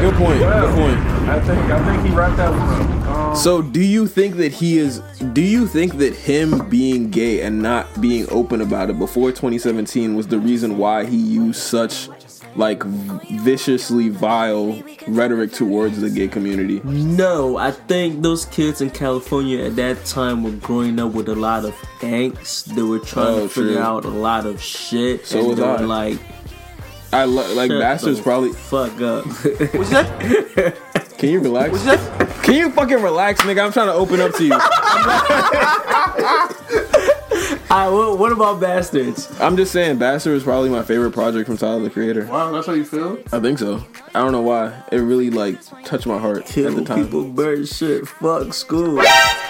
good 0.01 0.15
point 0.15 0.39
good 0.41 0.75
point 0.75 0.99
I 1.29 1.41
think 1.41 1.59
I 1.71 1.85
think 1.85 2.07
he 2.09 2.15
wrapped 2.15 2.37
that 2.39 2.51
one 2.51 2.59
up. 2.59 3.07
Um, 3.31 3.37
So 3.37 3.63
do 3.63 3.81
you 3.85 4.07
think 4.07 4.37
that 4.37 4.53
he 4.53 4.79
is 4.79 5.01
do 5.33 5.41
you 5.43 5.67
think 5.67 5.99
that 5.99 6.15
him 6.15 6.69
being 6.69 7.11
gay 7.11 7.43
and 7.43 7.61
not 7.63 8.01
being 8.01 8.27
open 8.31 8.61
about 8.61 8.91
it 8.91 8.99
before 8.99 9.31
2017 9.31 10.15
was 10.17 10.27
the 10.29 10.39
reason 10.39 10.79
why 10.79 11.05
he 11.05 11.17
used 11.17 11.61
such 11.61 12.09
like 12.57 12.83
viciously 12.85 14.09
vile 14.09 14.83
rhetoric 15.09 15.53
towards 15.53 16.01
the 16.01 16.11
gay 16.11 16.29
community? 16.29 16.81
No, 16.85 17.57
I 17.57 17.71
think 17.71 18.23
those 18.23 18.45
kids 18.47 18.81
in 18.81 18.91
California 18.91 19.65
at 19.65 19.77
that 19.77 20.05
time 20.05 20.43
were 20.43 20.51
growing 20.53 20.99
up 20.99 21.13
with 21.13 21.29
a 21.29 21.35
lot 21.35 21.65
of 21.65 21.75
angst. 22.01 22.65
They 22.75 22.83
were 22.83 22.99
trying 22.99 23.27
Oh, 23.39 23.43
to 23.43 23.49
figure 23.49 23.73
true. 23.75 23.79
out 23.83 24.05
a 24.05 24.09
lot 24.09 24.47
of 24.47 24.61
shit. 24.63 25.27
So 25.27 25.39
and 25.39 25.49
was 25.49 25.57
they 25.59 25.63
were 25.63 25.69
I. 25.79 25.81
like, 25.83 26.19
I 27.13 27.25
lo- 27.25 27.55
like 27.55 27.71
shut 27.71 27.81
bastards 27.81 28.19
the 28.19 28.23
probably 28.23 28.53
fuck 28.53 29.01
up. 29.01 29.25
Can 31.19 31.29
you 31.31 31.41
relax? 31.41 31.83
Can 32.43 32.55
you 32.55 32.71
fucking 32.71 33.03
relax, 33.03 33.41
nigga? 33.43 33.65
I'm 33.65 33.73
trying 33.73 33.87
to 33.89 33.93
open 33.93 34.21
up 34.21 34.33
to 34.35 34.45
you. 34.45 34.53
Alright, 37.71 37.93
what, 37.93 38.19
what 38.19 38.33
about 38.33 38.61
bastards? 38.61 39.31
I'm 39.41 39.57
just 39.57 39.71
saying 39.71 39.99
Bastard 39.99 40.33
is 40.37 40.43
probably 40.43 40.71
my 40.71 40.83
favorite 40.83 41.13
project 41.13 41.47
from 41.47 41.57
Tyler 41.57 41.79
the 41.81 41.91
Creator. 41.91 42.27
wow, 42.27 42.51
that's 42.51 42.67
how 42.67 42.73
you 42.73 42.85
feel. 42.85 43.19
I 43.33 43.39
think 43.39 43.61
so. 43.61 43.85
I 44.13 44.19
don't 44.21 44.33
know 44.33 44.41
why. 44.41 44.83
It 44.91 44.97
really 44.99 45.31
like 45.31 45.57
touched 45.85 46.05
my 46.07 46.19
heart 46.19 46.39
at 46.39 46.47
Kill 46.47 46.73
the 46.75 46.85
time. 46.85 47.05
people, 47.05 47.23
burn 47.29 47.65
shit, 47.65 48.09
fuck 48.09 48.53
school. 48.55 49.01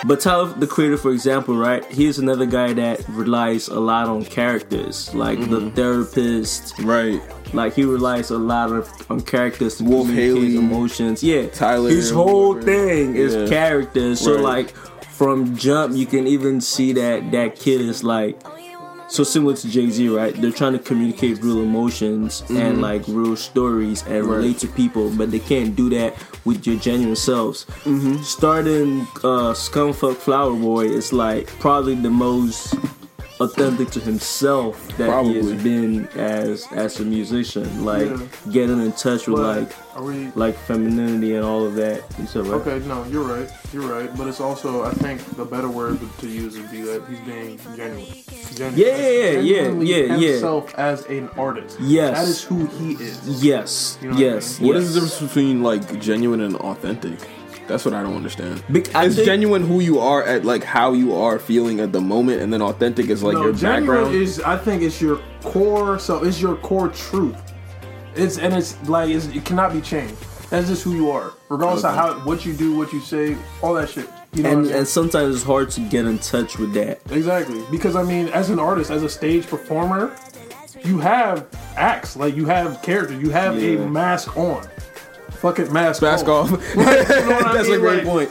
But 0.07 0.21
Tyler, 0.21 0.53
the 0.53 0.67
creator, 0.67 0.99
for 0.99 1.13
example, 1.13 1.57
right? 1.57 1.83
He's 1.87 2.19
another 2.19 2.45
guy 2.45 2.75
that 2.75 3.09
relies 3.09 3.69
a 3.69 3.81
lot 3.81 4.07
on 4.09 4.25
characters, 4.27 5.15
like 5.15 5.39
Mm-hmm. 5.39 5.51
the 5.55 5.71
therapist. 5.71 6.79
Right. 6.81 7.23
Like 7.55 7.75
he 7.75 7.85
relies 7.85 8.31
a 8.31 8.39
lot 8.39 8.71
of 8.71 8.89
on 9.11 9.23
characters 9.23 9.79
to 9.79 9.85
Wolf 9.85 10.07
communicate 10.09 10.43
Haley, 10.53 10.57
emotions. 10.57 11.23
Yeah, 11.25 11.40
Tyler, 11.49 11.91
His 11.91 12.11
whole 12.11 12.53
whoever. 12.55 12.67
thing 12.67 13.17
is 13.17 13.35
Yeah. 13.35 13.47
characters. 13.49 14.21
So 14.21 14.35
Right. 14.35 14.43
like 14.43 14.75
from 15.13 15.57
jump, 15.57 15.97
you 15.97 16.07
can 16.07 16.27
even 16.27 16.61
see 16.61 16.93
that 16.95 17.31
that 17.33 17.57
kid 17.57 17.81
is 17.81 18.03
like. 18.05 18.41
So 19.09 19.25
similar 19.25 19.55
to 19.57 19.69
Jay 19.69 19.91
Z, 19.91 20.09
right? 20.09 20.41
They're 20.41 20.53
trying 20.53 20.75
to 20.75 20.79
communicate 20.79 21.43
real 21.43 21.63
emotions 21.63 22.45
and 22.49 22.81
like 22.81 23.03
real 23.09 23.35
stories 23.35 24.05
and 24.07 24.23
Mm-hmm. 24.23 24.31
Right. 24.31 24.37
relate 24.37 24.59
to 24.61 24.69
people, 24.69 25.11
but 25.11 25.33
they 25.33 25.41
can't 25.41 25.75
do 25.75 25.91
that 25.91 26.15
with 26.45 26.65
your 26.65 26.77
genuine 26.77 27.17
selves. 27.17 27.67
Mm-hmm. 27.85 28.23
Starting 28.23 29.01
uh, 29.25 29.53
Scumfuck 29.53 30.15
Flower 30.15 30.55
Boy 30.55 30.85
is 30.87 31.13
like 31.13 31.49
probably 31.59 31.97
the 31.97 32.09
most 32.11 32.73
authentic 33.41 33.91
to 33.91 34.01
himself 34.01 34.87
that 34.99 35.25
he 35.25 35.35
has 35.37 35.53
been 35.63 36.07
as 36.17 36.67
as 36.73 37.01
a 37.01 37.05
musician. 37.05 37.85
Like 37.85 38.09
Yeah. 38.09 38.19
getting 38.53 38.81
in 38.85 38.93
touch 38.93 39.27
with 39.27 39.37
But 39.41 39.57
like 39.97 40.03
we? 40.07 40.31
like 40.35 40.57
femininity 40.59 41.35
and 41.37 41.45
all 41.45 41.65
of 41.65 41.75
that. 41.77 42.03
You 42.19 42.27
said 42.27 42.47
right? 42.47 42.61
Okay, 42.61 42.87
no, 42.87 43.05
you're 43.05 43.25
right. 43.25 43.49
You're 43.73 43.89
right. 43.89 44.15
But 44.17 44.27
it's 44.29 44.41
also, 44.41 44.83
I 44.85 44.91
think, 44.93 45.21
the 45.37 45.45
better 45.45 45.69
word 45.69 45.99
to 46.21 46.27
use 46.29 46.57
would 46.59 46.71
be 46.71 46.83
that 46.83 47.03
he's 47.09 47.21
being 47.21 47.59
genuine. 47.77 48.07
genuine. 48.55 48.75
Yeah, 48.77 48.97
yeah, 48.97 49.09
yeah, 49.09 49.33
Genuinely 49.63 49.87
yeah, 49.87 50.17
yeah. 50.17 50.31
Himself 50.33 50.75
as 50.77 51.05
an 51.07 51.29
artist. 51.37 51.79
Yes. 51.81 52.19
That 52.19 52.29
is 52.29 52.43
who 52.45 52.67
he 52.67 52.93
is. 52.95 53.45
Yes, 53.45 53.99
You 54.03 54.09
know 54.09 54.15
what 54.15 54.23
I 54.23 54.27
yes. 54.27 54.61
mean? 54.61 54.69
What 54.69 54.75
yes. 54.77 54.85
is 54.85 54.95
the 54.95 55.01
difference 55.01 55.21
between 55.33 55.63
like 55.63 56.01
genuine 56.01 56.41
and 56.41 56.57
authentic? 56.57 57.19
That's 57.71 57.85
what 57.85 57.95
I 57.95 58.03
don't 58.03 58.17
understand. 58.17 58.63
Bec- 58.69 58.95
I 58.95 59.05
Is 59.07 59.15
think- 59.17 59.27
genuine 59.27 59.63
who 59.67 59.81
you 59.81 59.99
are 60.01 60.23
at 60.25 60.45
like 60.45 60.65
how 60.65 60.93
you 60.93 61.15
are 61.15 61.39
feeling 61.39 61.81
at 61.81 61.93
the 61.93 62.01
moment, 62.01 62.43
and 62.43 62.53
then 62.53 62.61
authentic 62.63 63.09
is 63.09 63.23
like 63.23 63.35
no, 63.35 63.45
your 63.45 63.53
genuine 63.53 63.87
background. 63.87 64.15
is, 64.15 64.41
I 64.41 64.57
think, 64.57 64.83
it's 64.83 65.01
your 65.01 65.21
core. 65.43 65.99
So 65.99 66.25
it's 66.25 66.41
your 66.41 66.57
core 66.57 66.89
truth. 66.89 67.37
It's 68.15 68.39
and 68.39 68.53
it's 68.55 68.77
like 68.89 69.09
it's, 69.11 69.27
it 69.27 69.45
cannot 69.45 69.73
be 69.73 69.81
changed. 69.81 70.17
That's 70.51 70.67
just 70.69 70.83
who 70.83 70.95
you 70.97 71.11
are, 71.13 71.33
regardless 71.49 71.85
of 71.85 71.95
how 71.95 72.15
what 72.27 72.45
you 72.45 72.53
do, 72.53 72.77
what 72.77 72.93
you 72.93 73.01
say, 73.01 73.37
all 73.63 73.73
that 73.75 73.89
shit. 73.89 74.09
You 74.33 74.43
know 74.43 74.49
and 74.51 74.59
what 74.59 74.65
I 74.67 74.69
mean? 74.71 74.79
and 74.79 74.89
sometimes 74.89 75.35
it's 75.37 75.45
hard 75.45 75.71
to 75.71 75.81
get 75.89 76.07
in 76.07 76.19
touch 76.19 76.59
with 76.59 76.73
that. 76.75 77.01
Exactly. 77.11 77.63
Because 77.71 77.95
I 77.97 78.03
mean, 78.03 78.29
as 78.29 78.51
an 78.51 78.59
artist, 78.59 78.91
as 78.91 79.03
a 79.05 79.09
stage 79.09 79.47
performer, 79.47 80.15
you 80.85 80.99
have 80.99 81.47
acts, 81.77 82.17
like 82.17 82.35
you 82.37 82.47
have 82.47 82.81
characters, 82.83 83.21
you 83.23 83.31
have 83.31 83.61
Yeah. 83.63 83.79
a 83.81 83.89
mask 83.89 84.37
on. 84.37 84.67
Fuck 85.41 85.59
it, 85.59 85.73
mask, 85.73 86.03
Mask 86.03 86.27
off. 86.29 86.51
You 86.77 86.85
know 86.85 86.93
what 86.93 87.47
I 87.47 87.55
That's 87.55 87.69
a 87.69 87.79
great 87.79 88.05
Like, 88.05 88.31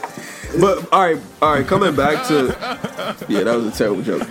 But 0.60 0.92
all 0.92 1.00
right, 1.02 1.18
all 1.40 1.54
right. 1.54 1.66
Coming 1.66 1.94
back 1.94 2.26
to 2.26 2.46
yeah, 3.28 3.44
that 3.44 3.54
was 3.56 3.66
a 3.66 3.70
terrible 3.70 4.02
joke. 4.02 4.26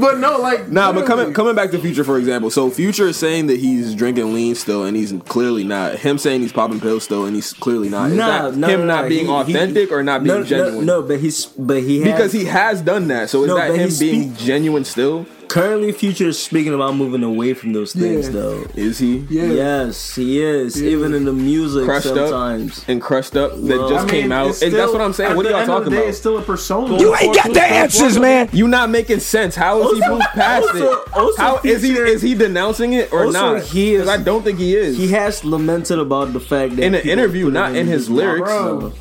But 0.00 0.18
no, 0.18 0.38
like 0.38 0.68
Nah, 0.70 0.92
but 0.92 1.06
coming 1.06 1.32
coming 1.34 1.54
back 1.54 1.70
to 1.72 1.78
Future 1.78 2.02
for 2.04 2.18
example. 2.18 2.50
So 2.50 2.70
Future 2.70 3.08
is 3.08 3.16
saying 3.18 3.46
that 3.48 3.60
he's 3.60 3.94
drinking 3.94 4.32
lean 4.34 4.54
still, 4.54 4.84
and 4.84 4.96
he's 4.96 5.12
clearly 5.26 5.64
not. 5.64 5.96
Him 5.96 6.18
saying 6.18 6.40
he's 6.40 6.52
popping 6.52 6.80
pills 6.80 7.04
still, 7.04 7.24
and 7.26 7.34
he's 7.34 7.52
clearly 7.52 7.88
not. 7.88 8.10
Is 8.10 8.16
that 8.16 8.54
no, 8.56 8.68
him 8.68 8.80
no, 8.80 8.86
not 8.86 9.02
no, 9.04 9.08
being 9.08 9.26
he- 9.26 9.32
he- 9.32 9.38
authentic 9.54 9.92
or 9.92 10.02
not 10.02 10.24
being 10.24 10.44
genuine? 10.44 10.86
No, 10.86 11.02
but 11.02 11.20
he's 11.20 11.46
but 11.46 11.82
he 11.82 12.00
has, 12.00 12.12
Because 12.12 12.32
he 12.32 12.44
has 12.46 12.80
done 12.80 13.08
that. 13.08 13.30
So 13.30 13.44
is 13.44 13.54
that 13.54 13.68
him 13.70 13.90
being 13.98 14.34
speak- 14.34 14.36
genuine 14.38 14.84
still? 14.84 15.26
Currently 15.48 15.92
Future 15.92 16.28
is 16.28 16.38
speaking 16.38 16.74
about 16.74 16.96
moving 16.96 17.22
away 17.22 17.54
from 17.54 17.72
those 17.72 17.92
things 17.92 18.26
Yeah. 18.26 18.32
though. 18.32 18.66
Is 18.74 18.98
he? 18.98 19.18
yeah. 19.30 19.44
Yes, 19.44 20.14
he 20.14 20.42
is. 20.42 20.80
Yeah. 20.80 20.90
Even 20.90 21.14
in 21.14 21.24
the 21.24 21.32
music 21.32 21.84
Crushed 21.84 22.08
sometimes. 22.08 22.78
up 22.80 22.88
and 22.88 23.00
crushed 23.00 23.36
up 23.36 23.52
that 23.52 23.62
Well, 23.78 23.88
just 23.88 24.08
I 24.08 24.12
mean, 24.12 24.22
came 24.22 24.32
out. 24.32 24.48
it's 24.48 24.62
And 24.62 24.72
that's 24.72 24.92
what 24.92 25.00
I'm 25.00 25.12
saying. 25.12 25.36
What 25.36 25.46
are 25.46 25.50
y'all 25.50 25.66
talking 25.66 25.90
day, 25.90 25.98
about? 25.98 26.08
It's 26.08 26.18
still 26.18 26.38
a 26.38 26.42
persona. 26.42 26.98
You 26.98 27.14
ain't 27.16 27.34
got 27.34 27.52
the 27.52 27.62
answers, 27.62 28.18
man. 28.18 28.48
You 28.52 28.68
not 28.68 28.90
making 28.90 29.20
sense. 29.20 29.54
How 29.54 29.80
is 29.82 29.96
he 29.98 30.02
Also- 30.02 30.14
moved 30.14 30.24
past 30.34 30.66
also- 30.68 30.92
it? 30.92 30.98
also 31.14 31.42
How 31.42 31.60
is 31.64 31.82
he 31.82 31.88
Future- 31.88 32.04
is 32.06 32.22
he 32.22 32.34
denouncing 32.34 32.92
it 32.94 33.12
or 33.12 33.26
Also, 33.26 33.54
not? 33.54 33.62
he 33.62 33.94
is- 33.94 34.08
I 34.08 34.16
don't 34.16 34.44
think 34.44 34.58
he 34.58 34.76
is. 34.76 34.96
He 34.96 35.08
has 35.08 35.44
lamented 35.44 35.98
about 35.98 36.32
the 36.32 36.40
fact 36.40 36.76
that 36.76 36.82
In 36.84 36.94
an 36.94 37.02
interview, 37.08 37.50
not 37.50 37.74
in 37.76 37.86
his 37.86 38.10
lyrics. 38.10 38.48
Bro, 38.48 38.92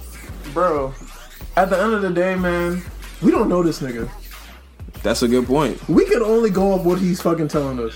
bro. 0.54 0.94
At 1.56 1.70
the 1.70 1.80
end 1.82 1.94
of 1.94 2.02
the 2.02 2.10
day, 2.10 2.36
man, 2.36 2.82
we 3.22 3.32
don't 3.32 3.48
know 3.48 3.62
this 3.64 3.80
nigga. 3.80 4.10
That's 5.04 5.22
a 5.22 5.28
good 5.28 5.46
point. 5.46 5.88
We 5.90 6.06
can 6.06 6.22
only 6.22 6.50
go 6.50 6.72
off 6.72 6.86
what 6.86 6.98
he's 6.98 7.22
fucking 7.22 7.50
telling 7.50 7.80
us. 7.80 7.94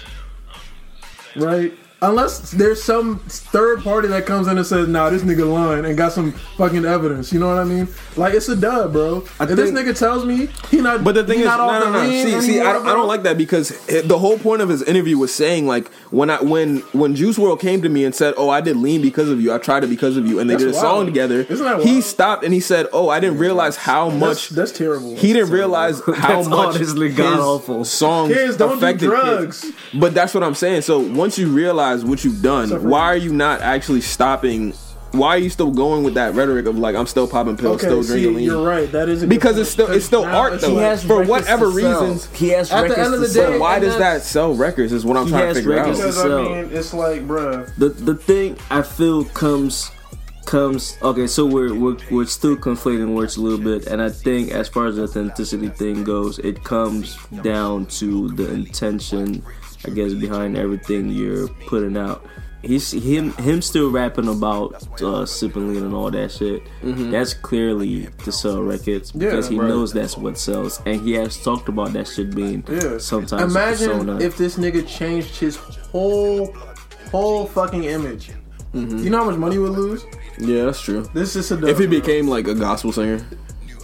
Right? 1.37 1.73
Unless 1.99 2.51
there's 2.51 2.83
some 2.83 3.17
third 3.27 3.81
party 3.83 4.07
that 4.09 4.27
comes 4.27 4.47
in 4.47 4.55
and 4.59 4.67
says, 4.67 4.87
"Nah, 4.87 5.09
this 5.09 5.23
nigga 5.23 5.51
lying," 5.51 5.83
and 5.83 5.97
got 5.97 6.11
some 6.13 6.31
fucking 6.55 6.85
evidence. 6.85 7.33
You 7.33 7.39
know 7.39 7.47
what 7.47 7.57
I 7.57 7.63
mean? 7.63 7.87
Like 8.15 8.35
it's 8.35 8.47
a 8.49 8.55
dub, 8.55 8.93
bro. 8.93 9.23
if 9.39 9.49
this 9.49 9.71
nigga 9.71 9.97
tells 9.97 10.23
me 10.23 10.49
he 10.69 10.79
not, 10.79 11.03
But 11.03 11.15
the 11.15 11.23
thing 11.23 11.39
is, 11.39 11.45
no, 11.45 11.57
no, 11.57 11.91
no. 11.91 12.03
See, 12.07 12.39
see, 12.41 12.59
I 12.61 12.71
don't, 12.71 12.85
I 12.87 12.93
don't 12.93 13.07
like 13.07 13.23
that 13.23 13.35
because 13.35 13.71
it- 13.89 14.07
the 14.07 14.19
whole 14.19 14.37
point 14.37 14.61
of 14.61 14.69
his 14.69 14.83
interview 14.83 15.17
was 15.17 15.33
saying 15.33 15.65
like 15.65 15.91
when 16.11 16.29
I 16.29 16.39
when 16.43 16.77
when 16.93 17.15
Juice 17.15 17.37
WRLD 17.39 17.59
came 17.59 17.81
to 17.81 17.89
me 17.89 18.05
and 18.05 18.13
said, 18.13 18.35
"Oh, 18.37 18.47
I 18.49 18.61
did 18.61 18.77
lean 18.77 19.01
because 19.01 19.29
of 19.29 19.41
you. 19.41 19.51
I 19.51 19.57
tried 19.57 19.83
it 19.83 19.87
because 19.87 20.17
of 20.17 20.27
you," 20.27 20.39
and 20.39 20.47
they 20.47 20.53
That's 20.53 20.65
did 20.65 20.73
a 20.75 20.77
wild. 20.77 20.97
song 20.97 21.05
together. 21.07 21.47
Isn't 21.49 21.65
that 21.65 21.81
He 21.81 22.01
stopped 22.01 22.43
and 22.43 22.53
he 22.53 22.59
said, 22.59 22.85
"Oh, 22.93 23.09
I 23.09 23.19
didn't 23.19 23.39
realize 23.39 23.75
how 23.75 24.09
much." 24.11 24.49
that's 24.49 24.71
terrible. 24.71 25.15
he 25.15 25.33
didn't 25.33 25.49
realize 25.49 25.99
how 26.15 26.43
much 26.43 26.75
honestly 26.75 27.07
his 27.09 27.17
god-awful. 27.17 27.85
songs 27.85 28.31
Kids, 28.33 28.55
don't 28.55 28.69
do 28.69 28.75
affected 28.85 29.07
drugs. 29.07 29.61
kids. 29.61 29.73
But 29.95 30.13
that's 30.13 30.35
what 30.35 30.43
I'm 30.43 30.53
saying. 30.53 30.83
So 30.83 30.99
once 30.99 31.39
you 31.39 31.47
realize 31.47 31.86
what 31.95 32.23
you've 32.23 32.41
done, 32.41 32.65
Except 32.65 32.83
why 32.83 33.03
are 33.03 33.15
you 33.17 33.33
not 33.33 33.61
actually 33.61 34.01
stopping? 34.01 34.73
Why 35.11 35.29
are 35.29 35.37
you 35.37 35.49
still 35.49 35.71
going 35.71 36.03
with 36.03 36.15
that 36.15 36.33
rhetoric 36.35 36.65
of 36.65 36.77
like 36.77 36.95
I'm 36.95 37.07
still 37.07 37.27
popping 37.27 37.55
pills, 37.57 37.77
Okay, 37.77 37.87
still 37.87 38.03
see, 38.03 38.09
drinking 38.23 38.35
lean? 38.35 38.45
you're 38.45 38.65
right. 38.67 38.91
That 38.91 39.07
is 39.07 39.23
a 39.23 39.25
good 39.25 39.29
Because 39.29 39.53
point. 39.53 39.61
it's 39.61 39.69
still 39.71 39.91
it's 39.91 40.05
still 40.05 40.23
Now 40.25 40.37
art 40.37 40.53
it's 40.53 40.63
though. 40.63 40.69
like- 40.73 40.77
He 40.77 40.83
has 40.83 41.03
For 41.03 41.13
records 41.19 41.29
whatever 41.29 41.65
to 41.67 41.71
sell. 41.79 42.01
reasons, 42.01 42.25
he 42.35 42.49
has 42.49 42.71
At 42.71 42.89
the 42.89 42.97
end 42.99 43.07
of 43.07 43.11
to 43.13 43.17
the 43.19 43.27
sell. 43.29 43.51
day, 43.53 43.57
why 43.59 43.79
does 43.79 43.97
that 43.97 44.21
sell 44.23 44.53
records? 44.53 44.91
Is 44.91 45.05
what 45.05 45.15
I'm 45.17 45.27
trying 45.29 45.47
to 45.47 45.53
figure 45.55 45.73
out. 45.79 45.87
records. 45.87 45.99
because 45.99 46.17
I 46.25 46.27
mean, 46.43 46.69
it's 46.71 46.93
like, 46.93 47.25
bruh. 47.25 47.73
the 47.77 47.89
the 47.89 48.15
thing 48.15 48.57
I 48.69 48.81
feel 48.81 49.23
comes 49.23 49.89
comes 50.45 50.97
okay. 51.01 51.25
So 51.27 51.45
we're 51.45 51.73
we're 51.73 51.97
we're 52.11 52.25
still 52.25 52.55
conflating 52.57 53.13
words 53.15 53.37
a 53.37 53.41
little 53.41 53.59
bit, 53.59 53.87
and 53.87 54.01
I 54.01 54.09
think 54.09 54.51
as 54.51 54.67
far 54.67 54.87
as 54.87 54.97
the 54.97 55.03
authenticity 55.03 55.69
thing 55.69 56.03
goes, 56.03 56.37
it 56.39 56.63
comes 56.65 57.17
down 57.43 57.85
to 57.99 58.29
the 58.29 58.53
intention, 58.53 59.41
I 59.85 59.89
guess, 59.91 60.13
behind 60.13 60.57
everything 60.57 61.09
you're 61.09 61.47
putting 61.67 61.97
out. 61.97 62.25
He's 62.63 62.91
him 62.91 63.31
him 63.33 63.61
still 63.61 63.91
rapping 63.91 64.27
about 64.27 65.01
uh, 65.01 65.25
sipping 65.25 65.71
lean 65.73 65.83
and 65.83 65.93
all 65.93 66.09
that 66.11 66.31
shit. 66.31 66.63
That's 66.83 67.33
clearly 67.33 68.07
to 68.23 68.31
sell 68.31 68.61
records 68.63 69.11
because 69.11 69.47
he 69.47 69.59
right. 69.59 69.69
knows 69.69 69.93
that's 69.93 70.17
what 70.17 70.37
sells, 70.39 70.81
and 70.85 70.99
he 71.01 71.13
has 71.13 71.41
talked 71.41 71.69
about 71.69 71.93
that 71.93 72.07
shit 72.07 72.35
being 72.35 72.63
Yeah. 72.67 72.97
sometimes 72.97 73.43
Imagine 73.53 73.89
persona. 73.91 74.19
if 74.19 74.37
this 74.37 74.57
nigga 74.57 74.85
changed 74.87 75.37
his 75.37 75.55
whole, 75.55 76.51
whole 77.11 77.45
fucking 77.45 77.83
image. 77.83 78.31
Mm-hmm. 78.73 78.97
You 78.97 79.09
know 79.11 79.19
how 79.19 79.25
much 79.25 79.37
money 79.37 79.55
he 79.55 79.59
would 79.59 79.71
lose? 79.71 80.03
Yeah, 80.39 80.65
that's 80.65 80.81
true. 80.81 81.07
This 81.13 81.35
is 81.35 81.51
a 81.51 81.57
dub, 81.57 81.69
If 81.69 81.77
he 81.79 81.87
became 81.87 82.27
like 82.27 82.47
a 82.47 82.53
gospel 82.55 82.91
singer, 82.91 83.25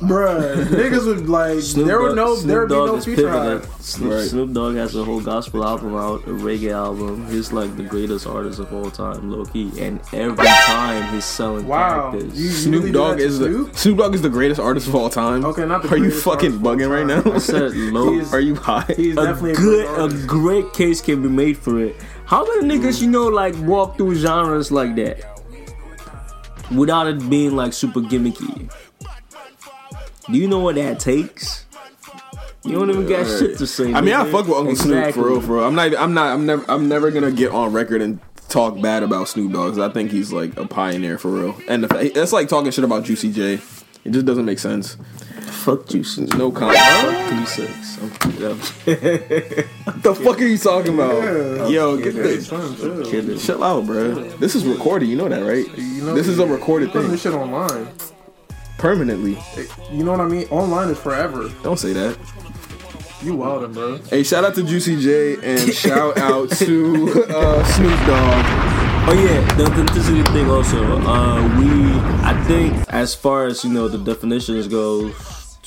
bruh, 0.08 0.66
niggas 0.68 1.06
would 1.06 1.30
like 1.30 1.60
Snoop 1.62 1.88
there 1.88 2.02
would 2.02 2.16
Dogg- 2.16 2.16
no 2.16 2.36
Snoop 2.36 2.48
there 2.48 2.60
would 2.62 2.70
be 2.70 2.76
Dogg 2.76 2.88
no 2.88 2.96
is 2.96 3.06
feature 3.06 3.22
pivoting. 3.32 3.60
hype. 3.70 3.82
Snoop, 3.82 4.12
Right. 4.13 4.28
Snoop 4.30 4.54
Dogg 4.54 4.76
has 4.76 4.96
a 4.96 5.04
whole 5.04 5.20
gospel 5.22 5.63
album 5.66 5.96
out, 5.96 6.24
a 6.24 6.28
reggae 6.32 6.72
album. 6.72 7.28
He's 7.30 7.52
like 7.52 7.76
the 7.76 7.84
greatest 7.84 8.26
artist 8.28 8.60
of 8.60 8.74
all 8.74 8.89
time, 8.92 9.30
low 9.32 9.46
key. 9.46 9.72
And 9.80 10.00
every 10.13 10.46
time 10.46 11.13
he's 11.13 11.26
selling 11.26 11.68
Wow, 11.68 12.12
characters. 12.12 12.39
you- 12.39 12.46
you- 12.46 12.52
Snoop 12.52 12.74
really 12.82 12.92
do 12.92 12.98
Dogg 12.98 13.12
that 13.18 13.18
to 13.18 13.24
is 13.28 13.39
the 13.39 13.46
Snoop? 13.46 13.76
Snoop 13.78 13.98
Dogg 13.98 14.16
is 14.16 14.22
the 14.22 14.30
greatest 14.30 14.60
artist 14.60 14.88
of 14.88 14.96
all 14.96 15.10
time. 15.10 15.44
Okay, 15.46 15.66
not 15.66 15.82
the 15.84 15.89
Are 15.89 15.98
you 15.98 16.04
greatest 16.06 16.24
fucking 16.24 16.52
artist 16.54 16.56
of 16.62 16.66
all 16.68 16.76
bugging 16.76 16.89
right 16.89 17.06
now? 17.26 17.32
I 17.34 17.38
said 17.39 17.76
low. 17.94 18.13
He's- 18.13 18.34
Are 18.34 18.39
you 18.39 18.56
high? 18.56 18.86
He's 18.96 19.18
a 19.18 19.24
definitely 19.24 19.52
a 19.52 19.56
good, 19.56 19.88
great 19.96 20.24
a 20.24 20.28
great 20.28 20.74
case 20.74 21.02
can 21.02 21.22
be 21.22 21.30
made 21.30 21.58
for 21.58 21.80
it. 21.80 21.96
How 22.26 22.46
many 22.46 22.78
mm. 22.78 22.82
niggas 22.82 23.02
you 23.02 23.10
know 23.10 23.28
like 23.28 23.56
walk 23.60 23.98
through 23.98 24.16
genres 24.16 24.72
like 24.72 24.96
that 24.96 25.24
without 26.74 27.08
it 27.08 27.30
being 27.30 27.56
like 27.56 27.74
super 27.74 28.00
gimmicky? 28.02 28.72
Do 30.32 30.38
you 30.38 30.48
know 30.48 30.60
what 30.60 30.76
that 30.76 31.00
takes? 31.00 31.66
You 32.64 32.74
don't 32.74 32.90
even 32.90 33.08
got 33.08 33.26
shit 33.28 33.58
to 33.58 33.68
say. 33.68 33.94
I 33.94 34.00
mean, 34.02 34.14
I 34.14 34.24
fuck 34.32 34.48
with 34.48 34.56
Uncle 34.58 34.70
exactly. 34.70 35.12
Snoop 35.12 35.16
for 35.16 35.30
real, 35.30 35.42
for 35.42 35.56
real. 35.58 35.64
I'm 35.66 35.76
not. 35.76 35.88
even- 35.88 36.00
I'm 36.00 36.14
not. 36.14 36.34
I'm 36.34 36.46
never. 36.46 36.66
I'm 36.72 36.88
never 36.88 37.12
gonna 37.12 37.32
get 37.32 37.52
on 37.52 37.74
record 37.74 38.02
and 38.02 38.20
talk 38.48 38.80
bad 38.82 39.04
about 39.04 39.28
Snoop 39.28 39.52
Dogg. 39.52 39.72
'cause 39.74 39.80
I 39.80 39.90
think 39.92 40.12
he's 40.12 40.32
like 40.32 40.56
a 40.58 40.66
pioneer 40.66 41.18
for 41.18 41.30
real. 41.30 41.58
And 41.68 41.84
the, 41.84 41.88
fa- 41.90 42.10
that's 42.14 42.32
like 42.32 42.48
talking 42.48 42.72
shit 42.72 42.86
about 42.86 43.04
Juicy 43.04 43.32
J. 43.34 43.60
It 44.06 44.12
just 44.12 44.26
doesn't 44.26 44.46
make 44.46 44.60
sense. 44.60 44.96
Fuck 45.42 45.88
juicy. 45.88 46.26
No 46.38 46.52
comment. 46.52 46.78
Fuck 46.78 47.30
three 47.30 47.46
six. 47.46 47.98
I'm, 47.98 48.10
What 49.86 50.04
the 50.04 50.16
fuck 50.16 50.40
are 50.42 50.46
you 50.46 50.58
talking 50.58 50.94
about? 50.94 51.70
Yo, 51.70 51.98
get 51.98 52.14
this. 52.16 52.52
I'm 52.52 53.04
kidding. 53.06 53.38
Chill 53.38 53.64
out, 53.64 53.86
bro. 53.86 54.14
This 54.14 54.56
is 54.56 54.66
recorded. 54.66 55.08
You 55.08 55.16
know 55.18 55.30
that, 55.30 55.42
right? 55.44 55.66
You 55.78 56.04
know- 56.04 56.16
this 56.16 56.28
is 56.28 56.40
a 56.40 56.46
recorded 56.48 56.92
thing 56.94 57.10
this 57.10 57.22
shit 57.22 57.34
online. 57.34 57.88
Permanently. 58.84 59.38
You 59.93 60.04
know 60.04 60.12
what 60.12 60.19
I 60.19 60.28
mean? 60.28 60.46
Online 60.50 60.89
is 60.89 61.00
forever. 61.00 61.50
Don't 61.63 61.80
say 61.80 61.93
that. 61.93 62.17
You 63.24 63.38
wildin', 63.38 63.74
bro. 63.74 63.98
Hey, 64.10 64.24
shout 64.24 64.43
out 64.43 64.56
to 64.56 64.63
Juicy 64.63 65.00
J 65.00 65.38
and 65.41 65.74
shout 65.86 66.17
out 66.17 66.52
to 66.52 67.26
uh, 67.30 67.63
Snoop 67.63 67.98
Dogg. 68.02 68.46
Oh 69.08 69.13
yeah, 69.26 69.56
the 69.56 69.67
authenticity 69.67 70.22
thing 70.34 70.50
also. 70.50 70.84
Uh, 70.84 71.41
we, 71.60 71.93
I 72.28 72.43
think, 72.46 72.74
as 72.89 73.15
far 73.15 73.46
as 73.46 73.63
you 73.63 73.72
know, 73.72 73.88
the 73.88 73.98
definitions 73.98 74.67
go. 74.67 75.13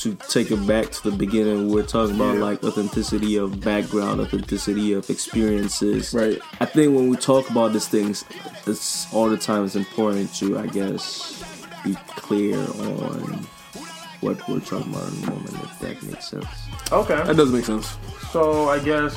To 0.01 0.15
take 0.29 0.51
it 0.51 0.67
back 0.67 0.91
to 0.91 1.11
the 1.11 1.17
beginning, 1.17 1.71
we're 1.71 1.83
talking 1.83 2.17
about 2.17 2.37
like 2.37 2.63
authenticity 2.63 3.37
of 3.37 3.63
background, 3.63 4.21
authenticity 4.21 4.93
of 4.93 5.09
experiences. 5.09 6.13
Right. 6.13 6.39
I 6.61 6.67
think 6.67 6.95
when 6.95 7.09
we 7.09 7.17
talk 7.17 7.49
about 7.49 7.73
these 7.73 7.89
things, 7.89 8.27
it's 8.67 9.11
all 9.15 9.31
the 9.31 9.39
time 9.39 9.65
it's 9.65 9.75
important 9.75 10.35
to, 10.35 10.59
I 10.59 10.67
guess, 10.67 11.36
be 11.87 11.95
clear 12.17 12.59
on 12.59 13.47
what 14.21 14.49
we're 14.49 14.61
talking 14.61 14.93
about 14.93 15.09
in 15.09 15.21
the 15.21 15.31
moment, 15.31 15.55
if 15.55 15.79
that 15.81 16.03
makes 16.03 16.29
sense. 16.29 16.47
Okay. 16.91 17.23
That 17.23 17.37
does 17.37 17.53
make 17.53 17.65
sense. 17.65 17.97
So 18.33 18.69
I 18.69 18.79
guess 18.79 19.15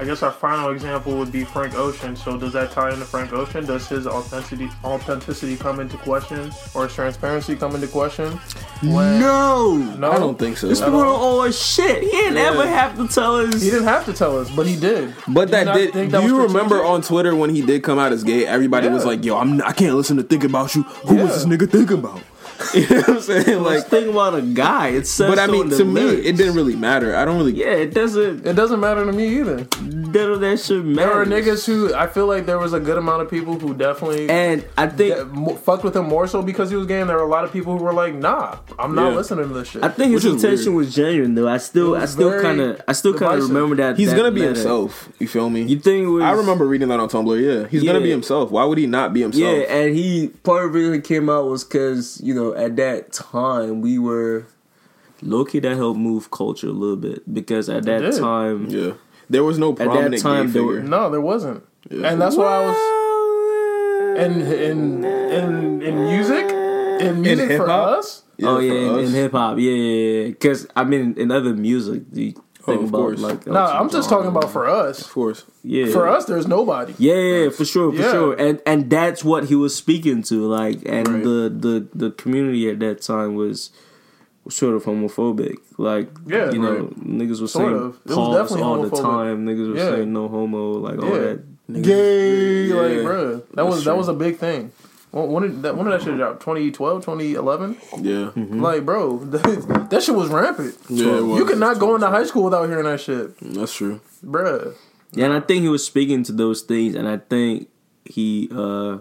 I 0.00 0.04
guess 0.04 0.24
our 0.24 0.32
final 0.32 0.70
example 0.70 1.16
would 1.18 1.30
be 1.30 1.44
Frank 1.44 1.74
Ocean. 1.74 2.16
So 2.16 2.36
does 2.36 2.52
that 2.54 2.72
tie 2.72 2.92
into 2.92 3.04
Frank 3.04 3.32
Ocean? 3.32 3.64
Does 3.64 3.88
his 3.88 4.08
authenticity 4.08 4.68
authenticity 4.82 5.56
come 5.56 5.78
into 5.78 5.96
question 5.98 6.50
or 6.74 6.84
his 6.84 6.94
transparency 6.94 7.54
come 7.54 7.76
into 7.76 7.86
question? 7.86 8.32
When- 8.82 9.20
No, 9.20 9.76
no, 9.76 10.10
I 10.10 10.18
don't 10.18 10.36
think 10.38 10.56
so. 10.56 10.66
this 10.66 10.80
one 10.80 10.92
all 10.94 11.48
shit. 11.52 12.02
He 12.02 12.10
didn't 12.10 12.36
Yeah. 12.36 12.50
ever 12.50 12.66
have 12.66 12.96
to 12.96 13.06
tell 13.06 13.36
us. 13.36 13.62
He 13.62 13.70
didn't 13.70 13.84
have 13.86 14.04
to 14.06 14.12
tell 14.12 14.36
us, 14.38 14.50
but 14.50 14.66
he 14.66 14.74
did. 14.74 15.14
But 15.28 15.46
Do 15.46 15.50
that 15.52 15.74
did. 15.74 15.92
think 15.92 16.10
Do 16.10 16.18
that 16.18 16.24
you 16.26 16.38
remember 16.42 16.76
strategic? 16.78 16.86
on 16.90 17.02
Twitter 17.02 17.36
when 17.36 17.50
he 17.50 17.62
did 17.62 17.84
come 17.84 18.00
out 18.00 18.10
as 18.12 18.24
gay? 18.24 18.46
Everybody 18.46 18.88
was 18.88 19.04
like, 19.04 19.24
"Yo, 19.24 19.36
I'm. 19.38 19.62
I 19.62 19.72
can't 19.72 19.94
listen 19.94 20.16
to 20.16 20.24
think 20.24 20.42
about 20.42 20.74
you. 20.74 20.82
Who 21.06 21.14
was 21.16 21.34
this 21.34 21.44
nigga 21.44 21.70
thinking 21.70 21.98
about?" 21.98 22.20
You 22.74 22.88
know 22.88 22.96
what 23.02 23.08
I'm 23.08 23.20
saying? 23.20 23.62
Like 23.62 23.74
Like, 23.78 23.86
think 23.86 24.08
about 24.08 24.34
a 24.34 24.42
guy. 24.42 24.88
It 24.88 25.06
says 25.06 25.30
but 25.30 25.38
I 25.38 25.46
mean, 25.46 25.70
in 25.72 25.78
to 25.78 25.84
me, 25.84 26.00
lyrics. 26.00 26.26
it 26.28 26.36
didn't 26.36 26.54
really 26.54 26.76
matter. 26.76 27.14
I 27.16 27.24
don't 27.24 27.38
really. 27.38 27.54
Yeah, 27.54 27.66
it 27.74 27.94
doesn't. 27.94 28.46
It 28.46 28.54
doesn't 28.54 28.80
matter 28.80 29.04
to 29.04 29.12
me 29.12 29.38
either. 29.40 29.66
None 30.14 30.30
of 30.30 30.40
that 30.40 30.60
shit 30.60 30.94
There 30.94 31.12
are 31.12 31.24
niggas 31.26 31.66
who 31.66 31.94
I 31.94 32.06
feel 32.06 32.26
like 32.26 32.46
there 32.46 32.58
was 32.58 32.72
a 32.72 32.80
good 32.80 32.96
amount 32.96 33.22
of 33.22 33.30
people 33.30 33.58
who 33.58 33.74
definitely 33.74 34.28
and 34.30 34.64
I 34.78 34.86
think 34.86 35.16
that 35.16 35.26
mo- 35.32 35.56
fucked 35.56 35.84
with 35.84 35.96
him 35.96 36.06
more 36.06 36.26
so 36.26 36.40
because 36.42 36.70
he 36.70 36.76
was 36.76 36.86
gay. 36.86 37.00
And 37.00 37.10
there 37.10 37.16
were 37.16 37.22
a 37.24 37.28
lot 37.28 37.44
of 37.44 37.52
people 37.52 37.76
who 37.76 37.84
were 37.84 37.92
like, 37.92 38.14
"Nah, 38.14 38.56
I'm 38.78 38.94
not 38.94 39.10
Yeah. 39.10 39.16
listening 39.16 39.48
to 39.48 39.54
this 39.54 39.68
shit." 39.68 39.82
I 39.84 39.88
think 39.88 40.12
his 40.12 40.24
intention 40.24 40.74
weird. 40.74 40.86
was 40.86 40.94
genuine 40.94 41.34
though. 41.34 41.48
I 41.48 41.58
still, 41.58 41.94
I 41.96 42.04
still 42.06 42.40
kind 42.40 42.60
of, 42.60 42.80
I 42.88 42.92
still 42.92 43.14
kind 43.14 43.40
of 43.40 43.48
remember 43.48 43.76
that. 43.76 43.96
He's 43.98 44.10
that 44.10 44.16
gonna 44.16 44.30
be 44.30 44.40
letter. 44.40 44.54
himself. 44.54 45.08
You 45.18 45.28
feel 45.28 45.50
me? 45.50 45.62
You 45.62 45.78
think 45.78 46.04
it 46.06 46.08
was? 46.10 46.22
I 46.22 46.32
remember 46.32 46.66
reading 46.66 46.88
that 46.88 47.00
on 47.00 47.08
Tumblr. 47.08 47.40
Yeah, 47.40 47.66
he's 47.68 47.82
gonna 47.84 48.00
be 48.00 48.10
himself. 48.10 48.50
Why 48.50 48.64
would 48.64 48.78
he 48.78 48.86
not 48.86 49.12
be 49.12 49.22
himself? 49.22 49.42
Yeah, 49.42 49.62
and 49.74 49.94
he 49.96 50.28
part 50.42 50.66
of 50.66 50.72
the 50.72 50.78
reason 50.78 50.94
it 50.94 51.04
came 51.04 51.28
out 51.28 51.48
was 51.48 51.64
because 51.64 52.20
you 52.22 52.34
know 52.34 52.54
at 52.54 52.76
that 52.76 53.12
time 53.12 53.80
we 53.80 53.98
were 53.98 54.46
low 55.22 55.44
key 55.44 55.58
that 55.58 55.74
helped 55.76 55.98
move 55.98 56.30
culture 56.30 56.68
a 56.68 56.72
little 56.72 56.96
bit 56.96 57.22
because 57.32 57.68
at 57.68 57.84
that 57.84 58.14
time 58.18 58.66
Yeah. 58.68 58.92
There 59.30 59.44
was 59.44 59.58
no 59.58 59.72
that 59.72 59.84
prominent 59.86 60.22
time, 60.22 60.46
gay 60.46 60.52
there 60.52 60.62
were- 60.64 60.74
figure. 60.76 60.88
no, 60.88 61.10
there 61.10 61.20
wasn't, 61.20 61.62
Yeah. 61.90 62.08
and 62.08 62.20
that's 62.20 62.36
why 62.36 62.62
I 62.62 62.66
was 62.68 62.78
in 64.24 64.32
in 64.42 65.04
in 65.04 65.82
in 65.82 65.94
music 66.04 66.50
in 67.00 67.20
music 67.20 67.56
for 67.56 67.68
us. 67.70 68.22
Yeah, 68.36 68.48
oh 68.48 68.58
yeah, 68.58 68.72
in, 68.72 68.98
in 69.06 69.10
hip 69.12 69.32
hop, 69.32 69.58
yeah, 69.58 69.70
yeah, 69.72 70.26
Because 70.28 70.66
I 70.76 70.82
mean, 70.84 71.14
in 71.16 71.30
other 71.30 71.54
music, 71.54 72.02
you 72.12 72.32
oh, 72.36 72.42
think 72.66 72.80
Oh, 72.80 72.82
of 72.84 72.88
about 72.88 72.98
course. 72.98 73.20
like 73.20 73.46
No, 73.46 73.60
Elton 73.60 73.76
I'm 73.76 73.90
just 73.90 74.08
talking 74.08 74.26
about 74.28 74.50
for 74.50 74.66
us. 74.68 75.02
Of 75.06 75.12
course. 75.12 75.44
yeah, 75.62 75.86
For 75.86 76.08
us, 76.08 76.24
there's 76.24 76.48
nobody. 76.48 76.94
Yeah, 76.98 77.14
yeah, 77.14 77.44
yeah, 77.44 77.50
for 77.50 77.64
sure, 77.64 77.92
for 77.92 77.98
Yeah. 78.02 78.10
sure, 78.12 78.32
and 78.34 78.60
and 78.66 78.90
that's 78.90 79.22
what 79.24 79.44
he 79.50 79.54
was 79.54 79.74
speaking 79.74 80.22
to, 80.24 80.46
like, 80.46 80.80
and 80.86 81.06
Right. 81.08 81.22
the 81.24 81.38
the 81.66 81.86
the 81.94 82.10
community 82.10 82.68
at 82.70 82.80
that 82.80 83.02
time 83.02 83.34
was 83.36 83.70
sort 84.48 84.74
of 84.74 84.84
homophobic, 84.84 85.56
like, 85.78 86.08
Yeah, 86.26 86.50
you 86.52 86.58
know, 86.60 86.74
right. 86.76 87.00
niggas 87.00 87.40
were 87.40 87.46
Sort 87.48 87.64
saying 87.72 87.76
of. 87.76 88.04
Pause 88.04 88.36
definitely 88.36 88.62
all 88.62 88.82
the 88.82 88.90
time, 89.02 89.46
niggas 89.46 89.68
were 89.72 89.76
Yeah. 89.76 89.90
saying 89.96 90.12
no 90.12 90.28
homo, 90.28 90.72
like 90.72 91.02
all 91.02 91.08
Yeah. 91.08 91.18
that. 91.18 91.82
Gay, 91.82 92.66
Yeah. 92.66 92.74
like, 92.74 93.02
bro. 93.02 93.34
That 93.36 93.54
That's 93.54 93.68
was 93.68 93.84
that 93.84 93.96
was 93.96 94.08
a 94.08 94.12
big 94.12 94.36
thing. 94.36 94.70
When, 95.12 95.30
when 95.30 95.42
did 95.44 95.62
that 95.62 95.76
when 95.76 95.86
did 95.86 95.94
that 95.94 96.02
shit 96.04 96.16
drop? 96.16 96.40
2012, 96.40 97.04
2011? 97.04 97.76
Yeah. 98.02 98.30
Like, 98.36 98.84
bro, 98.84 99.18
that, 99.32 99.88
that 99.90 100.02
shit 100.02 100.14
was 100.14 100.28
rampant. 100.28 100.74
Yeah, 100.90 101.16
it 101.18 101.24
was. 101.24 101.38
You 101.38 101.46
could 101.46 101.58
not 101.58 101.78
go 101.78 101.94
into 101.94 102.08
high 102.08 102.24
school 102.24 102.44
without 102.44 102.68
hearing 102.68 102.84
that 102.84 103.00
shit, 103.00 103.32
That's 103.40 103.72
true. 103.74 104.00
bruh. 104.24 104.74
Yeah, 105.12 105.26
and 105.26 105.32
I 105.34 105.40
think 105.40 105.62
he 105.62 105.68
was 105.68 105.86
speaking 105.86 106.22
to 106.24 106.32
those 106.32 106.60
things, 106.62 106.94
and 106.96 107.08
I 107.08 107.16
think 107.18 107.68
he 108.04 108.50
uh 108.54 108.98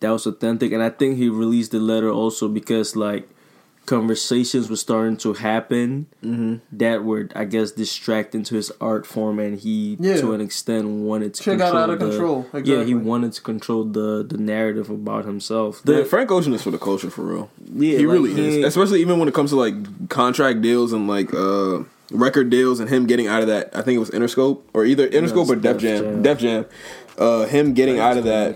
that 0.00 0.10
was 0.10 0.26
authentic, 0.26 0.72
and 0.72 0.82
I 0.82 0.90
think 0.90 1.16
he 1.18 1.28
released 1.28 1.72
the 1.72 1.80
letter 1.80 2.10
also 2.10 2.48
because 2.48 2.94
like 2.96 3.28
conversations 3.86 4.68
were 4.70 4.76
starting 4.76 5.16
to 5.18 5.32
happen 5.34 6.06
Mm-hmm. 6.24 6.54
that 6.78 7.04
were, 7.04 7.28
I 7.34 7.44
guess, 7.44 7.70
distracting 7.72 8.42
to 8.44 8.54
his 8.54 8.72
art 8.80 9.06
form, 9.06 9.38
and 9.38 9.58
he, 9.60 9.96
Yeah. 10.00 10.16
to 10.20 10.32
an 10.32 10.40
extent, 10.40 10.88
wanted 10.88 11.34
to 11.34 11.42
Shit 11.42 11.58
got 11.58 11.66
control 11.72 11.82
out 11.82 11.90
of 11.90 11.98
the- 12.00 12.08
control, 12.08 12.46
Yeah, 12.64 12.84
he 12.84 12.94
wanted 12.94 13.32
to 13.34 13.42
control 13.42 13.84
the 13.84 14.24
the 14.28 14.38
narrative 14.38 14.88
about 14.90 15.24
himself. 15.24 15.82
Yeah, 15.84 16.04
Frank 16.04 16.30
Ocean 16.30 16.52
is 16.54 16.62
for 16.62 16.70
the 16.70 16.78
culture 16.78 17.10
for 17.10 17.22
real. 17.22 17.50
yeah, 17.74 17.98
he 17.98 18.06
like, 18.06 18.14
really 18.14 18.32
is, 18.60 18.64
especially 18.64 19.00
even 19.00 19.18
when 19.18 19.28
it 19.28 19.34
comes 19.34 19.50
to 19.50 19.56
like 19.56 20.08
contract 20.08 20.62
deals 20.62 20.92
and 20.92 21.06
like 21.08 21.32
uh 21.34 21.80
record 22.10 22.48
deals 22.50 22.80
and 22.80 22.88
him 22.90 23.06
getting 23.06 23.26
out 23.26 23.40
of 23.42 23.48
that. 23.48 23.70
I 23.74 23.82
think 23.82 23.96
it 23.96 23.98
was 24.00 24.10
Interscope 24.10 24.60
or 24.72 24.84
either 24.84 25.08
Interscope 25.08 25.48
or 25.48 25.56
Def 25.56 25.78
Def 25.78 25.80
Jam. 25.82 26.02
Jam. 26.04 26.22
Def 26.22 26.38
Jam. 26.38 26.66
Uh, 27.18 27.44
him 27.46 27.74
getting 27.74 27.98
out 27.98 28.16
of 28.16 28.24
that. 28.24 28.50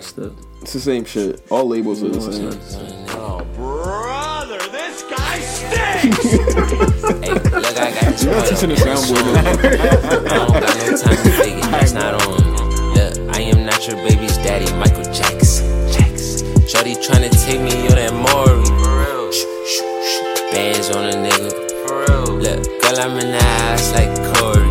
It's 0.63 0.73
the 0.73 0.81
same 0.81 1.05
shit. 1.05 1.41
All 1.51 1.67
labels 1.69 2.03
are 2.03 2.09
the 2.09 2.21
same. 2.21 2.98
Hey, 5.99 6.11
look, 7.35 7.75
I 7.77 7.91
got 7.91 8.05
this 8.07 8.25
photo. 8.25 8.47
Teaching 8.47 8.69
the 8.71 8.77
soundboard. 8.77 9.35
I 9.35 10.39
don't 10.39 10.53
got 10.53 10.77
no 10.79 10.97
time 10.97 11.17
to 11.17 11.31
it, 11.43 11.93
not 11.93 12.15
on. 12.23 12.39
Look, 12.95 13.35
I 13.35 13.41
am 13.41 13.67
not 13.67 13.85
your 13.89 13.97
baby's 14.07 14.37
daddy, 14.37 14.71
Michael 14.79 15.03
Jackson. 15.13 15.67
Jackson. 15.91 16.47
Shorty 16.69 16.95
tryna 16.95 17.31
take 17.45 17.61
me, 17.61 17.75
yo, 17.83 17.91
that 17.99 18.15
Maury. 18.15 18.63
Bands 20.53 20.91
on 20.91 21.07
a 21.07 21.15
nigga. 21.15 21.51
Look, 22.39 22.63
girl, 22.81 23.01
I'm 23.01 23.19
in 23.19 23.33
the 23.33 23.43
like 23.91 24.15
Corey. 24.39 24.71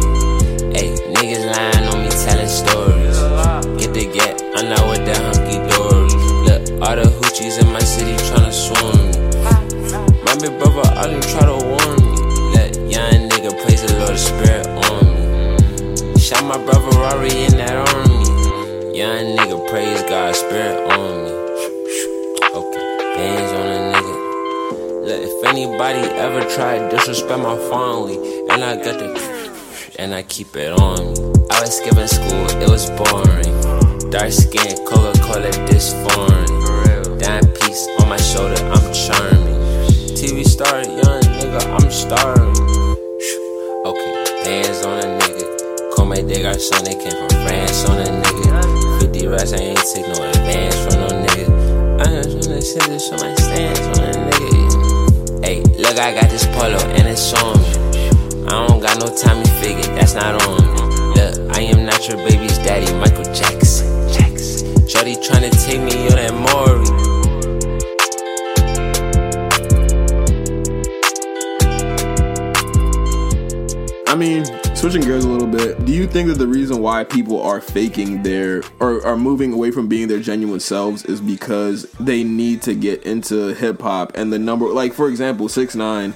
Hey, 0.71 0.95
niggas 1.11 1.43
lying 1.45 1.87
on 1.91 2.03
me, 2.03 2.09
telling 2.23 2.47
stories. 2.47 3.19
Get 3.77 3.91
the 3.93 4.05
get, 4.13 4.41
I'm 4.55 4.69
not 4.69 4.87
with 4.87 4.96
big 10.39 10.59
brother 10.59 10.87
always 10.97 11.25
try 11.31 11.41
to 11.41 11.57
warn 11.65 11.97
me. 11.97 12.13
Let 12.53 12.75
young 12.89 13.29
nigga 13.29 13.51
praise 13.63 13.81
the 13.81 13.97
Lord 13.99 14.17
Spirit 14.17 14.67
on 14.67 15.05
me. 15.15 16.19
Shot 16.19 16.43
my 16.43 16.57
brother 16.57 16.97
Rory 16.97 17.45
in 17.45 17.57
that 17.57 17.75
army. 17.93 18.97
Young 18.97 19.37
nigga 19.37 19.69
praise 19.69 20.01
God 20.03 20.35
Spirit 20.35 20.77
on 20.91 21.23
me. 21.23 21.31
Okay, 22.53 22.85
bands 23.15 23.51
on 23.53 23.67
a 23.67 23.79
nigga. 23.93 24.15
Look, 25.07 25.21
if 25.21 25.45
anybody 25.45 25.99
ever 25.99 26.41
tried 26.49 26.89
to 26.89 26.97
disrespect 26.97 27.41
my 27.41 27.57
family, 27.69 28.17
and 28.49 28.63
I 28.63 28.75
got 28.75 28.99
the 28.99 29.37
and 29.99 30.13
I 30.13 30.21
keep 30.23 30.55
it 30.55 30.71
on 30.71 31.13
me. 31.13 31.19
I 31.49 31.61
was 31.61 31.77
skipping 31.77 32.07
school, 32.07 32.45
it 32.61 32.69
was 32.69 32.89
boring. 32.91 34.11
Dark 34.11 34.31
skin, 34.31 34.77
Coca 34.85 35.17
Cola, 35.21 35.51
this 35.65 35.93
foreign. 36.05 37.17
Dime 37.17 37.51
piece 37.53 37.87
on 37.99 38.09
my 38.09 38.17
shoulder, 38.17 38.61
I'm 38.71 38.93
charming. 38.93 39.46
TV 40.17 40.43
star, 40.43 40.81
young 40.81 41.21
nigga, 41.37 41.61
I'm 41.77 41.91
starving. 41.91 42.57
Okay, 43.85 44.49
hands 44.49 44.83
on 44.83 44.97
a 44.97 45.05
nigga. 45.13 45.95
Come 45.95 46.09
they 46.09 46.41
got 46.41 46.59
son, 46.59 46.83
they 46.85 46.95
came 46.95 47.13
from 47.13 47.29
France 47.45 47.85
on 47.85 47.99
a 47.99 48.09
nigga. 48.25 48.99
50 48.99 49.27
racks, 49.27 49.53
I 49.53 49.57
ain't 49.57 49.77
take 49.77 50.07
no 50.07 50.27
advance 50.27 50.73
from 50.81 51.01
no 51.01 51.07
nigga. 51.21 52.01
I 52.01 52.23
just 52.23 52.49
wanna 52.49 52.61
sit 52.63 52.81
this 52.85 53.11
on 53.11 53.19
my 53.21 53.35
stance 53.35 53.79
on 53.79 54.05
a 54.05 54.29
nigga. 54.31 55.45
Hey, 55.45 55.61
look, 55.77 55.99
I 55.99 56.11
got 56.19 56.31
this 56.31 56.47
polo 56.47 56.79
and 56.97 57.07
it's 57.07 57.31
on 57.35 57.53
me. 57.61 58.47
I 58.47 58.65
don't 58.65 58.81
got 58.81 58.97
no 58.97 59.13
time 59.15 59.43
to 59.43 59.51
figure, 59.61 59.85
that's 59.93 60.15
not 60.15 60.41
on 60.47 60.65
me. 60.65 60.81
Look, 61.13 61.55
I 61.55 61.61
am 61.61 61.85
not 61.85 62.07
your 62.07 62.17
baby's 62.17 62.57
daddy, 62.57 62.91
Michael 62.93 63.31
Jackson. 63.35 63.85
Jackson. 64.11 64.87
Shorty 64.87 65.13
tryna 65.17 65.53
take 65.63 65.79
me, 65.79 66.05
yo, 66.05 66.09
that 66.17 66.33
Maury. 66.33 67.26
Mean, 74.17 74.45
switching 74.75 75.01
gears 75.01 75.23
a 75.25 75.29
little 75.29 75.47
bit, 75.47 75.85
do 75.85 75.93
you 75.93 76.07
think 76.07 76.27
that 76.29 76.37
the 76.37 76.47
reason 76.47 76.81
why 76.81 77.03
people 77.03 77.41
are 77.41 77.61
faking 77.61 78.23
their 78.23 78.63
or 78.79 79.05
are 79.05 79.17
moving 79.17 79.53
away 79.53 79.71
from 79.71 79.87
being 79.87 80.07
their 80.07 80.19
genuine 80.19 80.59
selves 80.59 81.05
is 81.05 81.21
because 81.21 81.83
they 81.99 82.23
need 82.23 82.61
to 82.63 82.73
get 82.73 83.03
into 83.03 83.53
hip 83.55 83.81
hop 83.81 84.11
and 84.15 84.31
the 84.33 84.39
number 84.39 84.65
like 84.67 84.93
for 84.93 85.07
example, 85.09 85.47
six 85.47 85.75
nine, 85.75 86.13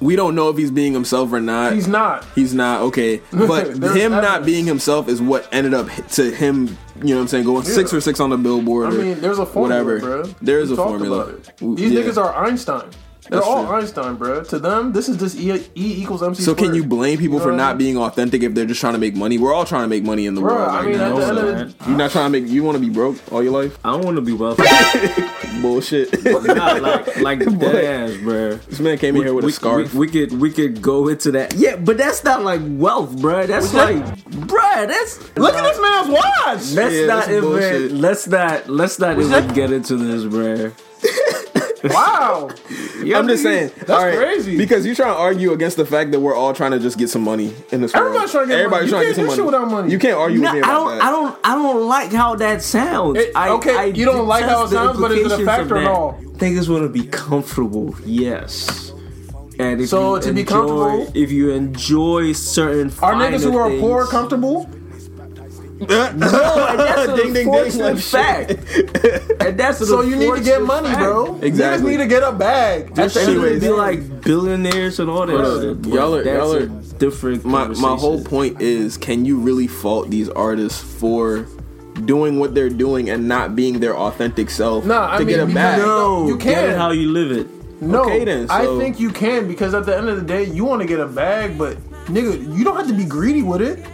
we 0.00 0.16
don't 0.16 0.34
know 0.34 0.48
if 0.48 0.56
he's 0.56 0.70
being 0.70 0.92
himself 0.92 1.32
or 1.32 1.40
not. 1.40 1.72
He's 1.72 1.88
not. 1.88 2.24
He's 2.34 2.54
not 2.54 2.82
okay, 2.82 3.20
but 3.32 3.76
him 3.96 4.12
not 4.12 4.44
being 4.44 4.64
himself 4.64 5.08
is 5.08 5.20
what 5.20 5.48
ended 5.52 5.74
up 5.74 5.88
to 6.12 6.30
him. 6.30 6.78
You 7.02 7.08
know 7.08 7.16
what 7.16 7.20
I'm 7.22 7.28
saying? 7.28 7.44
Going 7.44 7.64
six 7.64 7.92
or 7.92 8.00
six 8.00 8.20
on 8.20 8.30
the 8.30 8.36
billboard. 8.36 8.88
I 8.88 8.96
mean, 8.96 9.20
there's 9.20 9.38
a 9.38 9.46
formula, 9.46 9.84
whatever. 9.84 10.22
bro. 10.22 10.34
There 10.40 10.60
is 10.60 10.68
We 10.70 10.74
a 10.74 10.76
formula. 10.76 11.34
These 11.58 11.92
yeah. 11.92 12.00
niggas 12.00 12.16
are 12.16 12.44
Einstein. 12.46 12.90
They're 13.30 13.38
That's 13.38 13.46
all 13.48 13.64
true. 13.66 13.76
Einstein, 13.76 14.16
bro. 14.16 14.42
To 14.44 14.58
them, 14.58 14.92
this 14.92 15.08
is 15.08 15.16
just 15.16 15.38
E, 15.38 15.52
e 15.52 16.02
equals 16.02 16.24
MC. 16.24 16.42
So 16.42 16.56
can 16.56 16.74
you 16.74 16.84
blame 16.84 17.18
people 17.18 17.38
You 17.38 17.42
for 17.44 17.52
not 17.52 17.60
I 17.60 17.72
mean? 17.74 17.78
being 17.78 17.96
authentic 17.96 18.42
if 18.42 18.52
they're 18.52 18.66
just 18.66 18.80
trying 18.80 18.94
to 18.94 18.98
make 18.98 19.14
money? 19.14 19.38
We're 19.38 19.54
all 19.54 19.64
trying 19.64 19.82
to 19.84 19.88
make 19.88 20.02
money 20.02 20.26
in 20.26 20.34
the 20.34 20.40
Bro, 20.40 20.54
world 20.56 20.68
I 20.68 20.78
right 20.80 20.88
mean, 20.88 20.98
now. 20.98 21.16
the 21.16 21.62
of 21.62 21.74
You're 21.88 21.96
not 21.96 22.10
trying 22.10 22.32
to 22.32 22.40
make. 22.40 22.50
You 22.50 22.64
want 22.64 22.76
to 22.76 22.80
be 22.80 22.90
broke 22.90 23.16
all 23.32 23.40
your 23.40 23.52
life? 23.52 23.78
I 23.84 23.92
don't 23.92 24.04
want 24.04 24.16
to 24.16 24.22
be 24.22 24.32
wealthy. 24.32 24.64
Bullshit. 25.62 26.24
Nah, 26.24 26.72
like 26.74 27.16
like 27.18 27.38
Boy. 27.44 27.54
dead 27.58 28.10
ass, 28.10 28.16
bro. 28.22 28.56
this 28.56 28.80
man 28.80 28.98
came 28.98 29.14
in 29.14 29.22
here 29.22 29.34
with 29.34 29.44
we, 29.44 29.50
a 29.52 29.54
scarf. 29.54 29.94
We, 29.94 30.00
we 30.00 30.08
could 30.08 30.40
we 30.40 30.50
could 30.50 30.82
go 30.82 31.06
into 31.06 31.30
that. 31.32 31.54
Yeah, 31.54 31.76
but 31.76 31.96
that's 31.98 32.24
not 32.24 32.42
like 32.42 32.60
wealth, 32.64 33.14
bruh. 33.16 33.46
That's 33.46 33.72
like, 33.72 34.02
bruh. 34.30 34.88
That's 34.88 35.20
Look 35.36 35.54
at 35.54 35.62
this 35.62 35.80
man's 35.80 36.08
watch. 36.08 36.72
let's 36.74 36.94
Yeah, 36.94 37.06
not 37.06 37.14
that's 37.14 37.26
some 37.26 37.40
bullshit. 37.42 37.82
even 37.82 38.00
let's 38.00 38.26
not 38.26 38.68
let's 38.68 38.98
not 38.98 39.18
even 39.20 39.54
get 39.54 39.70
into 39.70 39.96
this, 39.96 40.24
bruh. 40.24 40.72
Wow. 41.84 42.50
I'm 43.14 43.26
just 43.28 43.42
saying. 43.42 43.70
That's 43.78 43.90
all 43.90 44.04
right, 44.06 44.16
crazy. 44.16 44.56
Because 44.56 44.86
you're 44.86 44.94
trying 44.94 45.12
to 45.14 45.18
argue 45.18 45.52
against 45.52 45.76
the 45.76 45.84
fact 45.86 46.12
that 46.12 46.20
we're 46.20 46.34
all 46.34 46.52
trying 46.54 46.70
to 46.72 46.78
just 46.78 46.98
get 46.98 47.08
some 47.10 47.22
money 47.22 47.52
in 47.72 47.80
this 47.80 47.92
world. 47.92 48.06
Everybody's 48.08 48.30
trying 48.32 48.44
to 48.48 48.52
get 48.54 48.58
Everybody's 48.60 48.90
money. 48.92 49.02
trying 49.02 49.02
to 49.02 49.06
get 49.08 49.16
some 49.16 49.26
money. 49.26 49.42
without 49.42 49.70
money. 49.70 49.92
You 49.92 49.98
can't 49.98 50.16
argue 50.18 50.40
No, 50.40 50.48
with 50.48 50.54
me 50.54 50.58
about 50.60 50.72
don't. 50.74 50.98
that. 50.98 51.02
I 51.04 51.10
don't. 51.10 51.38
I 51.44 51.54
don't 51.54 51.88
like 51.88 52.12
how 52.12 52.34
that 52.36 52.62
sounds. 52.62 53.18
It- 53.18 53.32
I, 53.34 53.48
okay, 53.50 53.76
I 53.76 53.84
you 53.86 54.04
don't 54.04 54.26
like 54.26 54.44
how 54.44 54.64
it 54.64 54.68
sounds, 54.68 54.98
but 55.00 55.10
is 55.12 55.18
it 55.18 55.20
a 55.20 55.34
implications 55.34 55.46
factor 55.48 55.76
of 55.76 55.82
at 55.82 55.84
that. 55.86 55.90
all? 55.90 56.18
Niggas 56.36 56.68
want 56.68 56.82
to 56.84 56.88
be 56.88 57.06
comfortable. 57.08 57.94
Yes. 58.04 58.92
And 59.58 59.80
if 59.80 59.88
So 59.90 60.16
you 60.16 60.22
to 60.22 60.32
be 60.32 60.44
comfortable- 60.44 61.10
if 61.14 61.30
you 61.30 61.50
enjoy 61.50 62.32
certain 62.32 62.88
Are 63.02 63.14
niggas 63.14 63.42
who 63.42 63.56
are 63.56 63.68
finer 63.68 63.80
poor 63.80 64.06
comfortable? 64.06 64.68
No, 65.88 66.66
and 66.68 66.78
that's 66.78 67.08
an 67.08 67.16
Ding, 67.16 67.32
ding, 67.32 67.34
ding, 67.34 67.48
unfortunate 67.48 67.98
fact. 68.00 68.50
and 69.42 69.58
that's 69.58 69.80
an 69.80 69.86
So 69.86 70.02
you 70.02 70.16
need 70.16 70.34
to 70.34 70.42
get 70.42 70.62
money, 70.62 70.88
fact. 70.88 71.00
bro. 71.00 71.38
Exactly. 71.42 71.88
Niggas 71.88 71.90
need 71.90 71.96
to 71.98 72.06
get 72.06 72.22
a 72.22 72.32
bag. 72.32 72.90
At 72.90 72.94
Just 72.94 73.14
the 73.14 73.20
end 73.22 73.30
of 73.36 73.42
the 73.42 73.48
anyways, 73.48 73.62
be 73.62 73.68
like 73.70 74.20
billionaires 74.22 75.00
and 75.00 75.10
all 75.10 75.26
that 75.26 75.36
Hold 75.40 75.62
shit. 75.62 75.70
up. 75.70 75.86
Y'all 75.92 76.14
are- 76.14 76.22
y'all 76.24 76.54
are- 76.54 76.66
different. 76.98 77.44
my 77.44 77.66
my 77.68 77.96
whole 77.96 78.22
point 78.22 78.60
is 78.62 78.96
can 78.96 79.24
you 79.24 79.36
really 79.38 79.66
fault 79.66 80.08
these 80.10 80.28
artists 80.28 80.80
for 80.80 81.46
doing 82.04 82.38
what 82.38 82.54
they're 82.54 82.70
doing 82.70 83.10
and 83.10 83.26
not 83.28 83.54
being 83.56 83.80
their 83.80 83.96
authentic 83.96 84.48
self 84.50 84.84
Nah, 84.84 85.12
I 85.12 85.18
to 85.18 85.24
mean, 85.24 85.36
get 85.36 85.40
a 85.48 85.52
bag 85.52 85.78
No, 85.80 86.26
You 86.28 86.36
get 86.38 86.54
can. 86.54 86.70
it 86.70 86.76
how 86.76 86.90
you 86.92 87.10
live 87.10 87.32
it. 87.32 87.48
No, 87.82 88.02
Okay 88.04 88.24
then, 88.24 88.46
I 88.48 88.66
think 88.78 89.00
you 89.00 89.10
can 89.10 89.48
because 89.48 89.74
at 89.74 89.84
the 89.86 89.96
end 89.96 90.08
of 90.08 90.16
the 90.16 90.22
day, 90.22 90.44
you 90.44 90.64
want 90.64 90.80
to 90.82 90.86
get 90.86 91.00
a 91.00 91.06
bag, 91.06 91.58
but 91.58 91.76
nigga, 92.06 92.56
you 92.56 92.62
don't 92.62 92.76
have 92.76 92.86
to 92.86 92.94
be 92.94 93.04
greedy 93.04 93.42
with 93.42 93.60
it. 93.60 93.84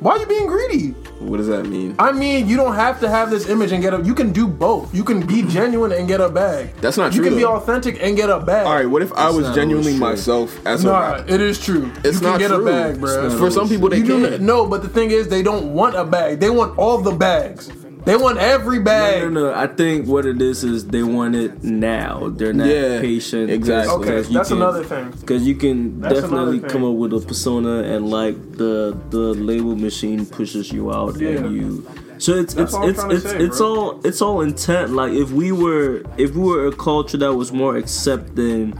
Why 0.00 0.12
are 0.12 0.18
you 0.18 0.26
being 0.26 0.46
greedy? 0.46 0.94
what 1.20 1.38
does 1.38 1.46
that 1.46 1.64
mean 1.66 1.94
I 1.98 2.12
mean, 2.12 2.46
you 2.48 2.56
don't 2.56 2.74
have 2.74 3.00
to 3.00 3.08
have 3.08 3.30
this 3.30 3.48
image 3.48 3.72
and 3.72 3.80
get 3.82 3.94
a. 3.94 4.02
You 4.02 4.14
can 4.14 4.30
do 4.32 4.46
both. 4.46 4.94
You 4.94 5.04
can 5.04 5.24
be 5.24 5.42
genuine 5.42 5.92
and 5.92 6.06
get 6.06 6.20
a 6.20 6.28
bag. 6.28 6.74
That's 6.82 6.98
not 6.98 7.14
You 7.14 7.18
true, 7.20 7.24
You 7.24 7.30
can 7.30 7.38
be 7.38 7.44
authentic 7.46 8.02
and 8.02 8.14
get 8.16 8.28
a 8.28 8.40
bag. 8.40 8.66
all 8.66 8.74
right 8.74 8.86
what 8.90 9.00
if 9.02 9.12
i 9.14 9.30
was 9.30 9.46
not 9.46 9.54
genuinely 9.54 9.92
always 9.94 9.98
true. 10.24 10.34
myself 10.34 10.66
as 10.66 10.84
a 10.84 10.88
Nah, 10.88 10.98
rapper 11.00 11.32
it 11.34 11.40
is 11.40 11.58
true. 11.64 11.90
it's 12.04 12.14
you 12.16 12.20
can 12.20 12.30
not 12.30 12.38
get 12.40 12.48
true 12.48 12.68
a 12.68 12.70
bag, 12.70 13.00
bro. 13.00 13.38
for 13.38 13.50
some 13.50 13.68
people 13.68 13.88
they 13.88 13.98
You 13.98 14.04
do 14.04 14.28
can 14.28 14.44
no, 14.44 14.66
but 14.66 14.82
the 14.82 14.88
thing 14.88 15.10
is, 15.12 15.28
they 15.28 15.42
don't 15.42 15.72
want 15.72 15.94
a 15.96 16.04
bag. 16.04 16.40
They 16.40 16.50
want 16.50 16.76
all 16.78 16.98
the 16.98 17.12
bags. 17.12 17.70
They 18.04 18.16
want 18.16 18.38
every 18.38 18.80
bag. 18.80 19.22
No, 19.22 19.28
no, 19.30 19.40
no. 19.50 19.54
I 19.54 19.66
think 19.66 20.06
what 20.06 20.26
it 20.26 20.42
is 20.42 20.62
is 20.62 20.86
they 20.88 21.02
want 21.02 21.34
it 21.34 21.64
now. 21.64 22.28
They're 22.36 22.52
not 22.52 22.66
Yeah, 22.68 23.00
patient. 23.00 23.50
exactly. 23.50 23.94
Okay, 23.94 24.20
that's 24.30 24.48
can- 24.48 24.58
another 24.58 24.84
thing. 24.84 25.10
Because 25.20 25.46
you 25.46 25.54
can 25.54 26.00
That's 26.00 26.20
definitely 26.20 26.60
come 26.60 26.84
up 26.84 26.94
with 26.96 27.14
a 27.14 27.20
persona 27.20 27.82
and 27.82 28.10
like 28.10 28.36
the 28.58 28.94
the 29.10 29.32
label 29.50 29.74
machine 29.74 30.26
pushes 30.26 30.70
you 30.70 30.92
out 30.92 31.18
Yeah. 31.18 31.30
and 31.30 31.56
you. 31.56 31.86
So 32.18 32.32
it's 32.34 32.52
That's 32.54 32.74
it's 32.74 32.74
all 32.74 32.88
it's 32.88 33.04
it's, 33.04 33.22
say, 33.30 33.38
it's 33.38 33.60
all 33.60 34.00
it's 34.04 34.20
all 34.22 34.40
intent. 34.42 34.92
Like 34.92 35.12
if 35.14 35.30
we 35.32 35.50
were 35.52 36.02
if 36.18 36.34
we 36.34 36.42
were 36.42 36.66
a 36.66 36.72
culture 36.72 37.16
that 37.18 37.32
was 37.34 37.52
more 37.52 37.76
accepting 37.76 38.74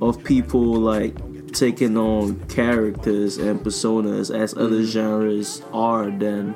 of 0.00 0.22
people 0.22 0.62
like 0.76 1.14
taking 1.52 1.96
on 1.98 2.38
characters 2.48 3.36
and 3.36 3.58
personas 3.60 4.30
as 4.32 4.54
other 4.54 4.80
Mm-hmm. 4.82 4.84
genres 4.96 5.62
are, 5.72 6.08
then 6.10 6.54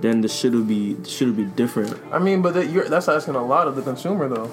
then 0.00 0.20
the 0.20 0.28
shit 0.28 0.52
would 0.52 0.68
be 0.68 0.94
would 1.20 1.36
be 1.36 1.44
different. 1.44 1.98
I 2.12 2.18
mean, 2.18 2.42
but 2.42 2.54
that, 2.54 2.70
you're, 2.70 2.88
that's 2.88 3.08
asking 3.08 3.34
a 3.34 3.44
lot 3.44 3.68
of 3.68 3.76
the 3.76 3.82
consumer, 3.82 4.28
though. 4.28 4.50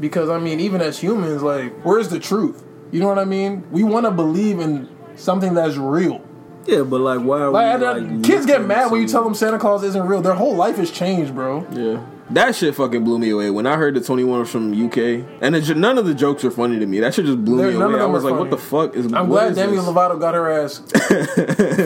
Because, 0.00 0.28
I 0.28 0.38
mean, 0.38 0.60
even 0.60 0.80
as 0.80 0.98
humans, 0.98 1.42
like, 1.42 1.72
where's 1.84 2.08
the 2.08 2.18
truth? 2.18 2.62
You 2.90 3.00
know 3.00 3.08
what 3.08 3.18
I 3.18 3.24
mean? 3.24 3.64
We 3.70 3.84
want 3.84 4.06
to 4.06 4.10
believe 4.10 4.58
in 4.58 4.88
something 5.16 5.54
that's 5.54 5.76
real. 5.76 6.20
Yeah, 6.66 6.82
but 6.82 7.00
like 7.00 7.20
why 7.20 7.40
are 7.40 7.50
Like, 7.50 7.80
we 7.80 7.86
like 7.86 8.24
kids 8.24 8.46
get 8.46 8.64
mad 8.64 8.92
when 8.92 9.02
you 9.02 9.08
tell 9.08 9.24
them 9.24 9.34
Santa 9.34 9.58
Claus 9.58 9.82
isn't 9.82 10.06
real. 10.06 10.22
Their 10.22 10.34
whole 10.34 10.54
life 10.54 10.76
has 10.76 10.92
changed, 10.92 11.34
bro. 11.34 11.66
yeah 11.72 12.06
That 12.32 12.54
shit 12.54 12.74
fucking 12.74 13.04
blew 13.04 13.18
me 13.18 13.28
away 13.28 13.50
when 13.50 13.66
I 13.66 13.76
heard 13.76 13.94
the 13.94 14.00
Twenty 14.00 14.24
One 14.24 14.40
was 14.40 14.50
from 14.50 14.72
UK, 14.72 14.96
and 15.42 15.54
it, 15.54 15.76
none 15.76 15.98
of 15.98 16.06
the 16.06 16.14
jokes 16.14 16.42
were 16.42 16.50
funny 16.50 16.78
to 16.78 16.86
me. 16.86 16.98
That 17.00 17.12
shit 17.12 17.26
just 17.26 17.44
blew 17.44 17.56
me 17.58 17.74
away. 17.74 18.00
I 18.00 18.06
was 18.06 18.24
are 18.24 18.30
like, 18.30 18.40
"What 18.40 18.48
the 18.50 18.56
fuck 18.56 18.94
is?" 18.96 19.12
I'm 19.12 19.28
glad 19.28 19.50
is 19.50 19.56
Demi 19.56 19.76
this? 19.76 19.84
Lovato 19.84 20.18
got 20.18 20.32
her 20.34 20.50
ass 20.50 20.78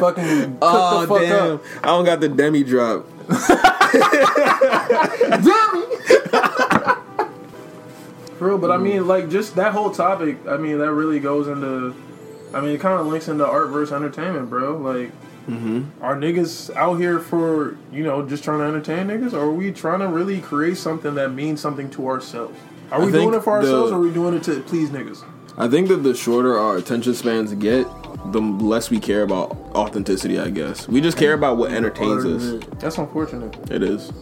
fucking 0.01 0.59
Oh 0.63 1.01
the 1.01 1.09
fuck 1.09 1.21
damn! 1.21 1.55
up. 1.55 1.65
I 1.83 1.87
don't 1.89 2.05
got 2.05 2.21
the 2.21 2.29
Demi 2.29 2.63
drop. 2.63 3.07
Demi. 5.43 5.83
For 8.39 8.49
real, 8.49 8.59
but 8.59 8.71
I 8.71 8.77
mean, 8.77 9.07
like, 9.09 9.31
just 9.31 9.57
that 9.57 9.73
whole 9.73 9.91
topic, 9.91 10.39
I 10.47 10.59
mean, 10.59 10.79
that 10.79 10.93
really 10.93 11.19
goes 11.21 11.49
into, 11.49 11.95
I 12.53 12.61
mean, 12.61 12.71
it 12.75 12.81
kind 12.81 13.01
of 13.01 13.07
links 13.07 13.29
into 13.29 13.47
art 13.47 13.71
versus 13.71 13.95
entertainment, 13.95 14.51
bro. 14.51 14.77
Like, 14.77 15.11
Mm-hmm. 15.49 16.03
are 16.03 16.17
niggas 16.17 16.75
out 16.75 16.95
here 16.97 17.21
for, 17.21 17.77
you 17.93 18.03
know, 18.03 18.27
just 18.27 18.43
trying 18.45 18.59
to 18.59 18.65
entertain 18.65 19.07
niggas? 19.07 19.33
Or 19.33 19.41
are 19.41 19.53
we 19.53 19.71
trying 19.73 20.01
to 20.01 20.09
really 20.09 20.41
create 20.41 20.77
something 20.77 21.15
that 21.15 21.31
means 21.33 21.61
something 21.61 21.89
to 21.91 22.09
ourselves? 22.09 22.59
Are 22.91 23.05
we 23.05 23.13
doing 23.13 23.35
it 23.35 23.43
for 23.43 23.61
the- 23.63 23.67
ourselves 23.69 23.93
or 23.93 23.97
are 23.97 24.01
we 24.01 24.13
doing 24.13 24.35
it 24.35 24.43
to 24.45 24.61
please 24.63 24.91
niggas? 24.91 25.23
I 25.59 25.69
think 25.69 25.89
that 25.89 25.99
the 26.03 26.15
shorter 26.15 26.59
our 26.59 26.77
attention 26.77 27.15
spans 27.15 27.55
get, 27.55 27.87
the 28.33 28.41
less 28.41 28.91
we 28.91 28.99
care 29.01 29.23
about 29.23 29.53
authenticity. 29.75 30.39
I 30.39 30.51
guess 30.51 30.87
we 30.89 31.01
just 31.01 31.17
care 31.17 31.33
about 31.33 31.57
what 31.57 31.73
entertains 31.73 32.25
us. 32.27 32.65
That's 32.79 32.99
unfortunate. 32.99 33.57
It 33.71 33.83
is. 33.83 34.13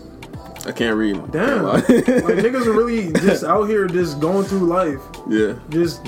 I 0.67 0.73
can't 0.73 0.97
read. 0.97 1.17
Damn. 1.33 1.65
like, 1.65 1.85
niggas 1.87 2.67
are 2.67 2.73
really 2.73 3.13
just 3.15 3.43
out 3.53 3.65
here 3.65 3.87
just 3.87 4.21
going 4.21 4.45
through 4.45 4.61
life. 4.67 5.01
yeah. 5.29 5.55
Just, 5.71 6.01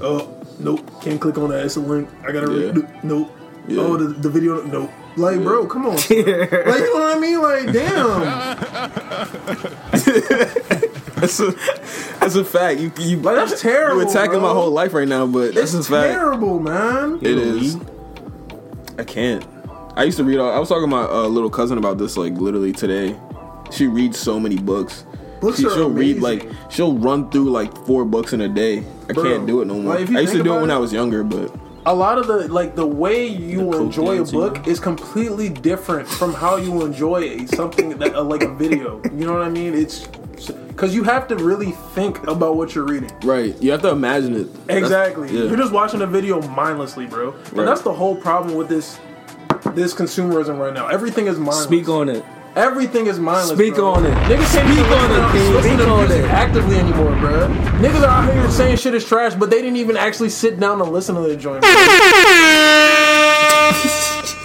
oh, 0.00 0.32
nope, 0.58 0.80
can't 1.02 1.20
click 1.20 1.36
on 1.38 1.50
that. 1.50 1.64
It's 1.66 1.76
a 1.76 1.80
link. 1.80 2.08
I 2.26 2.32
gotta 2.32 2.50
Yeah. 2.52 2.70
read. 2.72 3.04
Nope. 3.04 3.30
Yeah. 3.68 3.80
Oh, 3.82 3.96
the, 3.96 4.06
the 4.08 4.28
video, 4.30 4.62
nope. 4.62 4.90
Like, 5.16 5.42
bro, 5.42 5.66
come 5.66 5.86
on. 5.86 5.94
like, 5.96 6.08
you 6.10 6.24
know 6.26 6.92
what 6.94 7.16
I 7.16 7.18
mean? 7.18 7.40
Like, 7.42 7.72
damn. 7.72 8.20
That's 11.16 11.40
a 11.40 11.50
that's 12.20 12.34
a 12.34 12.44
fact. 12.44 12.78
You 12.78 12.92
you 12.98 13.16
Like, 13.16 13.36
that's 13.36 13.62
terrible. 13.62 14.02
you 14.02 14.08
attacking 14.08 14.32
bro. 14.32 14.40
my 14.40 14.50
whole 14.52 14.70
life 14.70 14.92
right 14.92 15.08
now, 15.08 15.26
but 15.26 15.54
that's 15.54 15.72
It's 15.72 15.88
a 15.88 15.90
fact. 15.90 16.12
terrible, 16.12 16.60
man. 16.60 17.16
It 17.22 17.38
is. 17.38 17.78
I 18.98 19.04
can't. 19.04 19.42
I 19.96 20.04
used 20.04 20.18
to 20.18 20.24
read. 20.24 20.38
All, 20.38 20.50
I 20.52 20.58
was 20.58 20.68
talking 20.68 20.82
to 20.82 20.86
my 20.94 21.04
uh, 21.04 21.26
little 21.26 21.48
cousin 21.48 21.78
about 21.78 21.96
this 21.96 22.18
like 22.18 22.34
literally 22.34 22.72
today. 22.72 23.16
She 23.70 23.86
reads 23.86 24.18
so 24.18 24.38
many 24.38 24.58
books. 24.58 25.06
Books 25.40 25.58
she, 25.58 25.66
are 25.66 25.70
she'll 25.70 25.88
read 25.90 26.20
like 26.20 26.46
she'll 26.68 26.92
run 26.98 27.30
through 27.30 27.50
like 27.50 27.74
four 27.86 28.04
books 28.04 28.34
in 28.34 28.42
a 28.42 28.48
day. 28.48 28.84
I 29.08 29.14
Bro, 29.14 29.24
can't 29.24 29.46
do 29.46 29.62
it 29.62 29.64
no 29.64 29.74
more. 29.80 29.94
like, 29.98 30.10
I 30.10 30.20
used 30.20 30.32
to 30.34 30.38
think 30.38 30.44
do 30.44 30.54
it 30.54 30.60
when 30.60 30.70
it- 30.70 30.74
I 30.74 30.78
was 30.78 30.92
younger, 30.92 31.24
but 31.24 31.50
A 31.88 31.94
lot 31.94 32.18
of 32.18 32.26
the, 32.26 32.48
like, 32.48 32.74
the 32.74 32.84
way 32.86 33.26
you 33.28 33.70
The 33.70 33.78
enjoy 33.82 34.16
a 34.16 34.18
cocaine, 34.24 34.32
book 34.40 34.64
too. 34.64 34.70
is 34.70 34.80
completely 34.80 35.48
different 35.48 36.08
from 36.08 36.34
how 36.34 36.56
you 36.56 36.84
enjoy 36.84 37.22
a, 37.22 37.46
something 37.46 37.90
that, 37.98 38.14
uh, 38.16 38.22
like 38.24 38.42
a 38.42 38.52
video. 38.52 39.00
You 39.04 39.24
know 39.26 39.32
what 39.34 39.42
I 39.42 39.48
mean? 39.48 39.72
It's, 39.72 40.06
because 40.68 40.94
you 40.94 41.04
have 41.04 41.28
to 41.28 41.36
really 41.36 41.70
think 41.94 42.26
about 42.26 42.56
what 42.56 42.74
you're 42.74 42.84
reading. 42.84 43.10
right, 43.24 43.54
you 43.62 43.70
have 43.70 43.82
to 43.82 43.88
imagine 43.90 44.34
it. 44.34 44.48
Exactly. 44.68 45.28
yeah. 45.32 45.44
You're 45.44 45.56
just 45.56 45.72
watching 45.72 46.02
a 46.02 46.06
video 46.06 46.42
mindlessly, 46.48 47.06
bro. 47.06 47.32
And 47.32 47.52
Right. 47.52 47.64
that's 47.64 47.82
the 47.82 47.92
whole 47.94 48.16
problem 48.16 48.56
with 48.56 48.68
this 48.68 48.98
this 49.74 49.94
consumerism 49.94 50.58
right 50.58 50.72
now. 50.74 50.86
Everything 50.88 51.26
is 51.28 51.38
mindless. 51.38 51.64
Speak 51.64 51.88
on 51.88 52.08
it. 52.08 52.24
Everything 52.56 53.06
is 53.06 53.18
mindless. 53.20 53.50
Speak 53.58 53.74
bro. 53.74 53.92
on 53.92 54.06
it. 54.06 54.14
Niggas 54.14 54.50
can't 54.54 54.66
Speak 54.66 54.86
on 54.90 55.10
it, 55.10 55.14
to- 55.26 55.32
King. 55.32 55.52
listen 55.54 55.62
Speak 55.62 55.78
to 55.86 55.90
on 55.90 56.10
it. 56.10 56.24
actively 56.30 56.76
anymore, 56.76 57.14
bro. 57.16 57.48
Niggas 57.82 58.00
are 58.02 58.06
out 58.06 58.32
here 58.32 58.50
saying 58.50 58.78
shit 58.78 58.94
is 58.94 59.04
trash, 59.06 59.34
but 59.34 59.50
they 59.50 59.60
didn't 59.60 59.76
even 59.76 59.96
actually 59.98 60.30
sit 60.30 60.58
down 60.58 60.80
and 60.80 60.90
listen 60.90 61.14
to 61.16 61.20
the 61.20 61.36
joint. 61.36 61.62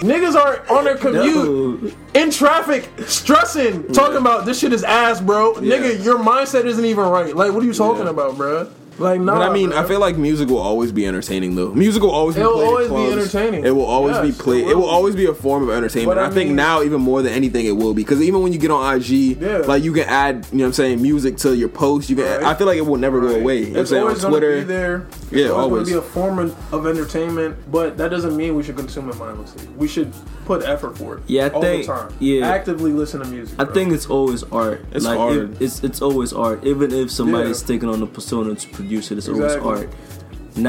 Niggas 0.02 0.36
are 0.36 0.64
on 0.70 0.84
their 0.84 0.98
commute 0.98 1.84
No. 1.84 1.92
in 2.20 2.32
traffic, 2.32 2.90
stressing, 3.08 3.88
talking 3.94 4.18
about 4.18 4.46
this 4.46 4.60
shit 4.60 4.74
is 4.74 4.84
ass, 4.84 5.22
bro. 5.22 5.54
Nigga, 5.54 6.04
your 6.04 6.18
mindset 6.18 6.66
isn't 6.66 6.84
even 6.84 7.06
right. 7.06 7.34
Like, 7.36 7.54
what 7.54 7.64
are 7.64 7.66
you 7.66 7.74
talking 7.74 8.04
Yeah. 8.06 8.10
about, 8.10 8.36
bro? 8.36 8.68
Like, 9.02 9.20
nah. 9.22 9.34
But 9.40 9.50
I 9.50 9.54
mean. 9.54 9.74
I 9.74 9.84
feel 9.88 10.00
like 10.00 10.18
music 10.18 10.50
will 10.50 10.58
always 10.60 10.92
be 10.92 11.06
entertaining, 11.06 11.56
though. 11.56 11.74
Music 11.74 12.02
will 12.04 12.12
always 12.12 12.36
be 12.36 12.42
played 12.44 12.52
at 12.54 12.64
always 12.64 12.90
be 12.90 13.12
entertaining. 13.12 13.66
It 13.66 13.72
will 13.76 13.86
always 13.86 14.16
Yes, 14.16 14.24
be 14.24 14.30
it 14.30 14.38
played. 14.38 14.66
will 14.66 14.72
It 14.72 14.78
will 14.78 14.86
always 14.86 15.16
be 15.16 15.26
a 15.26 15.34
form 15.34 15.64
of 15.64 15.70
entertainment. 15.76 16.20
I 16.20 16.26
I, 16.26 16.30
think 16.30 16.50
mean- 16.50 16.56
now, 16.56 16.82
even 16.84 17.02
more 17.02 17.22
than 17.22 17.34
anything, 17.34 17.66
it 17.66 17.72
will 17.76 17.94
be 17.94 18.04
because 18.04 18.22
even 18.22 18.42
when 18.42 18.54
you 18.54 18.60
get 18.60 18.72
on 18.72 18.96
IG, 18.96 19.38
Yeah. 19.42 19.58
like 19.60 19.84
you 19.84 19.94
can 19.94 20.04
add, 20.08 20.46
you 20.52 20.60
know, 20.60 20.64
what 20.64 20.68
I'm 20.68 20.74
saying, 20.74 21.02
music 21.02 21.38
to 21.38 21.56
your 21.56 21.70
post. 21.70 22.10
You 22.10 22.16
can. 22.18 22.26
Right. 22.26 22.44
I 22.44 22.54
feel 22.54 22.68
like 22.68 22.78
it 22.78 22.86
will 22.86 22.98
never 22.98 23.20
go 23.22 23.28
away. 23.30 23.60
You 23.60 23.66
know 23.66 23.70
what 23.72 23.76
I'm 23.78 23.82
It's 23.82 23.90
saying 23.90 24.02
on 24.04 24.08
always 24.10 24.22
going 24.22 24.34
to 24.34 24.40
Twitter. 24.40 24.58
be 24.60 24.64
there. 24.66 25.06
Yeah, 25.32 25.46
it's 25.46 25.54
always, 25.54 25.72
always. 25.72 25.88
to 25.88 25.94
be 25.94 25.98
a 25.98 26.02
form 26.02 26.54
of 26.72 26.86
entertainment, 26.88 27.56
but 27.72 27.98
that 27.98 28.10
doesn't 28.12 28.36
mean 28.36 28.56
we 28.56 28.64
should 28.64 28.78
consume 28.78 29.10
it 29.10 29.18
mindlessly. 29.18 29.68
We 29.78 29.88
should 29.88 30.12
put 30.52 30.68
effort 30.68 30.98
for 30.98 31.18
it. 31.18 31.24
Yeah, 31.28 31.46
I 31.46 31.50
all 31.50 31.62
think- 31.62 31.86
the 31.86 31.94
time. 31.94 32.14
yeah. 32.20 32.48
actively 32.58 32.92
listen 32.92 33.22
to 33.22 33.28
music. 33.28 33.56
I 33.60 33.64
bro. 33.66 33.74
think 33.74 33.94
it's 33.94 34.08
always 34.08 34.44
art. 34.52 34.84
It's 34.92 35.06
like, 35.06 35.18
hard. 35.18 35.38
it- 35.38 35.62
it's 35.66 35.84
it's 35.88 36.02
always 36.02 36.32
art. 36.34 36.60
Even 36.72 36.92
if 37.02 37.08
somebody's 37.12 37.62
Yeah. 37.62 37.68
taking 37.72 37.90
on 37.90 38.00
the 38.00 38.08
persona 38.18 38.56
to 38.56 38.68
produce 38.78 39.12
it, 39.12 39.18
it's 39.20 39.28
Exactly. 39.28 39.60
always 39.62 39.82
art. 39.84 39.90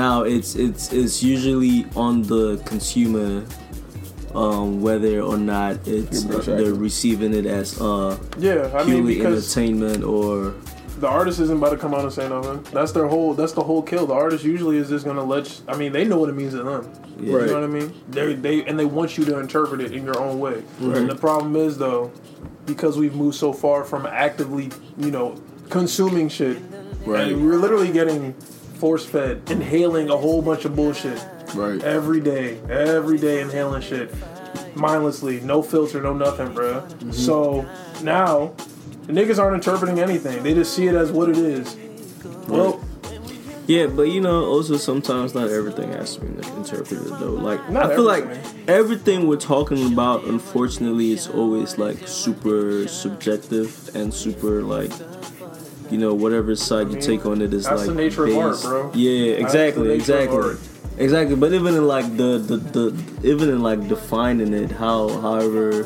Now 0.02 0.22
it's 0.34 0.54
it's 0.54 0.92
it's 0.92 1.22
usually 1.22 1.86
on 1.96 2.22
the 2.32 2.44
consumer, 2.64 3.42
um, 4.34 4.80
whether 4.80 5.20
or 5.20 5.36
not 5.36 5.72
it's 5.86 6.24
uh, 6.24 6.38
they're 6.58 6.74
receiving 6.88 7.32
it 7.34 7.46
as 7.46 7.80
uh, 7.80 8.16
yeah. 8.38 8.70
I 8.74 8.84
purely 8.84 9.14
because 9.16 9.42
entertainment 9.56 10.04
or 10.04 10.54
the 11.02 11.08
artist 11.08 11.40
isn't 11.40 11.58
about 11.58 11.70
to 11.70 11.76
come 11.76 11.94
out 11.94 12.02
and 12.02 12.12
say 12.12 12.28
nothing. 12.28 12.62
That's 12.72 12.92
their 12.92 13.08
whole. 13.08 13.34
That's 13.34 13.50
the 13.52 13.62
whole 13.64 13.82
kill. 13.82 14.06
The 14.06 14.14
artist 14.14 14.44
usually 14.44 14.76
is 14.76 14.88
just 14.88 15.04
to 15.04 15.12
let. 15.12 15.50
You, 15.50 15.64
I 15.66 15.76
mean, 15.76 15.90
they 15.90 16.04
know 16.04 16.16
what 16.16 16.28
it 16.30 16.36
means 16.36 16.52
to 16.52 16.62
them. 16.62 16.92
Yeah. 17.18 17.40
You 17.40 17.46
know 17.46 17.54
what 17.54 17.64
I 17.64 17.66
mean? 17.66 17.92
They 18.08 18.34
they 18.34 18.64
and 18.64 18.78
they 18.78 18.84
want 18.84 19.18
you 19.18 19.24
to 19.24 19.40
interpret 19.40 19.80
it 19.80 19.90
in 19.92 20.04
your 20.04 20.16
own 20.20 20.38
way. 20.38 20.62
And 20.80 21.10
the 21.10 21.16
problem 21.16 21.56
is 21.56 21.76
though, 21.76 22.12
because 22.66 22.96
we've 22.98 23.16
moved 23.16 23.34
so 23.34 23.52
far 23.52 23.82
from 23.82 24.06
actively, 24.06 24.70
you 24.96 25.10
know, 25.10 25.34
consuming 25.70 26.28
shit, 26.28 26.58
Right. 27.04 27.36
we're 27.36 27.56
literally 27.56 27.90
getting 27.90 28.32
force 28.78 29.04
fed, 29.04 29.42
inhaling 29.50 30.08
a 30.08 30.16
whole 30.16 30.40
bunch 30.40 30.64
of 30.64 30.76
bullshit 30.76 31.20
Right. 31.56 31.82
every 31.82 32.20
day, 32.20 32.60
every 32.70 33.18
day, 33.18 33.40
inhaling 33.40 33.82
shit 33.82 34.14
mindlessly, 34.76 35.40
no 35.40 35.62
filter, 35.62 36.00
no 36.00 36.12
nothing, 36.12 36.48
bruh. 36.48 36.82
Mm-hmm. 36.86 37.10
So 37.10 37.68
now 38.02 38.54
the 39.06 39.12
niggas 39.12 39.38
aren't 39.38 39.54
interpreting 39.56 39.98
anything; 39.98 40.42
they 40.42 40.54
just 40.54 40.74
see 40.74 40.86
it 40.86 40.94
as 40.94 41.10
what 41.12 41.28
it 41.28 41.36
is. 41.38 41.76
Well, 42.48 42.80
Yeah, 43.68 43.86
but 43.86 44.02
you 44.08 44.20
know, 44.20 44.44
also 44.44 44.76
sometimes 44.76 45.34
not 45.34 45.48
everything 45.50 45.92
has 45.92 46.16
to 46.16 46.20
be 46.22 46.28
interpreted 46.56 47.06
though. 47.20 47.30
Like 47.30 47.60
Not 47.70 47.92
I 47.92 47.94
feel 47.96 48.10
everything. 48.10 48.42
like 48.42 48.68
everything 48.68 49.28
we're 49.28 49.36
talking 49.36 49.92
about, 49.92 50.24
unfortunately, 50.24 51.12
is 51.12 51.28
always 51.28 51.78
like 51.78 51.98
super 52.08 52.88
subjective 52.88 53.88
and 53.94 54.12
super 54.12 54.62
like, 54.62 54.90
you 55.90 55.98
know, 55.98 56.12
whatever 56.12 56.56
side 56.56 56.90
you 56.90 57.00
take 57.00 57.24
on 57.24 57.40
it 57.40 57.54
is 57.54 57.64
that's 57.64 57.80
like 57.86 57.88
the 57.88 57.94
nature 57.94 58.26
of 58.26 58.36
art, 58.36 58.60
bro. 58.62 58.90
Yeah, 58.94 59.34
exactly, 59.44 59.92
exactly. 59.92 60.56
Exactly, 60.98 61.36
but 61.36 61.52
even 61.54 61.74
in 61.74 61.86
like 61.86 62.16
the, 62.18 62.38
the 62.38 62.56
the 62.56 62.84
even 63.22 63.48
in 63.48 63.62
like 63.62 63.88
defining 63.88 64.52
it, 64.52 64.72
how 64.72 65.08
however 65.20 65.84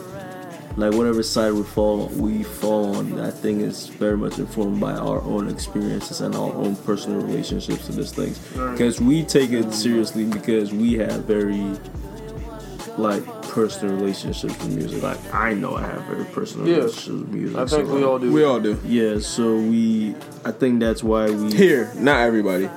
like 0.76 0.92
whatever 0.92 1.22
side 1.22 1.52
we 1.52 1.62
fall 1.62 2.08
we 2.08 2.42
fall 2.42 2.96
on, 2.96 3.18
I 3.20 3.30
think 3.30 3.62
is 3.62 3.86
very 3.88 4.16
much 4.16 4.38
informed 4.38 4.78
by 4.80 4.92
our 4.92 5.20
own 5.22 5.48
experiences 5.48 6.20
and 6.20 6.34
our 6.34 6.52
own 6.52 6.76
personal 6.76 7.20
relationships 7.22 7.86
to 7.86 7.92
these 7.92 8.12
things. 8.12 8.38
Because 8.72 9.00
we 9.00 9.22
take 9.24 9.52
it 9.52 9.72
seriously 9.72 10.24
because 10.24 10.72
we 10.72 10.94
have 10.94 11.24
very 11.24 11.72
like 12.98 13.24
personal 13.48 13.94
relationships 13.96 14.42
with 14.62 14.74
music. 14.74 15.02
Like 15.02 15.34
I 15.34 15.54
know 15.54 15.76
I 15.76 15.82
have 15.82 16.02
very 16.04 16.24
personal 16.26 16.66
Yeah. 16.68 16.76
relationships 16.76 17.08
with 17.08 17.28
music. 17.28 17.56
I 17.56 17.66
think 17.66 17.70
so, 17.70 17.94
we 17.94 18.00
like, 18.00 18.08
all 18.08 18.18
do. 18.18 18.32
We 18.32 18.44
all 18.44 18.60
do. 18.60 18.78
Yeah, 18.86 19.18
so 19.20 19.56
we 19.56 20.14
I 20.44 20.50
think 20.52 20.80
that's 20.80 21.02
why 21.02 21.30
we 21.30 21.52
Here, 21.54 21.90
not 21.96 22.20
everybody. 22.20 22.68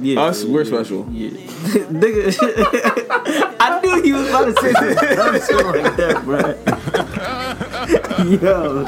yeah, 0.00 0.20
Us, 0.22 0.44
we're 0.44 0.62
yeah, 0.62 0.68
special. 0.68 1.06
Yeah. 1.12 1.30
Nigga, 1.88 2.36
I 3.60 3.80
knew 3.82 4.02
he 4.02 4.12
was 4.12 4.28
about 4.28 4.44
to 4.46 4.60
say 4.62 4.72
that 4.72 5.16
dumb 5.16 5.34
shit 5.40 5.66
like 5.84 5.96
that, 5.96 6.24
bro. 6.24 6.54
Yo, 7.14 8.84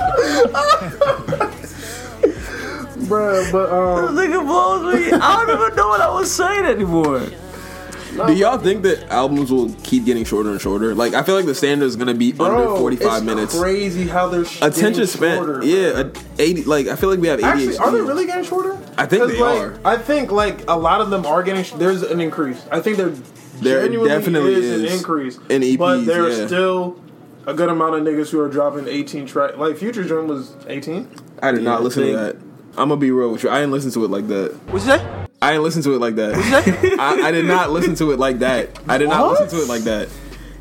bruh. 3.06 3.52
But 3.52 3.70
um, 3.72 4.14
This 4.14 4.26
nigga 4.28 4.44
blows 4.46 4.94
me. 4.94 5.12
I 5.12 5.44
don't 5.46 5.60
even 5.62 5.76
know 5.76 5.88
what 5.88 6.00
I 6.00 6.10
was 6.12 6.30
saying 6.30 6.64
anymore. 6.64 7.22
Do 8.26 8.32
y'all 8.34 8.58
think 8.58 8.82
that 8.82 9.08
albums 9.08 9.52
will 9.52 9.72
keep 9.84 10.04
getting 10.04 10.24
shorter 10.24 10.50
and 10.50 10.60
shorter? 10.60 10.94
Like, 10.96 11.14
I 11.14 11.22
feel 11.22 11.36
like 11.36 11.46
the 11.46 11.54
standard 11.54 11.86
is 11.86 11.94
gonna 11.96 12.12
be 12.14 12.32
bro, 12.32 12.46
under 12.46 12.76
forty-five 12.80 13.18
it's 13.18 13.24
minutes. 13.24 13.58
Crazy 13.58 14.06
how 14.08 14.28
they're 14.28 14.44
sh- 14.44 14.56
Attention 14.56 14.92
getting 14.92 15.06
span, 15.06 15.36
shorter, 15.38 15.64
yeah, 15.64 15.92
bro. 15.92 16.00
a- 16.38 16.42
eighty. 16.42 16.64
Like, 16.64 16.88
I 16.88 16.96
feel 16.96 17.08
like 17.08 17.20
we 17.20 17.28
have 17.28 17.38
ADHD. 17.38 17.44
Actually, 17.44 17.76
are 17.78 17.90
they 17.92 18.00
really 18.00 18.26
getting 18.26 18.44
shorter? 18.44 18.76
I 18.98 19.06
think 19.06 19.22
'Cause, 19.22 19.32
they 19.32 19.40
like, 19.40 19.60
are. 19.60 19.78
I 19.84 19.96
think 19.96 20.32
like 20.32 20.68
a 20.68 20.76
lot 20.76 21.00
of 21.00 21.10
them 21.10 21.24
are 21.24 21.42
getting. 21.44 21.62
Sh- 21.62 21.72
there's 21.72 22.02
an 22.02 22.20
increase. 22.20 22.60
I 22.70 22.80
think 22.80 22.96
there 22.96 23.10
There 23.62 23.82
genuinely 23.84 24.08
definitely 24.10 24.54
is, 24.54 24.64
is. 24.64 24.90
an 24.92 24.98
increase 24.98 25.36
In 25.48 25.62
EPs, 25.62 25.78
but 25.78 26.04
there's 26.04 26.36
yeah. 26.40 26.46
still 26.48 26.96
a 27.46 27.54
good 27.54 27.68
amount 27.68 27.94
of 27.94 28.02
niggas 28.02 28.30
who 28.30 28.40
are 28.40 28.48
dropping 28.48 28.88
18 28.88 29.26
track. 29.26 29.56
Like 29.56 29.76
Future 29.76 30.04
Drum 30.04 30.28
was 30.28 30.54
18. 30.66 31.08
I 31.42 31.52
did 31.52 31.62
not 31.62 31.82
listen 31.82 32.06
to 32.06 32.12
that. 32.16 32.36
I'm 32.76 32.88
gonna 32.88 32.96
be 32.96 33.10
real 33.10 33.32
with 33.32 33.42
you. 33.42 33.50
I 33.50 33.56
didn't 33.60 33.72
listen 33.72 33.90
to 33.92 34.04
it 34.04 34.10
like 34.10 34.28
that. 34.28 34.54
What's 34.68 34.86
that? 34.86 35.28
I 35.42 35.52
didn't 35.52 35.64
listen 35.64 35.82
to 35.82 35.94
it 35.94 35.98
like 35.98 36.16
that. 36.16 36.34
I, 37.00 37.28
I 37.28 37.30
did 37.30 37.46
not 37.46 37.70
listen 37.70 37.94
to 37.96 38.12
it 38.12 38.18
like 38.18 38.38
that. 38.40 38.78
I 38.88 38.98
did 38.98 39.08
not 39.08 39.30
listen 39.30 39.48
to 39.58 39.62
it 39.62 39.68
like 39.68 39.82
that. 39.82 40.08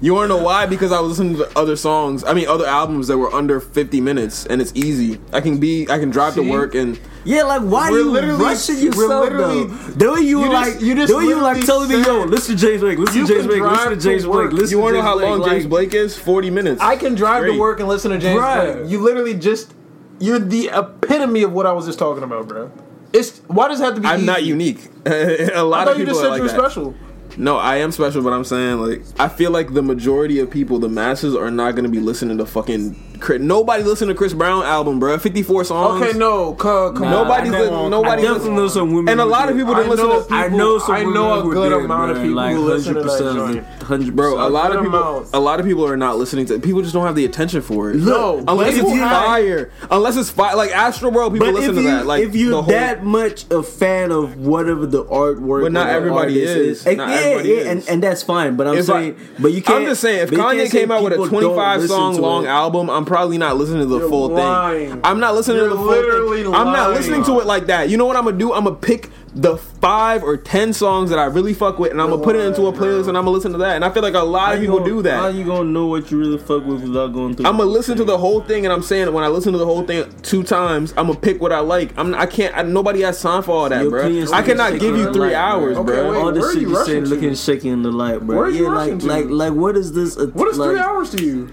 You 0.02 0.14
want 0.14 0.30
to 0.30 0.38
know 0.38 0.42
why? 0.44 0.66
Because 0.66 0.94
I 0.94 1.00
was 1.02 1.20
listening 1.20 1.38
to 1.38 1.60
other 1.60 1.76
songs. 1.76 2.24
I 2.24 2.34
mean, 2.34 2.48
other 2.48 2.66
albums 2.66 3.08
that 3.10 3.18
were 3.18 3.34
under 3.34 3.60
50 3.60 4.00
minutes, 4.00 4.46
and 4.46 4.62
it's 4.62 4.72
easy. 4.74 5.20
I 5.34 5.42
can 5.42 5.58
be, 5.58 5.90
I 5.90 6.00
can 6.00 6.10
drive 6.10 6.36
to 6.36 6.42
work, 6.50 6.74
and 6.74 6.98
Yeah, 7.26 7.44
like 7.44 7.62
why 7.64 7.92
We're 7.92 8.00
you 8.00 8.12
literally- 8.12 8.42
rushing 8.42 8.78
yourself 8.78 9.26
literally- 9.30 9.66
though? 9.66 9.74
The 9.74 10.12
way 10.14 10.20
you, 10.22 10.40
You 10.40 10.50
just- 10.52 10.72
like, 10.74 10.82
you 10.82 10.96
just 10.96 11.12
the 11.12 11.18
way 11.18 11.26
you 11.26 11.36
like 11.42 11.66
telling 11.66 11.90
me, 11.90 12.02
yo, 12.02 12.24
listen 12.24 12.56
to 12.56 12.62
James 12.62 12.80
Blake, 12.82 12.98
listen 12.98 13.26
to 13.26 13.34
James 13.34 13.46
Blake, 13.46 13.62
listen 13.62 13.90
to 13.90 13.96
James 13.98 14.24
to 14.24 14.30
Blake, 14.30 14.52
listen 14.54 14.78
you 14.78 14.82
want 14.82 14.94
to 14.96 15.00
know 15.00 15.04
how 15.04 15.20
James 15.20 15.30
long 15.30 15.40
Blake. 15.40 15.52
James 15.52 15.66
Blake 15.68 15.94
is? 15.94 16.16
40 16.18 16.50
minutes. 16.50 16.82
I 16.82 16.96
can 16.96 17.14
drive 17.16 17.42
Straight. 17.42 17.54
to 17.56 17.60
work 17.60 17.80
and 17.82 17.90
listen 17.90 18.12
to 18.12 18.18
James 18.18 18.40
Right. 18.40 18.74
Blake. 18.78 18.90
You 18.92 19.00
literally 19.02 19.34
just 19.34 19.74
you're 20.22 20.40
the 20.40 20.70
epitome 20.74 21.44
of 21.44 21.52
what 21.52 21.66
I 21.66 21.74
was 21.74 21.86
just 21.86 22.00
talking 22.00 22.24
about, 22.24 22.48
bro. 22.48 22.72
It's 23.12 23.40
why 23.48 23.68
does 23.68 23.82
it 23.82 23.84
have 23.84 23.96
to 23.96 24.02
be? 24.02 24.08
I'm 24.08 24.26
not 24.26 24.44
unique. 24.44 24.88
A 25.06 25.62
lot 25.64 25.86
thought 25.88 25.94
of 25.94 26.00
you 26.00 26.06
people 26.06 26.14
just 26.14 26.20
are 26.20 26.24
said 26.24 26.30
like 26.30 26.38
you 26.38 26.44
were 26.44 26.48
that. 26.50 26.58
special. 26.60 26.96
No, 27.38 27.58
I 27.58 27.78
am 27.78 27.92
special, 27.92 28.22
but 28.22 28.34
I'm 28.34 28.44
saying 28.44 28.80
like 28.80 29.04
I 29.20 29.28
feel 29.28 29.52
like 29.52 29.74
the 29.74 29.82
majority 29.82 30.40
of 30.40 30.50
people, 30.50 30.80
the 30.80 30.90
masses, 30.90 31.36
are 31.36 31.52
not 31.52 31.76
gonna 31.76 31.90
be 31.90 32.00
listening 32.00 32.38
to 32.40 32.46
fucking. 32.46 32.96
Chris- 33.20 33.42
Nobody 33.42 33.84
listen 33.84 34.08
to 34.08 34.14
Chris 34.16 34.34
Brown 34.34 34.64
album, 34.64 35.00
bro. 35.00 35.18
54 35.18 35.64
songs. 35.66 36.02
Okay, 36.04 36.18
no, 36.18 36.54
come, 36.54 36.94
come 36.96 37.04
Nah, 37.10 37.18
on. 37.22 37.28
Nobody's 37.28 37.54
I 37.54 37.62
li- 37.62 37.70
know- 37.70 37.90
nobody 37.90 38.22
I 38.22 38.26
definitely 38.26 38.52
know 38.52 38.68
some 38.68 38.94
women, 38.94 39.10
And 39.10 39.22
a 39.22 39.26
lot 39.26 39.50
of 39.50 39.56
people 39.58 39.74
I 39.74 39.78
didn't 39.80 39.90
listen 39.92 40.08
know 40.08 40.16
to. 40.18 40.22
people- 40.24 40.38
I 40.38 40.48
know 40.48 40.78
some 40.80 40.96
I 40.96 41.04
know 41.04 41.30
women 41.38 41.40
a 41.52 41.54
good 41.54 41.70
did, 41.70 41.86
amount 41.86 42.12
of 42.12 42.18
people 42.18 42.36
like 42.36 42.56
who 42.56 42.62
listen 42.62 42.96
to 42.96 43.04
that 43.04 43.64
joint. 43.90 44.16
Bro, 44.16 44.36
a 44.48 44.50
lot 44.50 44.72
of 44.76 44.84
people, 44.84 45.00
amount. 45.00 45.28
a 45.34 45.40
lot 45.40 45.60
of 45.60 45.66
people 45.66 45.86
are 45.88 45.98
not 45.98 46.18
listening 46.20 46.46
to. 46.46 46.60
People 46.60 46.82
just 46.82 46.94
don't 46.94 47.06
have 47.08 47.16
the 47.16 47.26
attention 47.26 47.62
for 47.62 47.90
it. 47.90 47.96
No, 47.98 48.44
unless 48.48 48.76
people 48.76 48.92
it's 48.92 49.00
have- 49.00 49.26
fire. 49.26 49.70
Unless 49.90 50.18
it's 50.18 50.30
fire, 50.30 50.56
like 50.56 50.70
Astroworld, 50.72 51.34
people 51.34 51.48
But 51.48 51.56
listen 51.56 51.72
if 51.72 51.76
to 51.78 51.82
you 51.82 51.88
that. 51.88 52.06
Like 52.06 52.24
if 52.24 52.36
you're 52.36 52.54
whole, 52.62 52.64
that 52.72 53.04
much 53.04 53.46
a 53.50 53.64
fan 53.64 54.12
of 54.12 54.38
whatever 54.38 54.86
the 54.86 55.04
artwork, 55.06 55.64
But 55.64 55.72
not 55.72 55.90
everybody 55.90 56.40
artist 56.48 56.86
is. 56.86 56.98
Not 56.98 57.10
yeah, 57.10 57.16
everybody 57.16 57.50
yeah, 57.50 57.72
and 57.72 57.84
and 57.90 58.04
that's 58.04 58.22
fine. 58.22 58.56
But 58.56 58.68
I'm 58.68 58.84
saying, 58.84 59.16
but 59.40 59.52
you 59.54 59.62
can't. 59.64 59.80
I'm 59.80 59.86
just 59.88 60.02
saying, 60.02 60.20
if 60.22 60.30
Kanye 60.32 60.70
came 60.70 60.92
out 60.92 61.02
with 61.04 61.14
a 61.14 61.28
25 61.28 61.88
song 61.88 62.16
long 62.22 62.46
album, 62.46 62.90
I'm 62.92 63.06
probably 63.10 63.38
not 63.38 63.58
listening 63.58 63.82
to 63.82 63.86
the 63.88 64.00
You're 64.00 64.10
full 64.10 64.30
lying. 64.30 64.92
thing. 64.92 65.02
I'm 65.04 65.20
not 65.20 65.36
listening 65.36 65.58
You're 65.58 65.70
to 65.70 65.76
the 65.76 65.82
full 65.82 65.88
literally 65.88 66.44
thing. 66.44 66.54
I'm 66.56 66.68
not 66.68 66.92
listening 66.92 67.24
to 67.26 67.40
it 67.42 67.46
like 67.46 67.66
that. 67.66 67.90
You 67.90 67.98
know 67.98 68.06
what 68.06 68.16
I'm 68.16 68.24
gonna 68.24 68.38
do? 68.38 68.54
I'm 68.54 68.64
gonna 68.64 68.76
pick 68.78 69.10
the 69.36 69.58
five 69.58 70.24
or 70.24 70.38
ten 70.38 70.74
songs 70.74 71.10
that 71.12 71.20
I 71.20 71.26
really 71.26 71.54
fuck 71.54 71.78
with, 71.78 71.92
and 71.92 72.02
I'm 72.02 72.10
gonna 72.10 72.24
put 72.24 72.36
it 72.36 72.46
into 72.46 72.66
a 72.68 72.74
playlist, 72.74 73.08
and 73.10 73.18
I'm 73.18 73.26
gonna 73.26 73.32
listen 73.32 73.52
to 73.52 73.58
that. 73.60 73.76
And 73.76 73.86
I 73.86 73.90
feel 73.92 74.02
like 74.02 74.16
a 74.16 74.20
lot 74.20 74.48
How 74.48 74.54
of 74.54 74.60
people 74.62 74.80
gonna- 74.80 74.90
do 74.90 75.02
that. 75.04 75.20
How 75.20 75.28
you 75.28 75.44
gonna 75.44 75.70
know 75.70 75.86
what 75.86 76.10
you 76.10 76.18
really 76.18 76.38
fuck 76.40 76.66
with 76.66 76.82
without 76.82 77.14
going 77.14 77.36
through? 77.36 77.46
I'm 77.46 77.58
gonna 77.58 77.70
listen 77.70 77.96
to 77.98 78.04
the 78.04 78.18
whole 78.18 78.42
thing, 78.42 78.66
and 78.66 78.74
I'm 78.74 78.82
saying 78.82 79.06
that 79.06 79.12
when 79.12 79.24
I 79.24 79.28
listen 79.28 79.52
to 79.54 79.60
the 79.60 79.66
whole 79.66 79.84
thing 79.84 80.06
two 80.24 80.42
times, 80.44 80.94
I'm 80.98 81.08
gonna 81.08 81.20
pick 81.20 81.42
what 81.42 81.52
I 81.52 81.60
like. 81.60 81.94
I'm 81.98 82.16
I 82.16 82.26
can't. 82.26 82.58
I, 82.58 82.64
nobody 82.64 83.02
has 83.02 83.22
time 83.22 83.44
for 83.44 83.52
all 83.52 83.70
that, 83.70 83.82
Your 83.84 83.92
bro. 83.92 84.26
I 84.34 84.42
cannot 84.42 84.80
give 84.80 84.96
you 84.98 85.12
three 85.14 85.28
light, 85.28 85.36
hours, 85.36 85.76
bro. 85.78 85.84
Okay, 85.84 85.94
bro. 86.02 86.12
wait, 86.12 86.18
All 86.20 86.32
the 86.32 86.40
where 86.40 86.50
are 86.50 86.54
shit 86.54 86.62
you 86.64 86.70
you 86.70 86.76
saying 86.76 86.88
rushing 86.88 87.04
to? 87.04 87.10
looking 87.10 87.36
shaky 87.36 87.70
in 87.70 87.84
the 87.84 87.92
light, 87.92 88.22
bro. 88.22 88.36
Where 88.38 88.46
are 88.46 88.50
you 88.50 88.64
yeah, 88.66 88.72
rushing 88.74 89.00
like 89.00 89.02
to? 89.02 89.08
like 89.08 89.52
like 89.52 89.54
what 89.54 89.78
is 89.78 89.94
this? 89.94 90.16
What 90.18 90.48
is 90.48 90.58
like, 90.58 90.70
three 90.72 90.80
hours 90.80 91.12
to 91.12 91.24
you? 91.24 91.50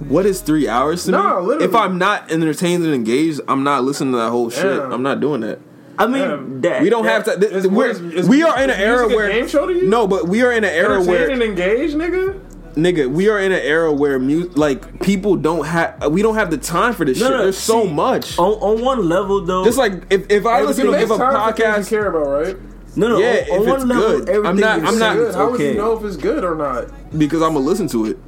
What 0.00 0.26
is 0.26 0.40
three 0.42 0.68
hours 0.68 1.04
to 1.04 1.10
Nah, 1.12 1.40
me? 1.40 1.46
literally. 1.46 1.64
If 1.64 1.74
I'm 1.74 1.98
not 1.98 2.30
entertained 2.30 2.84
and 2.84 2.92
engaged, 2.94 3.40
I'm 3.48 3.64
not 3.64 3.84
listening 3.84 4.12
to 4.12 4.18
that 4.18 4.30
whole 4.30 4.50
shit. 4.50 4.62
Damn. 4.80 4.92
I'm 4.92 5.02
not 5.02 5.20
doing 5.20 5.40
that. 5.40 5.58
I 5.98 6.06
mean, 6.06 6.20
Damn. 6.28 6.60
that, 6.60 6.82
We 6.82 6.90
don't 6.90 7.04
that- 7.04 7.26
have 7.26 7.40
to. 7.40 7.40
Th- 7.40 7.52
Is- 7.52 7.66
we're, 7.68 7.86
what 7.88 7.90
is- 7.90 8.00
is 8.14 8.28
we 8.28 8.42
are 8.42 8.54
in 8.62 8.68
an 8.68 8.78
era 8.78 9.08
where 9.08 9.28
game 9.30 9.48
show 9.48 9.66
to 9.66 9.72
you? 9.72 9.88
no, 9.88 10.06
but 10.06 10.28
we 10.28 10.42
are 10.42 10.52
in 10.52 10.62
an 10.64 10.70
era 10.70 11.02
where 11.02 11.30
Entertained 11.30 11.42
and 11.42 11.58
engaged, 11.58 11.96
nigga. 11.96 12.38
nigga, 12.76 13.10
we 13.10 13.30
are 13.30 13.38
in 13.38 13.52
an 13.52 13.62
era 13.62 13.90
where 13.90 14.18
mu- 14.18 14.50
like 14.54 15.00
people 15.00 15.36
don't 15.36 15.64
have 15.64 16.08
we 16.12 16.20
don't 16.20 16.34
have 16.34 16.50
the 16.50 16.58
time 16.58 16.92
for 16.92 17.06
this 17.06 17.18
No, 17.18 17.28
shit. 17.28 17.36
no, 17.38 17.42
There's 17.44 17.56
so 17.56 17.86
much. 17.86 18.38
On, 18.38 18.52
on 18.60 18.84
one 18.84 19.08
level 19.08 19.40
though, 19.40 19.64
Just 19.64 19.78
like 19.78 20.02
if, 20.10 20.26
if 20.30 20.44
I 20.44 20.60
listen 20.60 20.84
to 20.84 20.92
give 20.98 21.10
a 21.10 21.16
time 21.16 21.32
for 21.32 21.56
things 21.56 21.66
podcast, 21.88 21.90
you 21.90 21.96
care 21.98 22.06
about, 22.08 22.28
right? 22.28 22.56
no, 22.96 23.08
no. 23.08 23.18
yeah, 23.18 23.46
on, 23.50 23.56
on 23.56 23.62
if 23.62 23.66
one 23.68 23.76
it's 23.80 23.84
level, 23.86 24.02
good. 24.18 24.28
everything 24.28 24.46
I'm 24.46 24.56
not- 24.58 24.78
you're 24.80 24.86
I'm 24.88 24.98
not- 24.98 25.16
Good. 25.16 25.28
is 25.30 25.34
How 25.34 25.50
would 25.50 25.60
you 25.60 25.74
know 25.74 25.96
if 25.96 26.04
it's 26.04 26.16
good 26.18 26.44
or 26.44 26.54
not? 26.54 27.18
because 27.18 27.40
I'm 27.40 27.54
gonna 27.54 27.64
listen 27.64 27.88
to 27.88 28.04
it. 28.04 28.18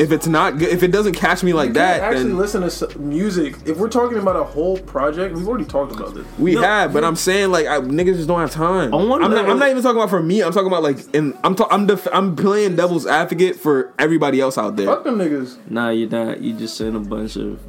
If 0.00 0.10
it's 0.12 0.26
not 0.26 0.58
good, 0.58 0.68
if 0.70 0.82
it 0.82 0.88
doesn't 0.92 1.12
catch 1.12 1.42
me 1.42 1.52
like 1.52 1.68
You 1.68 1.72
that, 1.74 2.00
actually 2.00 2.24
then 2.30 2.38
listen 2.38 2.88
to 2.88 2.98
music. 2.98 3.54
If 3.66 3.76
we're 3.76 3.88
talking 3.90 4.16
about 4.18 4.34
a 4.36 4.44
whole 4.44 4.78
project, 4.78 5.34
we've 5.34 5.46
already 5.46 5.66
talked 5.66 5.92
about 5.94 6.14
this. 6.14 6.26
we 6.38 6.54
No, 6.54 6.62
have. 6.62 6.92
But 6.92 7.04
I'm 7.04 7.16
saying 7.16 7.50
like 7.50 7.66
I, 7.66 7.80
niggas 7.80 8.16
just 8.16 8.26
don't 8.28 8.40
have 8.40 8.50
time. 8.50 8.94
On 8.94 9.08
one 9.08 9.22
I'm, 9.22 9.30
not, 9.30 9.36
level- 9.36 9.52
I'm 9.52 9.58
not 9.58 9.68
even 9.70 9.82
talking 9.82 9.98
about 9.98 10.08
for 10.10 10.22
me. 10.22 10.42
I'm 10.42 10.52
talking 10.52 10.68
about 10.68 10.82
like 10.82 10.98
in 11.14 11.36
I'm 11.44 11.54
ta- 11.54 11.68
I'm 11.70 11.86
def- 11.86 12.08
I'm 12.12 12.34
playing 12.34 12.76
devil's 12.76 13.06
advocate 13.06 13.56
for 13.56 13.92
everybody 13.98 14.40
else 14.40 14.56
out 14.56 14.76
there. 14.76 14.86
Fuck 14.86 15.04
them 15.04 15.18
niggas. 15.18 15.58
Nah, 15.70 15.90
you're 15.90 16.08
not. 16.08 16.40
You 16.40 16.54
just 16.54 16.76
saying 16.78 16.96
a 16.96 17.00
bunch 17.00 17.36
of 17.36 17.60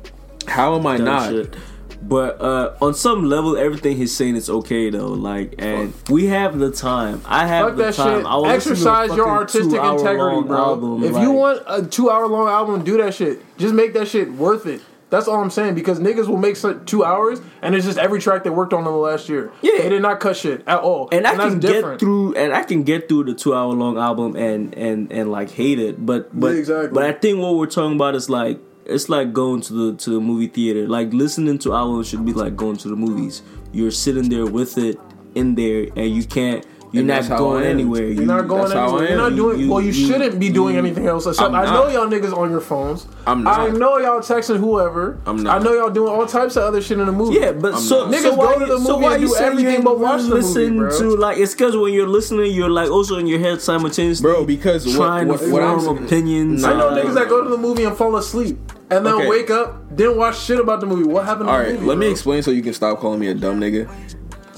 How 0.48 0.76
am 0.78 0.88
I 0.88 0.98
dumb 0.98 1.06
not? 1.06 1.30
shit. 1.32 1.56
But 2.02 2.42
uh, 2.42 2.74
on 2.82 2.94
some 2.94 3.26
level, 3.26 3.56
everything 3.58 3.96
he's 3.98 4.16
saying 4.16 4.36
is 4.36 4.50
okay 4.50 4.90
though. 4.90 5.10
Like, 5.10 5.56
and 5.60 5.94
we 6.10 6.28
have 6.28 6.58
the 6.60 6.72
time. 6.72 7.22
I 7.26 7.48
have 7.48 7.68
Fuck 7.68 7.78
the 7.78 7.84
that 7.84 7.94
time. 7.94 8.20
shit. 8.20 8.26
I 8.26 8.36
will 8.36 8.42
listen 8.44 8.76
to 8.76 8.90
a 8.90 8.94
Exercise 9.04 9.08
your 9.16 9.26
fucking 9.26 9.38
artistic 9.38 9.72
two-hour 9.72 9.92
integrity, 10.00 10.36
long 10.36 10.48
bro. 10.48 10.58
album, 10.58 11.04
if 11.04 11.12
like- 11.14 11.22
you 11.24 11.32
want 11.32 11.64
a 11.68 11.86
two 11.86 12.10
hour 12.10 12.28
long 12.28 12.48
album, 12.48 12.84
do 12.84 12.98
that 12.98 13.14
shit. 13.14 13.42
Just 13.58 13.74
make 13.74 13.94
that 13.94 14.08
shit 14.08 14.32
worth 14.34 14.66
it. 14.66 14.82
That's 15.12 15.28
all 15.28 15.42
I'm 15.42 15.50
saying 15.50 15.76
because 15.76 16.00
niggas 16.00 16.28
will 16.30 16.38
make 16.38 16.56
some- 16.56 16.86
two 16.86 17.04
hours 17.04 17.42
and 17.62 17.76
it's 17.76 17.86
just 17.86 17.98
every 17.98 18.22
track 18.22 18.46
they 18.46 18.50
worked 18.50 18.72
on 18.72 18.80
in 18.80 18.86
the 18.86 18.92
last 18.92 19.28
year. 19.28 19.52
Yeah. 19.62 19.78
they 19.80 19.90
did 19.90 20.02
not 20.02 20.22
cut 20.22 20.38
shit 20.38 20.64
at 20.66 20.80
all. 20.80 21.10
and 21.12 21.28
I 21.28 21.36
can 21.36 21.60
get 21.60 22.00
through, 22.00 22.34
and 22.36 22.54
I 22.54 22.64
can 22.64 22.84
get 22.84 23.10
through 23.10 23.26
the 23.26 23.34
two 23.34 23.54
hour 23.54 23.74
long 23.74 23.98
album 23.98 24.36
and 24.38 24.74
and 24.76 25.12
and 25.12 25.30
like 25.30 25.52
hate 25.52 25.80
it. 25.80 26.04
But 26.06 26.30
but 26.40 26.54
Yeah, 26.54 26.60
exactly. 26.60 26.90
but 26.94 27.04
I 27.04 27.12
think 27.12 27.40
what 27.40 27.56
we're 27.58 27.66
talking 27.68 27.96
about 27.96 28.16
is 28.16 28.30
like 28.30 28.60
it's 28.86 29.10
like 29.10 29.34
going 29.34 29.62
to 29.62 29.74
the 29.74 29.98
to 29.98 30.10
the 30.12 30.20
movie 30.20 30.48
theater. 30.48 30.88
Like 30.88 31.14
listening 31.14 31.58
to 31.60 31.74
albums 31.74 32.10
should 32.10 32.26
be 32.26 32.34
like 32.34 32.56
going 32.56 32.78
to 32.78 32.88
the 32.88 32.96
movies. 32.96 33.42
You're 33.72 33.92
sitting 33.92 34.30
there 34.30 34.46
with 34.46 34.78
it 34.78 35.00
in 35.36 35.56
there, 35.56 35.88
and 35.96 36.16
you 36.16 36.24
can't. 36.24 36.66
You're 36.94 37.04
not 37.06 37.28
going 37.38 37.64
I 37.64 37.68
anywhere. 37.68 38.06
You're 38.08 38.26
not 38.26 38.48
going 38.50 38.72
anywhere. 38.72 39.06
I 39.06 39.10
You're 39.10 39.18
not 39.18 39.36
doing. 39.36 39.60
You- 39.62 39.70
well, 39.72 39.80
you, 39.82 39.92
you- 39.92 40.08
shouldn't 40.08 40.40
be 40.40 40.50
doing 40.50 40.74
you- 40.76 40.80
anything 40.80 41.08
else. 41.08 41.26
Except 41.26 41.54
I'm 41.54 41.66
know 41.66 41.88
y'all 41.88 42.08
niggas 42.08 42.36
on 42.38 42.52
your 42.52 42.60
phones. 42.60 43.08
I'm 43.26 43.48
I 43.48 43.70
know 43.70 43.98
y'all 43.98 44.20
texting 44.20 44.58
whoever. 44.58 45.18
I'm 45.26 45.42
not. 45.44 45.62
I 45.62 45.64
know 45.64 45.74
y'all 45.74 45.90
doing 45.90 46.12
all 46.12 46.26
types 46.26 46.58
of 46.58 46.64
other 46.64 46.82
shit 46.82 47.00
in 47.00 47.06
the 47.06 47.12
movie. 47.14 47.40
Yeah, 47.40 47.54
but 47.54 47.76
I'm 47.76 47.80
so 47.80 48.10
not. 48.10 48.14
so 48.16 48.32
Niggas 48.34 48.38
why 48.38 48.46
go 48.54 48.60
to 48.60 48.66
the 48.66 48.74
you- 48.74 48.86
so 48.86 48.94
movie 48.94 49.04
why 49.06 49.14
and 49.14 49.22
you 49.24 49.28
do 49.30 49.34
you 49.36 49.40
everything 49.40 49.74
ain't 49.76 49.84
but 49.86 50.00
watch 50.00 50.22
the 50.24 50.28
movie, 50.28 50.42
listen 50.42 50.78
bro. 50.78 51.00
to 51.00 51.16
like 51.16 51.38
it's 51.38 51.54
because 51.54 51.78
when 51.78 51.94
you're 51.94 52.08
listening, 52.08 52.54
you're 52.54 52.70
like 52.70 52.90
also 52.90 53.18
in 53.18 53.26
your 53.28 53.40
head 53.40 53.62
simultaneously, 53.62 54.24
Bro, 54.24 54.46
because 54.46 54.86
what- 54.86 54.96
trying 54.98 55.28
what- 55.30 55.40
to 55.40 55.52
what 55.52 55.64
I'm 55.64 55.80
form 55.80 55.96
saying- 55.96 56.08
opinions. 56.08 56.64
I 56.66 56.74
know 56.74 56.90
niggas 56.92 57.14
that 57.14 57.30
go 57.30 57.42
to 57.44 57.50
the 57.50 57.58
movie 57.58 57.86
and 57.86 57.96
fall 57.96 58.18
asleep 58.18 58.58
and 58.90 59.06
then 59.06 59.14
Okay. 59.14 59.30
wake 59.30 59.50
up, 59.50 59.96
didn't 59.96 60.18
watch 60.18 60.38
shit 60.40 60.60
about 60.60 60.82
the 60.82 60.88
movie. 60.88 61.06
What 61.06 61.24
happened 61.24 61.48
to 61.48 61.52
All 61.54 61.58
the 61.60 61.64
right, 61.64 61.74
movie? 61.76 61.86
let 61.86 61.98
me 61.98 62.10
explain 62.12 62.44
so 62.44 62.52
you 62.52 62.62
can 62.62 62.74
stop 62.74 63.00
calling 63.00 63.20
me 63.20 63.28
a 63.28 63.34
dumb 63.34 63.62
nigga. 63.62 63.88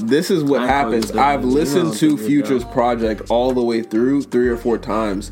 This 0.07 0.29
is 0.31 0.43
what 0.43 0.61
I 0.61 0.67
happens. 0.67 1.11
I've 1.11 1.43
listened 1.45 1.93
to 1.95 2.17
Future's 2.17 2.63
project 2.65 3.23
all 3.29 3.53
the 3.53 3.63
way 3.63 3.81
through 3.81 4.23
three 4.23 4.47
or 4.49 4.57
four 4.57 4.77
times. 4.77 5.31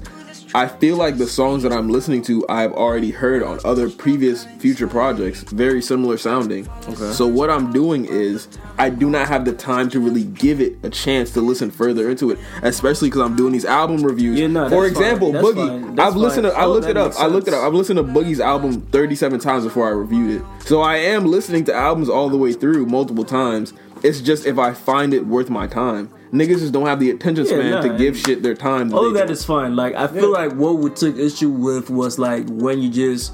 I 0.54 0.68
feel 0.68 0.98
like 0.98 1.18
the 1.18 1.28
songs 1.28 1.64
that 1.64 1.72
I'm 1.72 1.88
listening 1.88 2.24
to, 2.24 2.46
I've 2.50 2.74
already 2.74 3.12
heard 3.12 3.42
on 3.42 3.60
other 3.64 3.90
previous 3.90 4.44
Future 4.60 4.86
projects, 4.88 5.44
very 5.44 5.82
similar 5.82 6.18
sounding. 6.18 6.68
Okay. 6.90 7.14
So 7.14 7.26
what 7.26 7.50
I'm 7.50 7.72
doing 7.72 8.04
is, 8.04 8.50
I 8.78 8.90
do 8.90 9.10
not 9.10 9.30
have 9.30 9.46
the 9.46 9.54
time 9.54 9.90
to 9.92 10.02
really 10.02 10.26
give 10.26 10.60
it 10.60 10.76
a 10.84 10.90
chance 10.90 11.32
to 11.36 11.42
listen 11.42 11.72
further 11.72 12.10
into 12.10 12.32
it, 12.32 12.40
especially 12.64 13.08
because 13.10 13.22
I'm 13.22 13.38
doing 13.38 13.54
these 13.54 13.64
album 13.64 14.04
reviews. 14.04 14.38
Yeah, 14.40 14.48
no, 14.48 14.68
For 14.70 14.86
example, 14.88 15.32
Boogie. 15.32 15.98
I've 15.98 16.18
listened 16.18 16.44
to. 16.44 16.52
I 16.54 16.66
Oh, 16.66 16.74
looked 16.74 16.88
it 16.90 16.98
up. 16.98 17.14
I 17.18 17.28
looked 17.28 17.48
it 17.48 17.54
up. 17.54 17.64
I've 17.64 17.74
listened 17.74 17.98
to 17.98 18.04
Boogie's 18.04 18.42
album 18.42 18.82
37 18.92 19.40
times 19.40 19.64
before 19.64 19.88
I 19.88 19.92
reviewed 19.92 20.42
it. 20.42 20.46
So 20.68 20.82
I 20.82 20.98
am 20.98 21.26
listening 21.26 21.64
to 21.66 21.74
albums 21.74 22.10
all 22.10 22.28
the 22.30 22.38
way 22.38 22.52
through 22.52 22.88
multiple 22.88 23.24
times. 23.24 23.72
It's 24.04 24.20
just 24.22 24.46
if 24.46 24.58
I 24.58 24.74
find 24.74 25.14
it 25.14 25.26
worth 25.28 25.50
my 25.50 25.68
time. 25.68 26.10
Niggas 26.32 26.60
just 26.60 26.72
don't 26.74 26.86
have 26.86 27.00
the 27.00 27.10
attention 27.10 27.46
Yeah, 27.46 27.52
span 27.52 27.72
nah, 27.72 27.82
to 27.82 27.98
give 27.98 28.18
shit 28.18 28.42
their 28.42 28.56
time. 28.56 28.94
All 28.94 29.06
of 29.08 29.14
they 29.14 29.20
that 29.20 29.28
do. 29.28 29.34
is 29.34 29.44
fine. 29.44 29.76
Like 29.76 29.96
I 29.96 30.08
feel 30.08 30.32
like 30.32 30.54
what 30.54 30.78
we 30.78 30.90
took 30.90 31.18
issue 31.18 31.50
with 31.50 31.90
was 31.90 32.18
like 32.18 32.46
when 32.48 32.82
you 32.82 32.90
just 32.90 33.34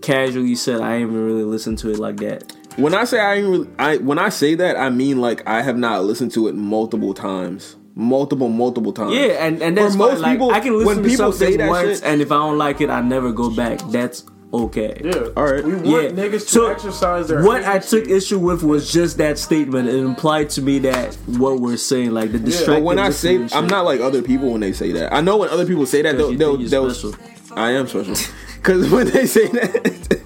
casually 0.00 0.54
said 0.56 0.80
I 0.80 0.94
ain't 0.96 1.02
even 1.10 1.24
really 1.24 1.44
listen 1.44 1.76
to 1.76 1.90
it 1.90 1.98
like 1.98 2.16
that. 2.18 2.52
when 2.76 2.94
I 2.94 3.04
say 3.04 3.20
I, 3.20 3.34
ain't 3.36 3.46
really, 3.48 3.68
I 3.78 3.98
when 3.98 4.18
I 4.18 4.28
say 4.30 4.54
that 4.56 4.76
I 4.76 4.90
mean 4.90 5.20
like 5.20 5.46
I 5.46 5.62
have 5.62 5.76
not 5.76 6.04
listened 6.04 6.32
to 6.32 6.48
it 6.48 6.56
multiple 6.56 7.14
times, 7.14 7.76
multiple 7.94 8.48
multiple 8.48 8.92
times. 8.92 9.14
Yeah, 9.14 9.46
and 9.46 9.62
and 9.62 9.76
For 9.76 9.82
that's 9.84 9.94
most. 9.94 10.20
Like, 10.20 10.32
people, 10.32 10.50
I 10.50 10.58
can 10.58 10.72
listen 10.72 10.86
when 10.88 10.96
to 10.96 11.02
people 11.08 11.32
something 11.32 11.48
say 11.52 11.56
that 11.58 11.68
once, 11.68 12.00
shit, 12.00 12.04
and 12.08 12.20
if 12.20 12.32
I 12.32 12.36
don't 12.38 12.58
like 12.58 12.80
it, 12.80 12.90
I 12.90 13.00
never 13.02 13.30
go 13.30 13.50
back. 13.54 13.78
That's 13.92 14.24
okay. 14.52 15.00
Yeah. 15.04 15.28
All 15.36 15.44
right. 15.52 15.64
We 15.64 15.74
want 15.74 15.86
Yeah. 15.86 16.08
niggas 16.10 16.32
to 16.32 16.40
So, 16.40 16.66
exercise 16.66 17.28
their. 17.28 17.42
What 17.42 17.62
I 17.64 17.76
agency. 17.76 18.00
took 18.00 18.10
issue 18.10 18.38
with 18.38 18.62
was 18.62 18.90
just 18.92 19.18
that 19.18 19.38
statement. 19.38 19.88
It 19.88 19.96
implied 19.96 20.50
to 20.50 20.62
me 20.62 20.78
that 20.80 21.14
what 21.26 21.60
we're 21.60 21.76
saying, 21.76 22.12
like 22.12 22.32
the 22.32 22.38
distracted. 22.38 22.72
But 22.74 22.82
when 22.82 22.98
I 22.98 23.10
say, 23.10 23.46
I'm 23.52 23.66
not 23.66 23.84
like 23.84 24.00
other 24.00 24.22
people 24.22 24.50
when 24.52 24.60
they 24.60 24.72
say 24.72 24.92
that. 24.92 25.12
I 25.14 25.20
know 25.20 25.36
when 25.38 25.48
other 25.50 25.66
people 25.66 25.86
say 25.86 26.02
that, 26.02 26.16
'Cause 26.16 26.36
they'll, 26.36 26.56
they'll, 26.56 26.66
they'll, 26.68 26.84
you're 26.86 26.94
special. 26.94 27.14
I 27.56 27.70
am 27.72 27.86
special. 27.88 28.14
Because 28.62 28.88
when 28.92 29.08
they 29.10 29.26
say 29.26 29.48
that, 29.48 30.18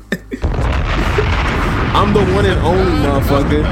I'm 1.94 2.12
the 2.12 2.20
one 2.34 2.44
and 2.44 2.60
only 2.60 2.92
motherfucker. 3.06 3.64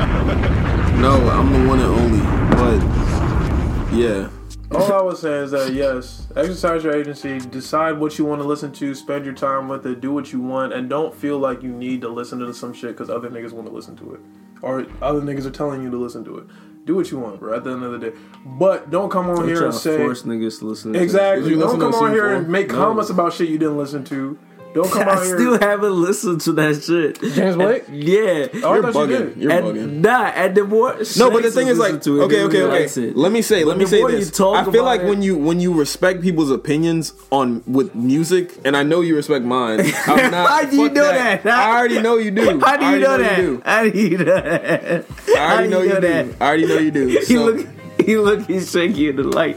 No, 0.94 1.16
I'm 1.28 1.52
the 1.52 1.68
one 1.68 1.80
and 1.80 1.90
only. 2.00 2.20
But 2.56 3.94
yeah, 3.94 4.28
All 4.74 4.92
I 4.92 5.02
was 5.02 5.20
saying 5.20 5.44
is 5.44 5.50
that 5.52 5.72
yes, 5.72 6.26
exercise 6.36 6.82
your 6.84 6.94
agency, 6.96 7.38
decide 7.38 7.98
what 7.98 8.18
you 8.18 8.24
want 8.24 8.40
to 8.42 8.46
listen 8.48 8.72
to, 8.72 8.94
spend 8.94 9.24
your 9.24 9.34
time 9.34 9.68
with 9.68 9.86
it, 9.86 10.00
do 10.00 10.12
what 10.12 10.32
you 10.32 10.40
want, 10.40 10.72
and 10.72 10.88
don't 10.88 11.14
feel 11.14 11.38
like 11.38 11.62
you 11.62 11.70
need 11.70 12.00
to 12.02 12.08
listen 12.08 12.38
to 12.40 12.52
some 12.52 12.72
shit 12.72 12.90
because 12.90 13.10
other 13.10 13.30
niggas 13.30 13.52
want 13.52 13.66
to 13.68 13.72
listen 13.72 13.96
to 13.96 14.14
it, 14.14 14.20
or 14.62 14.86
other 15.00 15.20
niggas 15.20 15.46
are 15.46 15.50
telling 15.50 15.82
you 15.82 15.90
to 15.90 15.96
listen 15.96 16.24
to 16.24 16.38
it. 16.38 16.44
Do 16.84 16.94
what 16.96 17.10
you 17.10 17.18
want, 17.18 17.40
bro. 17.40 17.56
At 17.56 17.64
the 17.64 17.70
end 17.70 17.82
of 17.82 17.92
the 17.92 18.10
day, 18.10 18.16
but 18.44 18.90
don't 18.90 19.10
come 19.10 19.30
on 19.30 19.46
here 19.48 19.64
and 19.64 19.72
to 19.72 19.78
say 19.78 19.96
force 19.96 20.22
niggas 20.24 20.58
to 20.58 20.66
listen. 20.66 20.92
To 20.92 21.00
exactly. 21.02 21.54
Don't 21.56 21.80
come 21.80 21.94
on 21.94 22.12
here 22.12 22.34
and 22.34 22.48
make 22.48 22.68
No. 22.68 22.74
comments 22.74 23.08
about 23.10 23.32
shit 23.32 23.48
you 23.48 23.58
didn't 23.58 23.78
listen 23.78 24.04
to. 24.04 24.38
Don't 24.74 24.90
come 24.90 25.02
out 25.08 25.18
I 25.18 25.24
here. 25.24 25.36
still 25.38 25.58
haven't 25.58 25.92
listened 26.02 26.40
to 26.42 26.52
that 26.54 26.82
shit. 26.82 27.20
James 27.34 27.54
Blake? 27.56 27.84
Yeah. 27.90 28.48
Oh, 28.64 28.72
I 28.72 28.74
You're 28.74 28.92
thought 28.92 29.08
you 29.08 29.16
bugging. 29.16 29.34
did. 29.34 29.36
You're 29.42 29.52
and 29.52 29.66
bugging. 29.66 29.92
nah, 30.00 30.24
and 30.34 30.54
the 30.56 30.64
more 30.64 30.96
No, 31.16 31.30
but 31.30 31.42
the 31.44 31.50
thing 31.52 31.68
is 31.68 31.78
like, 31.78 31.94
listened 31.94 32.20
okay, 32.22 32.42
okay, 32.42 32.62
okay. 32.62 33.10
Let 33.14 33.30
me 33.32 33.40
say, 33.40 33.62
let 33.64 33.78
me 33.78 33.86
say 33.86 34.02
this. 34.04 34.40
I 34.40 34.70
feel 34.70 34.84
like 34.84 35.02
it- 35.02 35.06
when 35.08 35.22
you 35.22 35.38
when 35.38 35.60
you 35.60 35.72
respect 35.72 36.20
people's 36.22 36.50
opinions 36.50 37.12
on 37.30 37.62
with 37.66 37.94
music, 37.94 38.58
and 38.64 38.76
I 38.76 38.82
know 38.82 39.00
you 39.00 39.14
respect 39.16 39.44
mine. 39.44 39.80
I'm 40.06 40.30
not. 40.30 40.48
How 40.48 40.64
do 40.64 40.76
you 40.76 40.86
fuck 40.88 40.92
know 40.96 41.04
that? 41.12 41.46
I 41.46 41.78
already 41.78 42.00
know 42.02 42.16
you 42.16 42.30
do. 42.32 42.58
How 42.60 42.76
do 42.76 42.84
you 42.86 42.90
already 42.90 43.02
know 43.02 43.16
that? 43.18 43.38
You 43.38 43.46
do. 43.46 43.62
How 43.64 43.84
do 43.84 43.98
you 43.98 44.18
know 44.18 44.24
that? 44.24 45.04
I 45.38 45.52
already 45.52 45.68
know 45.68 45.82
you 45.82 46.00
do. 46.00 46.34
I 46.40 46.46
already 46.46 46.66
know 46.66 46.78
you 46.78 46.90
do. 46.90 47.20
He 47.28 47.38
look, 47.38 47.66
he 48.04 48.16
look, 48.18 48.42
he's 48.46 48.70
shaking 48.70 49.06
in 49.06 49.16
the 49.16 49.22
light. 49.22 49.56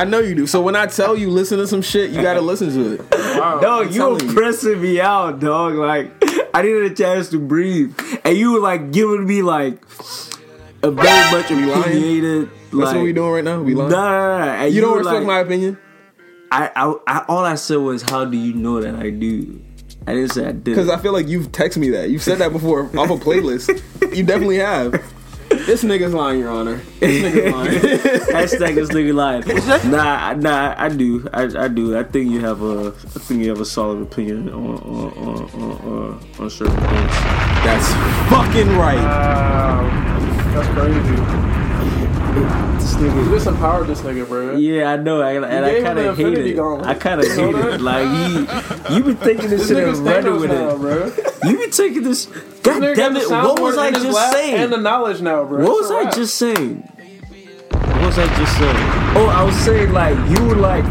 I 0.00 0.04
know 0.04 0.18
you 0.20 0.34
do. 0.34 0.46
So 0.46 0.62
when 0.62 0.76
I 0.76 0.86
tell 0.86 1.16
you 1.16 1.28
listen 1.30 1.58
to 1.58 1.66
some 1.66 1.82
shit, 1.82 2.10
you 2.10 2.22
gotta 2.22 2.40
listen 2.40 2.70
to 2.72 2.94
it. 2.94 3.10
Dog, 3.10 3.92
you 3.92 3.98
telling 4.00 4.18
were 4.18 4.24
you. 4.24 4.32
pressing 4.34 4.80
me 4.80 5.00
out, 5.00 5.40
dog. 5.40 5.74
Like 5.74 6.10
I 6.54 6.62
needed 6.62 6.90
a 6.90 6.94
chance 6.94 7.28
to 7.30 7.38
breathe, 7.38 7.98
and 8.24 8.36
you 8.36 8.52
were 8.52 8.60
like 8.60 8.92
giving 8.92 9.26
me 9.26 9.42
like 9.42 9.82
a 10.82 10.90
very 10.90 11.30
much 11.32 11.50
of 11.50 11.58
me 11.58 11.66
lying? 11.66 11.82
opinionated. 11.82 12.48
That's 12.48 12.72
like, 12.72 12.94
what 12.96 13.02
we 13.02 13.12
doing 13.12 13.30
right 13.32 13.44
now. 13.44 13.60
We 13.60 13.74
Nah, 13.74 13.80
lying. 13.82 13.90
nah, 13.92 14.38
nah, 14.46 14.52
and 14.64 14.74
You 14.74 14.80
don't 14.80 14.92
were 14.92 14.98
respect 14.98 15.16
like, 15.18 15.26
my 15.26 15.40
opinion. 15.40 15.78
I, 16.52 16.70
I, 16.74 16.94
I, 17.06 17.24
all 17.28 17.44
I 17.44 17.54
said 17.56 17.76
was, 17.76 18.02
"How 18.02 18.24
do 18.24 18.36
you 18.38 18.54
know 18.54 18.80
that 18.80 18.94
I 18.96 19.10
do?" 19.10 19.60
I 20.06 20.14
didn't 20.14 20.30
say 20.32 20.46
I 20.46 20.52
did. 20.52 20.64
Because 20.64 20.88
I 20.88 20.96
feel 20.98 21.12
like 21.12 21.28
you've 21.28 21.52
texted 21.52 21.76
me 21.76 21.90
that. 21.90 22.08
You've 22.10 22.22
said 22.22 22.38
that 22.38 22.52
before 22.52 22.84
off 22.98 23.10
a 23.10 23.16
playlist. 23.16 23.68
you 24.16 24.24
definitely 24.24 24.58
have. 24.58 24.94
This 25.66 25.84
nigga's 25.84 26.14
lying, 26.14 26.40
Your 26.40 26.50
Honor. 26.50 26.80
This 26.98 27.22
nigga's 27.22 27.52
lying. 27.54 27.78
Hashtag 28.34 28.74
this 28.74 28.90
nigga 28.90 29.14
lying. 29.14 29.90
Nah, 29.90 30.34
nah, 30.34 30.74
I 30.76 30.88
do, 30.88 31.28
I, 31.32 31.42
I 31.64 31.68
do. 31.68 31.96
I 31.96 32.02
think 32.04 32.30
you 32.30 32.40
have 32.40 32.62
a, 32.62 32.88
I 32.88 33.18
think 33.18 33.42
you 33.42 33.50
have 33.50 33.60
a 33.60 33.64
solid 33.64 34.02
opinion 34.02 34.48
on 34.50 34.78
on 34.78 35.12
on 35.12 35.38
on, 35.54 35.72
on, 35.72 36.26
on 36.38 36.50
certain 36.50 36.76
things. 36.76 37.12
That's 37.64 37.88
fucking 38.30 38.68
right. 38.76 38.96
Wow, 38.96 39.88
that's 40.54 40.68
crazy. 40.68 41.49
This 42.34 42.94
nigga. 42.94 43.24
You 43.24 43.30
just 43.30 43.46
empowered 43.46 43.86
this 43.88 44.00
nigga, 44.02 44.26
bro. 44.26 44.56
Yeah, 44.56 44.92
I 44.92 44.96
know, 44.96 45.20
I, 45.20 45.32
and 45.32 45.44
I 45.64 45.80
kind 45.82 45.98
of 45.98 46.16
hate 46.16 46.38
it. 46.38 46.54
Gauntlet. 46.56 46.86
I 46.88 46.94
kind 46.94 47.20
of 47.20 47.26
You 47.26 47.32
hate 47.56 47.74
it. 47.74 47.80
Like 47.80 48.06
he, 48.88 48.94
you 48.94 49.02
been 49.04 49.16
thinking 49.16 49.50
this, 49.50 49.68
This 49.68 49.76
shit 49.78 49.88
and 49.88 49.98
running 49.98 50.40
with 50.40 50.50
now, 50.50 50.70
it. 50.70 50.78
bro. 50.78 51.12
You 51.50 51.58
been 51.58 51.70
taking 51.70 52.02
this. 52.02 52.26
This 52.26 52.42
God 52.62 52.82
nigga 52.82 52.96
damn 52.96 53.16
it! 53.16 53.28
What 53.30 53.60
was 53.60 53.78
I 53.78 53.90
just 53.90 54.32
saying? 54.32 54.54
And 54.56 54.72
the 54.72 54.76
knowledge 54.76 55.20
now, 55.22 55.44
bro. 55.44 55.62
What 55.64 55.72
was 55.80 55.90
I 55.90 56.10
just 56.10 56.36
saying? 56.36 56.76
What 57.72 58.06
was 58.06 58.18
I 58.18 58.26
just 58.36 58.58
saying? 58.58 58.76
Oh, 59.16 59.32
I 59.34 59.42
was 59.42 59.56
saying 59.56 59.92
like 59.92 60.16
you 60.30 60.44
were 60.46 60.56
like 60.56 60.84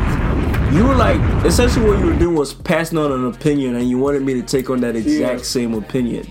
you 0.73 0.85
were 0.85 0.95
like 0.95 1.19
essentially 1.45 1.87
what 1.89 1.99
you 1.99 2.05
were 2.07 2.19
doing 2.19 2.35
was 2.35 2.53
passing 2.53 2.97
on 2.97 3.11
an 3.11 3.25
opinion 3.25 3.75
and 3.75 3.89
you 3.89 3.97
wanted 3.97 4.21
me 4.23 4.33
to 4.35 4.43
take 4.43 4.69
on 4.69 4.81
that 4.81 4.95
exact 4.95 5.39
Yeah. 5.39 5.43
same 5.43 5.73
opinion. 5.73 6.27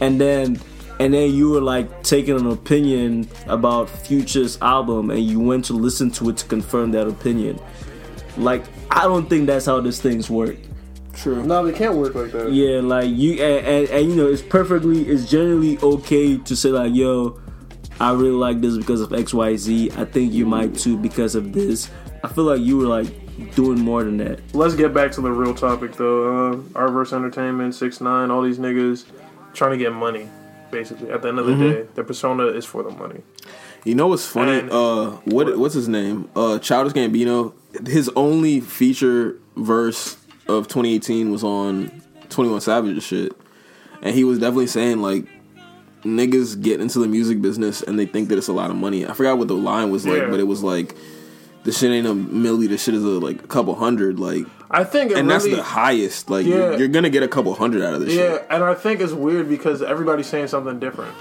And 0.00 0.20
then 0.20 0.56
and 0.98 1.14
then 1.14 1.32
you 1.32 1.50
were 1.50 1.60
like 1.60 2.02
taking 2.02 2.36
an 2.36 2.46
opinion 2.46 3.28
about 3.46 3.88
Future's 3.88 4.60
album 4.60 5.10
and 5.10 5.20
you 5.20 5.40
went 5.40 5.64
to 5.66 5.72
listen 5.72 6.10
to 6.12 6.30
it 6.30 6.36
to 6.38 6.46
confirm 6.46 6.92
that 6.92 7.06
opinion. 7.08 7.58
Like 8.36 8.64
I 8.90 9.02
don't 9.02 9.28
think 9.28 9.46
that's 9.46 9.66
how 9.66 9.80
these 9.80 10.00
things 10.00 10.30
work. 10.30 10.56
True. 11.14 11.44
No, 11.44 11.64
they 11.64 11.76
can't 11.76 11.94
work 11.94 12.14
like 12.14 12.32
that. 12.32 12.52
Yeah, 12.52 12.80
like 12.80 13.08
you 13.10 13.42
and, 13.42 13.66
and, 13.66 13.88
and 13.90 14.08
you 14.08 14.16
know, 14.16 14.26
it's 14.26 14.42
perfectly, 14.42 15.02
it's 15.02 15.30
generally 15.30 15.78
okay 15.78 16.38
to 16.38 16.56
say 16.56 16.70
like, 16.70 16.94
yo, 16.94 17.40
I 18.00 18.12
really 18.12 18.30
like 18.30 18.60
this 18.60 18.76
because 18.76 19.00
of 19.00 19.12
X, 19.12 19.34
Y, 19.34 19.56
Z. 19.56 19.90
I 19.96 20.04
think 20.04 20.32
you 20.32 20.46
might 20.46 20.74
too 20.74 20.96
because 20.96 21.34
of 21.34 21.52
this. 21.52 21.90
I 22.24 22.28
feel 22.28 22.44
like 22.44 22.60
you 22.60 22.78
were 22.78 22.86
like 22.86 23.54
doing 23.54 23.80
more 23.80 24.04
than 24.04 24.16
that. 24.18 24.40
Let's 24.54 24.74
get 24.74 24.94
back 24.94 25.12
to 25.12 25.20
the 25.20 25.30
real 25.30 25.54
topic 25.54 25.92
though. 25.96 26.52
Um, 26.52 26.70
Artverse 26.70 27.12
Entertainment, 27.12 27.74
Six 27.74 28.00
Nine, 28.00 28.30
all 28.30 28.42
these 28.42 28.58
niggas 28.58 29.04
trying 29.52 29.72
to 29.72 29.76
get 29.76 29.92
money. 29.92 30.28
Basically, 30.72 31.10
at 31.10 31.22
the 31.22 31.28
end 31.28 31.38
of 31.38 31.46
the 31.46 31.54
day, 31.54 31.86
their 31.94 32.02
persona 32.04 32.46
is 32.46 32.64
for 32.64 32.82
the 32.82 32.90
money. 32.90 33.20
You 33.84 33.94
know 33.94 34.08
what's 34.08 34.26
funny? 34.26 34.58
And- 34.60 34.70
uh, 34.72 35.10
what 35.24 35.56
what's 35.58 35.74
his 35.74 35.86
name? 35.88 36.28
Uh, 36.34 36.58
Childish 36.58 36.94
Gambino. 36.94 37.52
His 37.86 38.10
only 38.16 38.60
feature 38.60 39.38
verse 39.56 40.16
of 40.48 40.66
2018 40.68 41.30
was 41.30 41.44
on 41.44 41.90
21 42.30 42.60
Savage 42.62 43.02
shit, 43.02 43.32
and 44.02 44.14
he 44.14 44.24
was 44.24 44.38
definitely 44.40 44.66
saying 44.66 45.00
like 45.00 45.26
niggas 46.04 46.60
get 46.60 46.80
into 46.80 46.98
the 46.98 47.06
music 47.06 47.40
business 47.40 47.80
and 47.82 47.96
they 47.98 48.06
think 48.06 48.28
that 48.28 48.38
it's 48.38 48.48
a 48.48 48.52
lot 48.52 48.70
of 48.70 48.76
money. 48.76 49.06
I 49.06 49.12
forgot 49.12 49.38
what 49.38 49.46
the 49.48 49.54
line 49.54 49.90
was 49.90 50.04
like, 50.06 50.22
Yeah. 50.22 50.30
but 50.30 50.40
it 50.40 50.46
was 50.48 50.62
like. 50.62 50.96
This 51.64 51.78
shit 51.78 51.92
ain't 51.92 52.08
a 52.08 52.10
milli. 52.12 52.66
This 52.68 52.82
shit 52.82 52.94
is 52.94 53.04
a, 53.04 53.20
like 53.20 53.44
a 53.44 53.46
couple 53.46 53.76
hundred. 53.76 54.18
Like, 54.18 54.46
I 54.72 54.84
think 54.84 55.10
it 55.10 55.18
and 55.18 55.30
that's 55.30 55.44
the 55.44 55.62
highest. 55.62 56.30
Like, 56.30 56.46
Yeah. 56.46 56.56
you're, 56.56 56.78
you're 56.80 56.88
gonna 56.88 57.10
get 57.10 57.22
a 57.22 57.28
couple 57.28 57.54
hundred 57.54 57.82
out 57.82 57.94
of 57.94 58.00
this 58.00 58.14
yeah, 58.14 58.32
shit. 58.34 58.46
and 58.50 58.64
I 58.64 58.74
think 58.74 59.00
it's 59.00 59.12
weird 59.12 59.48
because 59.48 59.82
everybody's 59.82 60.26
saying 60.26 60.48
something 60.48 60.78
different. 60.80 61.12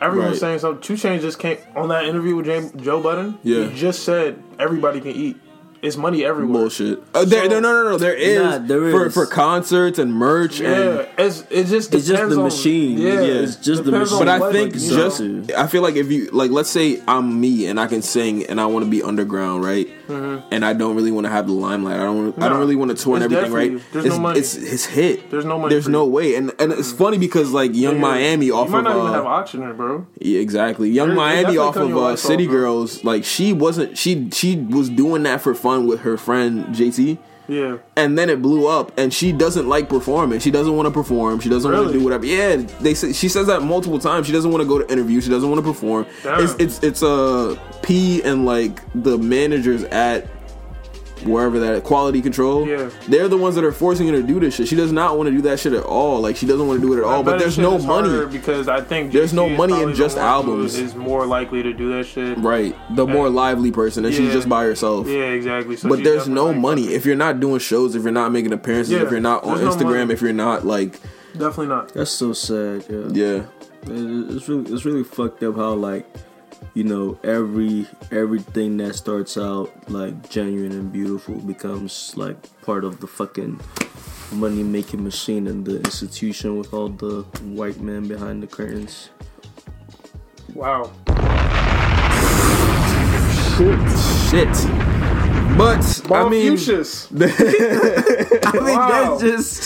Everyone's 0.00 0.32
Right. 0.32 0.40
saying 0.40 0.58
something. 0.60 0.82
2 0.82 0.94
Chainz 0.94 1.20
just 1.22 1.38
came 1.38 1.56
on 1.74 1.88
that 1.88 2.04
interview 2.04 2.36
with 2.36 2.46
James, 2.46 2.72
Joe 2.76 3.00
Budden. 3.00 3.38
Yeah. 3.42 3.64
he 3.68 3.74
just 3.78 4.02
said 4.04 4.42
everybody 4.58 5.00
can 5.00 5.10
eat. 5.12 5.36
It's 5.82 5.98
money 5.98 6.24
everywhere. 6.24 6.62
Bullshit. 6.62 7.02
Uh, 7.14 7.26
there, 7.26 7.42
So- 7.44 7.48
no, 7.50 7.60
no, 7.60 7.82
no, 7.84 7.90
no. 7.90 7.98
There 7.98 8.14
is, 8.14 8.42
Nah, 8.42 8.56
there 8.58 8.90
for 8.90 9.06
is. 9.08 9.12
for 9.14 9.26
concerts 9.26 9.98
and 9.98 10.14
merch 10.14 10.58
and 10.60 10.68
Yeah, 10.96 11.04
it's 11.18 11.44
it 11.50 11.66
just 11.66 11.92
It's 11.94 12.06
just 12.06 12.30
the 12.30 12.36
on- 12.38 12.42
machine. 12.42 12.96
Yeah, 12.96 13.12
Yeah, 13.20 13.20
it's 13.42 13.56
just 13.56 13.84
the 13.84 13.92
machine. 13.92 14.18
But 14.18 14.28
I 14.30 14.38
think 14.50 14.72
like, 14.72 14.82
just 14.82 15.20
know. 15.20 15.42
I 15.58 15.66
feel 15.66 15.82
like 15.82 15.96
if 15.96 16.10
you 16.10 16.30
like 16.32 16.50
let's 16.50 16.70
say 16.70 17.02
I'm 17.06 17.38
me 17.38 17.66
and 17.66 17.78
I 17.78 17.86
can 17.86 18.00
sing 18.00 18.46
and 18.46 18.58
I 18.62 18.64
want 18.66 18.86
to 18.86 18.90
be 18.90 19.02
underground, 19.02 19.62
right? 19.62 19.86
And 20.08 20.64
I 20.64 20.72
don't 20.72 20.94
really 20.96 21.10
want 21.10 21.24
to 21.26 21.30
have 21.30 21.46
the 21.46 21.52
limelight. 21.52 21.96
I 21.96 22.04
don't 22.04 22.28
I 22.38 22.48
don't 22.48 22.54
Mm-hmm. 22.54 22.58
Really 22.60 22.76
want 22.76 22.96
to 22.96 23.02
tour 23.02 23.16
and 23.16 23.24
everything, 23.24 23.52
right? 23.52 23.80
There's 23.92 24.04
it's, 24.06 24.14
no 24.14 24.20
money. 24.20 24.38
It's 24.38 24.52
his 24.54 24.86
hit. 24.86 25.30
There's 25.30 25.44
no 25.44 25.58
money 25.58 25.72
There's 25.74 25.88
no 25.88 26.04
you. 26.04 26.10
way. 26.10 26.34
And 26.36 26.52
and 26.58 26.72
it's 26.72 26.92
funny 26.92 27.18
because 27.18 27.50
like 27.52 27.74
Young 27.74 27.96
Yeah. 27.96 28.00
Miami 28.00 28.50
off 28.50 28.66
you 28.66 28.72
might 28.72 28.78
of 28.80 28.84
not 28.84 28.96
even 28.96 29.06
uh, 29.08 29.12
have 29.14 29.26
oxygen, 29.26 29.76
bro. 29.76 30.06
yeah, 30.18 30.40
exactly. 30.40 30.90
Young 30.90 31.14
Miami 31.14 31.56
off 31.58 31.76
of 31.76 31.96
uh, 31.96 32.16
City 32.16 32.46
off. 32.46 32.50
Girls, 32.52 33.04
like 33.04 33.24
she 33.24 33.52
wasn't 33.52 33.98
she 33.98 34.30
she 34.30 34.56
was 34.56 34.88
doing 34.90 35.22
that 35.24 35.40
for 35.40 35.54
fun 35.54 35.86
with 35.86 36.00
her 36.00 36.16
friend 36.16 36.66
JT. 36.74 37.18
Yeah, 37.46 37.76
and 37.96 38.16
then 38.18 38.30
it 38.30 38.40
blew 38.40 38.66
up 38.66 38.92
and 38.98 39.12
she 39.12 39.32
doesn't 39.32 39.68
like 39.68 39.88
performing. 39.88 40.38
She 40.40 40.50
doesn't 40.50 40.74
want 40.74 40.86
to 40.86 40.90
perform. 40.90 41.40
She 41.40 41.48
doesn't 41.48 41.70
want 41.70 41.88
to 41.88 41.92
do 41.92 42.02
whatever. 42.02 42.24
Yeah 42.24 42.56
they 42.80 42.94
say 42.94 43.12
she 43.12 43.28
says 43.28 43.46
that 43.48 43.62
multiple 43.62 43.98
times. 43.98 44.26
She 44.26 44.32
doesn't 44.32 44.50
want 44.50 44.62
to 44.62 44.68
go 44.68 44.78
to 44.78 44.90
interviews. 44.90 45.24
She 45.24 45.30
doesn't 45.30 45.48
want 45.48 45.62
to 45.64 45.70
perform 45.70 46.06
Damn. 46.22 46.42
it's 46.42 46.54
it's 46.54 46.82
it's 46.82 47.02
uh 47.02 47.56
p 47.82 48.22
and 48.22 48.46
like 48.46 48.80
the 48.94 49.18
managers 49.18 49.84
at 49.84 50.26
wherever 51.22 51.58
that 51.60 51.84
quality 51.84 52.20
control 52.20 52.66
Yeah. 52.66 52.90
they're 53.08 53.28
the 53.28 53.36
ones 53.38 53.54
that 53.54 53.64
are 53.64 53.72
forcing 53.72 54.08
her 54.08 54.12
to 54.14 54.22
do 54.22 54.40
this 54.40 54.56
shit 54.56 54.68
she 54.68 54.76
does 54.76 54.92
not 54.92 55.16
want 55.16 55.28
to 55.28 55.30
do 55.30 55.40
that 55.42 55.60
shit 55.60 55.72
at 55.72 55.84
all 55.84 56.20
like 56.20 56.36
she 56.36 56.44
doesn't 56.46 56.66
want 56.66 56.80
to 56.80 56.86
do 56.86 56.92
it 56.92 56.98
at 56.98 57.04
all 57.04 57.22
but 57.22 57.38
there's 57.38 57.56
no 57.56 57.78
money 57.78 58.26
because 58.26 58.68
I 58.68 58.80
think 58.80 59.12
There's 59.12 59.32
no 59.32 59.48
money 59.48 59.80
in 59.80 59.94
just 59.94 60.18
albums. 60.18 60.74
Is 60.76 60.94
more 60.94 61.24
likely 61.26 61.62
to 61.62 61.72
do 61.72 61.96
that 61.96 62.04
shit. 62.04 62.36
right 62.38 62.74
the 62.96 63.06
more 63.06 63.28
lively 63.30 63.70
person 63.70 64.04
and 64.04 64.14
she's 64.14 64.32
just 64.32 64.48
by 64.48 64.64
herself 64.64 65.06
Yeah, 65.06 65.30
exactly. 65.30 65.76
So 65.76 65.88
but 65.88 66.02
there's 66.02 66.28
no 66.28 66.46
definitely 66.48 66.60
money 66.62 66.94
if 66.94 67.06
you're 67.06 67.16
not 67.16 67.40
doing 67.40 67.58
shows 67.60 67.94
if 67.94 68.02
you're 68.02 68.12
not 68.12 68.32
making 68.32 68.52
appearances 68.52 68.92
Yeah, 68.92 69.02
if 69.04 69.10
you're 69.10 69.20
not 69.20 69.44
on 69.44 69.58
there's 69.58 69.76
no 69.76 69.84
instagram 69.84 70.10
if 70.10 70.20
you're 70.20 70.32
not 70.32 70.66
like 70.66 71.00
Definitely 71.32 71.66
not. 71.66 71.92
That's 71.94 72.10
so 72.12 72.32
sad. 72.32 72.84
Yeah. 72.88 73.06
yeah 73.12 73.42
It's 73.86 74.48
really 74.48 74.72
it's 74.72 74.84
really 74.84 75.04
fucked 75.04 75.42
up 75.42 75.56
how 75.56 75.72
like 75.74 76.06
you 76.74 76.82
know 76.84 77.18
every 77.22 77.86
everything 78.10 78.76
that 78.78 78.94
starts 78.94 79.38
out 79.38 79.70
like 79.88 80.28
genuine 80.28 80.72
and 80.72 80.92
beautiful 80.92 81.36
becomes 81.36 82.12
like 82.16 82.36
part 82.62 82.84
of 82.84 83.00
the 83.00 83.06
fucking 83.06 83.60
money 84.32 84.62
making 84.64 85.02
machine 85.04 85.46
and 85.46 85.64
the 85.64 85.78
institution 85.78 86.58
with 86.58 86.74
all 86.74 86.88
the 86.88 87.22
white 87.42 87.80
men 87.80 88.08
behind 88.08 88.42
the 88.42 88.46
curtains. 88.46 89.10
Wow. 90.52 90.90
shit. 93.56 93.90
Shit. 94.30 94.54
But 95.56 95.84
I 96.10 96.28
mean. 96.28 96.58
I 97.14 98.60
mean 98.60 98.76
Wow. 98.76 99.16
that's 99.16 99.22
just 99.22 99.62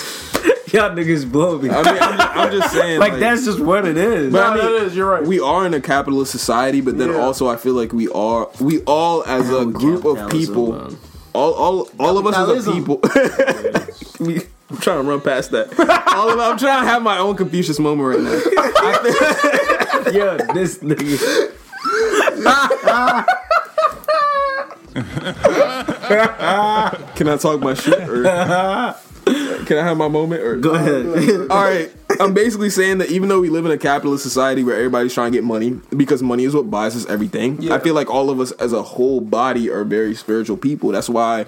y'all 0.72 0.90
niggas 0.90 1.30
blow 1.30 1.58
me. 1.58 1.70
I 1.70 1.82
mean, 1.82 1.86
I'm 2.02 2.16
just, 2.18 2.36
I'm 2.36 2.52
just 2.52 2.72
saying, 2.74 3.00
like, 3.00 3.14
that's 3.18 3.44
just 3.44 3.60
what 3.60 3.86
it 3.86 3.96
is. 3.96 4.32
But 4.32 4.38
No, 4.38 4.44
I 4.46 4.54
mean, 4.54 4.64
that 4.64 4.86
is. 4.86 4.96
You're 4.96 5.10
right. 5.10 5.22
we 5.24 5.40
are 5.40 5.64
in 5.66 5.74
a 5.74 5.80
capitalist 5.80 6.30
society, 6.32 6.80
but 6.80 6.98
then 6.98 7.10
Yeah. 7.10 7.16
also 7.18 7.48
I 7.48 7.56
feel 7.56 7.74
like 7.74 7.92
we 7.92 8.08
are, 8.08 8.48
we 8.60 8.80
all 8.82 9.24
as 9.24 9.50
a 9.50 9.64
group 9.66 10.04
of 10.04 10.30
people, 10.30 10.72
man. 10.72 10.96
all, 11.32 11.52
all, 11.54 11.88
all 11.98 12.18
of 12.18 12.26
us 12.26 12.36
as 12.36 12.66
a 12.66 12.72
people. 12.72 13.00
We- 14.26 14.40
I'm 14.70 14.76
trying 14.78 15.02
to 15.02 15.08
run 15.08 15.22
past 15.22 15.50
that. 15.52 15.68
All 16.14 16.28
of, 16.28 16.38
I'm 16.38 16.58
trying 16.58 16.82
to 16.82 16.88
have 16.90 17.00
my 17.02 17.16
own 17.16 17.36
Confucius 17.36 17.78
moment 17.78 18.16
right 18.16 18.22
now. 18.22 18.32
Yo, 20.12 20.36
this 20.52 20.80
nigga. 20.80 21.54
Can 27.16 27.28
I 27.28 27.36
talk 27.36 27.60
my 27.60 27.74
shit, 27.74 27.98
or 28.08 28.22
can 29.66 29.78
I 29.78 29.82
have 29.84 29.96
my 29.96 30.08
moment? 30.08 30.42
Or 30.42 30.56
Go 30.56 30.74
ahead. 30.74 31.06
All 31.50 31.62
right. 31.62 31.90
I'm 32.20 32.34
basically 32.34 32.70
saying 32.70 32.98
that 32.98 33.10
even 33.10 33.28
though 33.28 33.40
we 33.40 33.48
live 33.50 33.64
in 33.66 33.70
a 33.70 33.78
capitalist 33.78 34.22
society 34.22 34.64
where 34.64 34.74
everybody's 34.76 35.14
trying 35.14 35.32
to 35.32 35.36
get 35.38 35.44
money 35.44 35.78
because 35.96 36.22
money 36.22 36.44
is 36.44 36.54
what 36.54 36.70
buys 36.70 36.96
us 36.96 37.06
everything, 37.06 37.60
Yeah. 37.62 37.74
I 37.74 37.78
feel 37.78 37.94
like 37.94 38.10
all 38.10 38.30
of 38.30 38.40
us 38.40 38.50
as 38.52 38.72
a 38.72 38.82
whole 38.82 39.20
body 39.20 39.70
are 39.70 39.84
very 39.84 40.14
spiritual 40.14 40.56
people. 40.56 40.90
That's 40.90 41.08
why, 41.08 41.46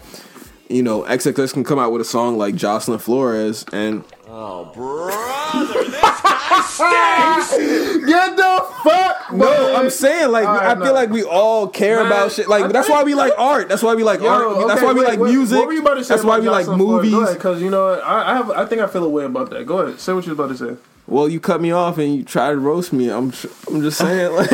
you 0.69 0.83
know, 0.83 1.03
XXX 1.05 1.53
can 1.53 1.65
come 1.65 1.79
out 1.79 1.93
with 1.93 2.03
a 2.03 2.05
song 2.05 2.37
like 2.39 2.55
Jocelyn 2.55 2.99
Flores 2.99 3.65
and 3.73 4.05
Oh, 4.29 4.67
brother, 4.75 5.85
this 5.85 6.01
guy 6.01 6.01
stinks. 6.01 6.10
Get 8.07 8.37
the 8.37 8.67
fuck. 8.83 9.33
No, 9.33 9.75
I'm 9.77 9.89
saying 9.91 10.31
like 10.33 10.47
All 10.47 10.55
right, 10.57 10.71
I 10.71 10.75
no. 10.75 10.85
feel 10.87 10.95
like 10.95 11.11
we 11.11 11.23
all 11.23 11.69
care 11.69 11.99
Man, 11.99 12.07
about 12.07 12.33
shit. 12.33 12.49
Like 12.49 12.65
I 12.65 12.69
that's 12.69 12.89
think- 12.89 12.99
why 12.99 13.05
we 13.05 13.15
like 13.15 13.33
art. 13.39 13.69
That's 13.69 13.83
why 13.83 13.95
we 13.95 14.03
like 14.03 14.21
Yo, 14.21 14.27
art. 14.59 14.67
That's 14.69 14.83
why 14.83 14.93
we 14.93 15.01
wait, 15.01 15.09
like 15.11 15.21
what- 15.21 15.31
music. 15.31 15.59
What 15.59 15.69
were 15.69 15.73
you 15.73 15.81
about 15.83 15.95
to 15.95 16.05
say? 16.05 16.15
that's 16.15 16.25
why 16.25 16.39
about 16.39 16.43
we 16.43 16.49
like 16.51 16.67
movies. 16.79 17.35
Because 17.35 17.63
you 17.63 17.71
know 17.71 17.91
what? 17.91 18.03
I, 18.05 18.33
I 18.33 18.37
have. 18.37 18.51
I 18.51 18.67
think 18.67 18.81
I 18.83 18.87
feel 18.89 19.05
a 19.05 19.09
way 19.09 19.25
about 19.25 19.51
that. 19.51 19.65
Go 19.67 19.79
ahead. 19.79 20.01
Say 20.01 20.13
what 20.13 20.27
you 20.27 20.35
was 20.35 20.39
about 20.39 20.57
to 20.59 20.77
say. 20.77 20.77
Well, 21.07 21.29
you 21.29 21.39
cut 21.41 21.61
me 21.61 21.71
off 21.73 21.99
and 21.99 22.15
you 22.17 22.25
try 22.25 22.51
to 22.51 22.57
roast 22.59 22.93
me. 22.93 23.11
I'm 23.11 23.33
I'm 23.69 23.83
just 23.83 23.99
saying. 23.99 24.33
Like, 24.35 24.51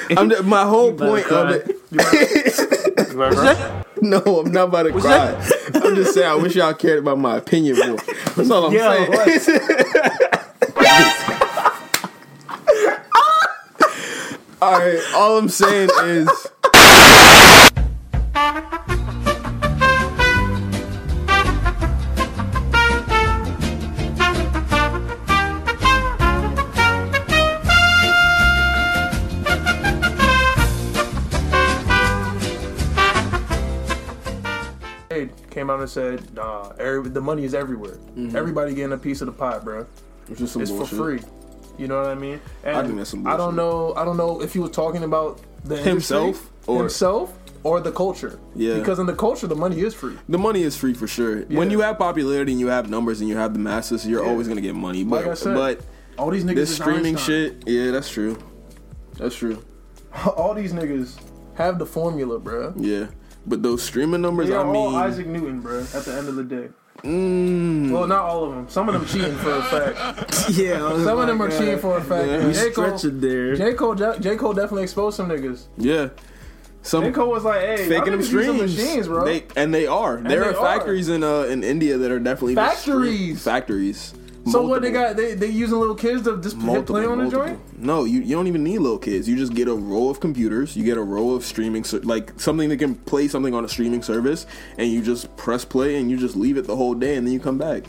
I'm 0.18 0.30
just, 0.30 0.44
my 0.44 0.64
whole 0.64 0.92
point 0.92 1.26
cry. 1.26 1.52
of 1.54 1.70
it. 1.70 1.78
No, 4.02 4.18
I'm 4.40 4.50
not 4.50 4.64
about 4.68 4.82
to 4.84 4.92
cry. 4.92 5.32
I'm 5.74 5.94
just 5.94 6.14
saying. 6.14 6.26
I 6.28 6.34
wish 6.34 6.56
y'all 6.56 6.74
cared 6.74 6.98
about 6.98 7.18
my 7.20 7.36
opinion 7.36 7.76
more. 7.78 7.98
That's 8.34 8.50
all 8.50 8.66
I'm 8.66 8.72
Yo, 8.72 8.80
saying. 9.38 10.18
All 14.62 14.78
right. 14.78 15.00
All 15.14 15.38
I'm 15.38 15.48
saying 15.48 15.90
is. 16.04 16.28
Hey, 35.10 35.28
came 35.50 35.68
out 35.68 35.78
and 35.80 35.90
said, 35.90 36.32
"Nah, 36.32 36.70
every, 36.78 37.10
the 37.10 37.20
money 37.20 37.44
is 37.44 37.52
everywhere. 37.52 37.96
Mm-hmm. 38.16 38.34
Everybody 38.34 38.74
getting 38.74 38.92
a 38.92 38.98
piece 38.98 39.20
of 39.20 39.26
the 39.26 39.32
pot, 39.32 39.62
bro. 39.62 39.86
It's 40.30 40.40
just 40.40 40.54
some 40.54 40.62
It's 40.62 40.70
bullshit. 40.70 40.88
for 40.88 41.18
free. 41.18 41.20
You 41.78 41.88
know 41.88 42.00
what 42.00 42.10
I 42.10 42.14
mean? 42.14 42.40
And 42.64 42.76
I 42.76 42.82
think 42.84 42.96
that's 42.96 43.10
some 43.10 43.26
I 43.26 43.36
don't 43.36 43.56
know. 43.56 43.94
I 43.96 44.04
don't 44.04 44.16
know 44.16 44.40
if 44.42 44.52
he 44.52 44.58
was 44.58 44.70
talking 44.70 45.02
about 45.04 45.40
the 45.64 45.76
Himself 45.76 46.50
or- 46.66 46.78
himself 46.78 47.32
or 47.64 47.80
the 47.80 47.92
culture. 47.92 48.38
Yeah. 48.54 48.74
Because 48.78 48.98
in 48.98 49.06
the 49.06 49.14
culture, 49.14 49.46
the 49.46 49.54
money 49.56 49.80
is 49.80 49.94
free. 49.94 50.16
The 50.28 50.38
money 50.38 50.62
is 50.62 50.76
free 50.76 50.94
for 50.94 51.06
sure. 51.06 51.42
When 51.42 51.70
you 51.70 51.80
have 51.80 51.98
popularity 51.98 52.52
and 52.52 52.60
you 52.60 52.66
have 52.68 52.90
numbers 52.90 53.20
and 53.20 53.28
you 53.28 53.36
have 53.36 53.52
the 53.52 53.58
masses, 53.60 54.06
you're 54.06 54.22
Yeah. 54.24 54.30
always 54.30 54.48
gonna 54.48 54.60
get 54.60 54.74
money. 54.74 55.04
But 55.04 55.26
Like 55.26 55.36
said, 55.36 55.54
but 55.54 55.80
All 56.18 56.30
these 56.30 56.44
niggas 56.44 56.54
this 56.56 56.74
streaming 56.74 57.16
Einstein. 57.16 57.24
shit, 57.24 57.62
yeah, 57.66 57.90
that's 57.90 58.10
true. 58.10 58.36
That's 59.18 59.34
true. 59.34 59.62
All 60.36 60.54
these 60.54 60.72
niggas 60.72 61.16
have 61.54 61.78
the 61.78 61.86
formula, 61.86 62.38
bro. 62.38 62.74
Yeah. 62.76 63.06
But 63.46 63.62
those 63.62 63.82
streaming 63.82 64.20
numbers, 64.20 64.48
They 64.48 64.56
I 64.56 64.64
mean, 64.70 64.94
Isaac 64.94 65.26
Newton, 65.26 65.60
bro. 65.60 65.80
At 65.80 66.04
the 66.04 66.14
end 66.14 66.28
of 66.28 66.36
the 66.36 66.44
day. 66.44 66.68
Mm, 67.04 67.90
Well, 67.90 68.06
not 68.06 68.20
all 68.20 68.44
of 68.44 68.50
them. 68.54 68.68
Some 68.68 68.88
of 68.88 68.94
them 68.94 69.06
cheating 69.06 69.36
for 69.38 69.50
a 69.52 69.62
fact. 69.62 70.50
yeah, 70.50 70.78
Some 71.04 71.18
of 71.18 71.26
them 71.26 71.40
are 71.40 71.50
cheating 71.50 71.78
for 71.78 71.96
a 71.98 72.02
fact. 72.02 72.28
Yeah. 72.28 72.52
J. 72.52 72.70
Cole, 72.70 72.96
there. 72.98 73.56
J. 73.56 73.74
Cole, 73.74 73.94
J. 73.94 74.36
Cole 74.36 74.52
definitely 74.52 74.82
exposed 74.84 75.16
some 75.16 75.28
niggas. 75.28 75.64
yeah. 75.76 76.08
Some 76.84 77.04
J. 77.04 77.12
Cole 77.12 77.30
was 77.30 77.44
like, 77.44 77.60
"Hey, 77.60 77.88
faking 77.88 78.10
them 78.10 78.22
streams, 78.24 78.60
machines, 78.60 79.06
bro." 79.06 79.24
They, 79.24 79.44
and 79.54 79.72
they 79.72 79.86
are. 79.86 80.16
there 80.16 80.40
they 80.40 80.46
are 80.48 80.56
are. 80.56 80.66
factories 80.78 81.08
in 81.08 81.22
uh 81.22 81.42
in 81.42 81.62
India 81.62 81.96
that 81.96 82.10
are 82.10 82.18
definitely 82.18 82.56
Factories? 82.56 83.40
factories. 83.40 84.12
So 84.50 84.66
what 84.66 84.82
they 84.82 84.90
got? 84.90 85.16
They 85.16 85.34
they 85.34 85.46
using 85.48 85.78
little 85.78 85.94
kids 85.94 86.22
to 86.24 86.40
just 86.40 86.56
Multiple, 86.56 86.96
play 86.96 87.06
on 87.06 87.18
the 87.18 87.30
joint. 87.30 87.78
No, 87.78 88.04
you, 88.04 88.20
you 88.20 88.34
don't 88.34 88.46
even 88.46 88.64
need 88.64 88.78
little 88.78 88.98
kids. 88.98 89.28
You 89.28 89.36
just 89.36 89.54
get 89.54 89.68
a 89.68 89.74
row 89.74 90.08
of 90.08 90.20
computers. 90.20 90.76
You 90.76 90.84
get 90.84 90.96
a 90.96 91.02
row 91.02 91.30
of 91.30 91.44
streaming, 91.44 91.84
ser- 91.84 92.00
like 92.00 92.38
something 92.40 92.68
that 92.68 92.78
can 92.78 92.94
play 92.94 93.28
something 93.28 93.54
on 93.54 93.64
a 93.64 93.68
streaming 93.68 94.02
service, 94.02 94.46
and 94.78 94.90
you 94.90 95.02
just 95.02 95.34
press 95.36 95.64
play 95.64 95.96
and 95.96 96.10
you 96.10 96.16
just 96.16 96.36
leave 96.36 96.56
it 96.56 96.66
the 96.66 96.76
whole 96.76 96.94
day, 96.94 97.16
and 97.16 97.26
then 97.26 97.32
you 97.34 97.40
come 97.40 97.58
back. 97.58 97.84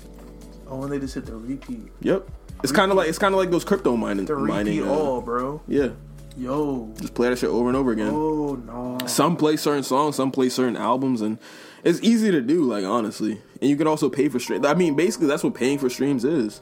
Oh, 0.68 0.84
and 0.84 0.92
they 0.92 1.00
just 1.00 1.16
hit 1.16 1.26
the 1.26 1.36
repeat. 1.36 1.92
Yep. 2.02 2.28
It's 2.64 2.72
kind 2.72 2.92
of 2.92 2.98
like 2.98 3.10
it's 3.10 3.20
kind 3.20 3.34
of 3.34 3.40
like 3.40 3.52
those 3.52 3.64
crypto 3.66 3.98
mining. 3.98 4.26
The 4.26 4.36
repeat 4.36 4.54
mining, 4.54 4.88
uh, 4.88 4.92
all, 4.94 5.22
bro. 5.22 5.62
Yeah. 5.68 5.90
Yo. 6.38 6.92
Just 7.00 7.14
play 7.14 7.30
that 7.30 7.38
shit 7.38 7.50
over 7.50 7.68
and 7.68 7.78
over 7.78 7.92
again. 7.92 8.12
Oh 8.14 8.56
no. 8.56 9.06
Some 9.08 9.38
play 9.38 9.58
certain 9.58 9.84
songs, 9.84 10.16
some 10.16 10.32
play 10.32 10.50
certain 10.50 10.78
albums, 10.78 11.22
and 11.22 11.38
it's 11.84 12.00
easy 12.02 12.32
to 12.32 12.42
do. 12.42 12.64
Like 12.64 12.86
honestly, 12.86 13.42
and 13.62 13.70
you 13.70 13.76
can 13.76 13.88
also 13.88 14.10
pay 14.10 14.30
for 14.30 14.40
stream. 14.40 14.66
I 14.66 14.74
mean, 14.74 14.96
basically, 14.96 15.28
that's 15.28 15.44
what 15.44 15.54
paying 15.54 15.78
for 15.78 15.90
streams 15.90 16.26
is. 16.26 16.62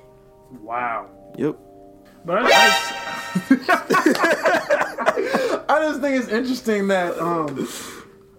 Wow. 0.59 1.09
Yep. 1.38 1.57
But 2.26 2.39
I, 2.39 2.41
I, 2.43 2.47
just, 3.49 3.61
I 5.69 5.80
just 5.80 6.01
think 6.01 6.17
it's 6.17 6.28
interesting 6.28 6.88
that 6.89 7.17
um, 7.19 7.67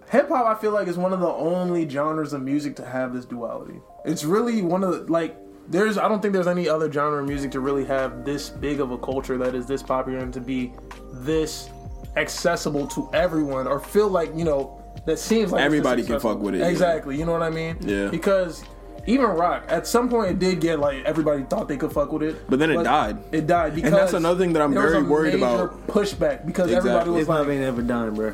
hip 0.09 0.29
hop. 0.29 0.45
I 0.45 0.55
feel 0.59 0.71
like 0.71 0.87
is 0.87 0.97
one 0.97 1.11
of 1.11 1.19
the 1.19 1.27
only 1.27 1.89
genres 1.89 2.31
of 2.33 2.41
music 2.41 2.75
to 2.77 2.85
have 2.85 3.13
this 3.13 3.25
duality. 3.25 3.81
It's 4.05 4.23
really 4.23 4.61
one 4.61 4.83
of 4.83 4.91
the 4.91 5.11
like. 5.11 5.35
There's 5.67 5.97
I 5.97 6.07
don't 6.09 6.21
think 6.21 6.33
there's 6.33 6.47
any 6.47 6.67
other 6.67 6.91
genre 6.91 7.21
of 7.21 7.27
music 7.27 7.51
to 7.51 7.61
really 7.61 7.85
have 7.85 8.25
this 8.25 8.49
big 8.49 8.81
of 8.81 8.91
a 8.91 8.97
culture 8.97 9.37
that 9.37 9.55
is 9.55 9.65
this 9.65 9.81
popular 9.81 10.19
and 10.19 10.33
to 10.33 10.41
be 10.41 10.73
this 11.11 11.69
accessible 12.17 12.85
to 12.87 13.09
everyone 13.13 13.65
or 13.65 13.79
feel 13.79 14.09
like 14.09 14.35
you 14.35 14.43
know 14.43 14.82
that 15.05 15.19
seems 15.19 15.51
like 15.51 15.61
Everybody 15.61 16.03
can 16.03 16.19
fuck 16.19 16.39
with 16.39 16.55
it, 16.55 16.59
yeah. 16.59 16.67
Exactly. 16.67 17.17
You 17.17 17.25
know 17.25 17.33
what 17.33 17.43
I 17.43 17.49
mean? 17.49 17.77
Yeah. 17.81 18.09
Because. 18.09 18.63
Even 19.05 19.25
rock, 19.25 19.65
at 19.67 19.85
some 19.85 20.07
point, 20.07 20.31
it 20.31 20.39
did 20.39 20.61
get 20.61 20.79
like 20.79 21.03
everybody 21.03 21.43
thought 21.43 21.67
they 21.67 21.75
could 21.75 21.91
fuck 21.91 22.13
with 22.13 22.23
it, 22.23 22.49
But 22.49 22.59
then 22.59 22.71
it 22.71 22.83
died. 22.83 23.17
It 23.33 23.47
died 23.47 23.75
because 23.75 23.91
that's 23.91 24.13
another 24.13 24.39
thing 24.39 24.53
that 24.53 24.61
I'm 24.61 24.73
there 24.73 24.81
was 24.83 24.93
very 24.93 25.03
a 25.05 25.09
worried 25.09 25.33
major 25.33 25.45
about. 25.65 25.87
Pushback 25.87 26.45
because 26.45 26.67
Exactly. 26.71 26.89
everybody 26.91 27.09
was 27.09 27.19
Hip 27.19 27.27
hop 27.27 27.39
like, 27.39 27.49
ain't 27.49 27.65
ever 27.65 27.81
dying, 27.81 28.13
bro. 28.13 28.33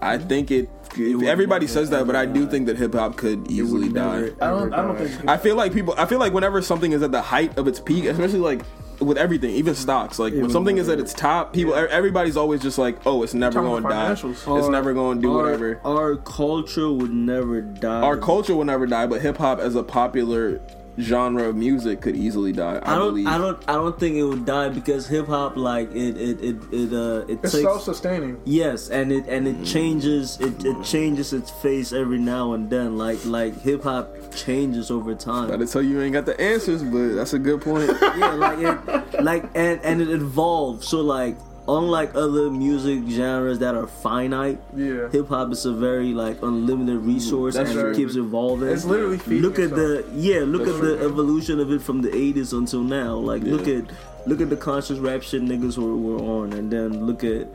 I 0.00 0.16
think 0.16 0.50
it. 0.50 0.70
would 0.96 1.26
everybody 1.26 1.66
says 1.66 1.90
that, 1.90 2.06
but 2.06 2.16
I 2.16 2.24
do 2.24 2.40
ever 2.44 2.50
think 2.50 2.64
that 2.68 2.78
hip 2.78 2.94
hop 2.94 3.16
could 3.18 3.50
easily 3.50 3.90
die. 3.90 4.30
I 4.40 4.48
don't, 4.48 4.72
I 4.72 4.80
don't 4.80 4.96
think. 4.96 5.28
I 5.28 5.36
feel 5.36 5.56
like 5.56 5.74
people. 5.74 5.94
I 5.98 6.06
feel 6.06 6.18
like 6.18 6.32
whenever 6.32 6.62
something 6.62 6.92
is 6.92 7.02
at 7.02 7.12
the 7.12 7.20
height 7.20 7.58
of 7.58 7.68
its 7.68 7.78
peak, 7.78 8.06
especially 8.06 8.38
like 8.38 8.62
with 9.00 9.18
everything, 9.18 9.50
even 9.50 9.74
mm-hmm. 9.74 9.82
stocks. 9.82 10.18
Like 10.18 10.32
when 10.32 10.40
Even 10.40 10.50
something 10.50 10.78
is 10.78 10.88
at 10.88 10.98
its 10.98 11.12
top, 11.12 11.52
people. 11.52 11.74
everybody's 11.74 12.36
always 12.36 12.60
just 12.60 12.78
like, 12.78 12.98
"Oh, 13.06 13.22
it's 13.22 13.34
never 13.34 13.60
going 13.60 13.82
to 13.82 13.88
die. 13.88 14.12
financials. 14.12 14.58
It's 14.58 14.68
never 14.68 14.92
going 14.92 15.18
to 15.18 15.22
do 15.22 15.36
our, 15.36 15.44
whatever." 15.44 15.80
Our 15.84 16.16
culture 16.16 16.90
would 16.90 17.12
never 17.12 17.60
die. 17.60 18.02
Our 18.02 18.16
culture 18.16 18.54
will 18.54 18.64
never 18.64 18.86
die, 18.86 19.06
but 19.06 19.20
hip 19.20 19.38
hop 19.38 19.58
as 19.58 19.74
a 19.74 19.82
popular 19.82 20.60
genre 21.02 21.48
of 21.48 21.56
music 21.56 22.00
could 22.00 22.16
easily 22.16 22.52
die. 22.52 22.80
I, 22.82 22.92
I 22.94 22.98
don't. 22.98 23.08
believe. 23.10 23.26
I 23.26 23.38
don't. 23.38 23.68
I 23.68 23.72
don't 23.74 23.98
think 23.98 24.16
it 24.16 24.24
would 24.24 24.44
die 24.44 24.68
because 24.68 25.06
hip 25.06 25.26
hop, 25.26 25.56
like 25.56 25.90
it, 25.92 26.16
it, 26.16 26.40
it, 26.42 26.56
it, 26.72 26.92
uh, 26.92 27.24
it 27.28 27.40
It's 27.42 27.52
takes. 27.52 27.62
self-sustaining. 27.62 28.40
Yes, 28.44 28.88
and 28.90 29.12
it 29.12 29.26
and 29.26 29.46
it 29.48 29.64
changes. 29.64 30.38
It, 30.40 30.64
it 30.64 30.82
changes 30.84 31.32
its 31.32 31.50
face 31.50 31.92
every 31.92 32.18
now 32.18 32.52
and 32.52 32.68
then. 32.70 32.96
Like 32.98 33.24
like 33.24 33.60
hip 33.60 33.82
hop 33.82 34.08
changes 34.34 34.90
over 34.90 35.14
time. 35.14 35.50
I 35.50 35.56
to 35.56 35.66
tell 35.66 35.82
you, 35.82 35.90
you 35.98 36.02
ain't 36.02 36.12
got 36.12 36.26
the 36.26 36.40
answers, 36.40 36.82
but 36.82 37.14
that's 37.14 37.32
a 37.32 37.38
good 37.38 37.60
point. 37.60 37.90
yeah, 38.02 38.32
like 38.32 38.58
it, 38.58 39.22
like 39.22 39.44
and 39.54 39.80
and 39.82 40.00
it 40.00 40.10
evolves. 40.10 40.86
So 40.88 41.00
like, 41.00 41.36
unlike 41.78 42.14
other 42.14 42.50
music 42.50 43.00
genres 43.08 43.58
that 43.60 43.74
are 43.74 43.86
finite, 43.86 44.60
Yeah. 44.76 45.08
hip 45.10 45.28
hop 45.28 45.52
is 45.52 45.64
a 45.66 45.72
very 45.72 46.12
like 46.14 46.42
unlimited 46.42 46.98
resource 47.04 47.54
That's 47.54 47.70
and 47.70 47.78
true. 47.78 47.90
it 47.90 47.96
keeps 47.96 48.16
evolving. 48.16 48.68
It's 48.68 48.84
literally 48.84 49.18
feeding 49.18 49.42
look 49.42 49.58
at 49.58 49.70
itself. 49.72 49.80
the 49.80 50.04
yeah, 50.14 50.40
look 50.44 50.64
That's 50.64 50.76
at 50.76 50.82
the 50.82 50.96
true. 50.96 51.06
evolution 51.06 51.60
of 51.60 51.70
it 51.72 51.80
from 51.82 52.02
the 52.02 52.08
'80s 52.10 52.52
until 52.52 52.80
now. 52.82 53.14
Like 53.16 53.42
look 53.42 53.68
at 53.68 53.84
look 54.26 54.40
at 54.40 54.50
the 54.50 54.56
conscious 54.56 54.98
rap 54.98 55.22
shit 55.22 55.42
niggas 55.42 55.78
were, 55.78 55.96
were 55.96 56.18
on, 56.18 56.52
and 56.52 56.70
then 56.70 57.06
look 57.06 57.24
at 57.24 57.46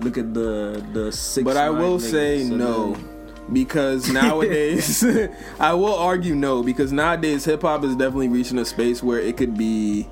look 0.00 0.16
at 0.18 0.32
the 0.34 0.84
the 0.92 1.10
six. 1.12 1.44
But 1.44 1.56
I 1.56 1.70
will 1.70 1.98
niggas, 1.98 2.10
say 2.10 2.40
and 2.42 2.58
no. 2.58 2.92
then- 2.92 3.08
Because 3.52 4.10
nowadays, 4.10 5.04
I 5.60 5.74
will 5.74 5.94
argue 5.94 6.34
no. 6.34 6.62
Because 6.62 6.92
nowadays, 6.92 7.44
hip 7.44 7.60
hop 7.60 7.84
is 7.84 7.94
definitely 7.94 8.28
reaching 8.28 8.56
a 8.58 8.64
space 8.64 9.02
where 9.02 9.18
it 9.20 9.36
could 9.36 9.54
be, 9.58 10.08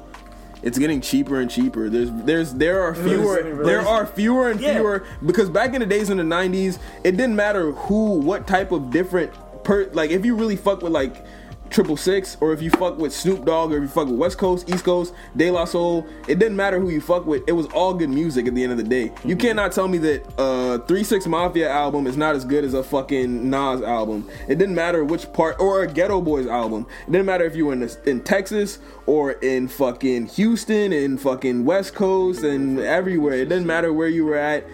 it's 0.63 0.79
getting 0.79 1.01
cheaper 1.01 1.41
and 1.41 1.51
cheaper. 1.51 1.89
There's, 1.91 2.11
there's, 2.13 2.53
there 2.55 2.83
are 2.83 2.95
fewer, 2.95 3.63
there 3.65 3.81
are 3.87 4.07
fewer 4.07 4.51
and 4.51 4.61
Yeah. 4.61 4.75
fewer. 4.75 5.05
Because 5.25 5.51
back 5.51 5.75
in 5.75 5.81
the 5.81 5.87
days 5.87 6.11
in 6.11 6.17
the 6.17 6.23
'90s, 6.23 6.79
it 7.05 7.13
didn't 7.13 7.37
matter 7.37 7.73
who, 7.73 8.19
what 8.21 8.47
type 8.47 8.73
of 8.73 8.91
different 8.91 9.33
per, 9.65 9.89
like 9.93 10.11
if 10.11 10.25
you 10.25 10.35
really 10.37 10.57
fuck 10.57 10.83
with 10.83 10.93
like 10.93 11.25
Triple 11.73 11.97
Six, 11.97 12.37
or 12.41 12.53
if 12.53 12.61
you 12.61 12.71
fuck 12.71 12.99
with 12.99 13.13
Snoop 13.13 13.45
Dogg, 13.45 13.73
or 13.73 13.79
if 13.79 13.83
you 13.83 13.89
fuck 13.89 14.07
with 14.07 14.17
West 14.17 14.39
Coast, 14.39 14.69
East 14.69 14.85
Coast, 14.85 15.15
De 15.37 15.51
La 15.51 15.65
Soul, 15.65 16.07
it 16.29 16.39
didn't 16.39 16.57
matter 16.57 16.79
who 16.79 16.91
you 16.91 17.01
fuck 17.01 17.27
with. 17.27 17.43
It 17.47 17.53
was 17.53 17.67
all 17.69 17.95
good 17.95 18.11
music 18.11 18.47
at 18.47 18.55
the 18.55 18.63
end 18.63 18.73
of 18.73 18.79
the 18.79 18.85
day. 18.85 19.13
You 19.25 19.37
cannot 19.37 19.73
tell 19.73 19.89
me 19.89 19.99
that 19.99 20.39
uh 20.39 20.79
Three 20.87 21.05
Six 21.05 21.27
Mafia 21.27 21.71
album 21.71 22.07
is 22.07 22.17
not 22.17 22.37
as 22.37 22.45
good 22.45 22.65
as 22.65 22.75
a 22.75 22.83
fucking 22.83 23.49
Nas 23.49 23.83
album. 23.83 24.29
It 24.49 24.59
didn't 24.59 24.75
matter 24.75 25.05
which 25.05 25.33
part, 25.33 25.59
or 25.59 25.83
a 25.83 25.89
Geto 25.89 26.23
Boys 26.23 26.47
album. 26.47 26.87
It 27.07 27.13
didn't 27.13 27.27
matter 27.27 27.45
if 27.45 27.57
you 27.57 27.67
were 27.67 27.73
in, 27.73 27.89
in 28.07 28.21
Texas 28.23 28.79
or 29.07 29.33
in 29.33 29.69
fucking 29.69 30.27
Houston, 30.27 30.93
in 30.93 31.19
fucking 31.19 31.65
West 31.65 31.95
Coast, 31.95 32.43
and 32.43 32.79
everywhere. 32.79 33.35
It 33.35 33.49
didn't 33.49 33.67
matter 33.67 33.93
where 33.93 34.09
you 34.09 34.25
were 34.25 34.37
at 34.37 34.67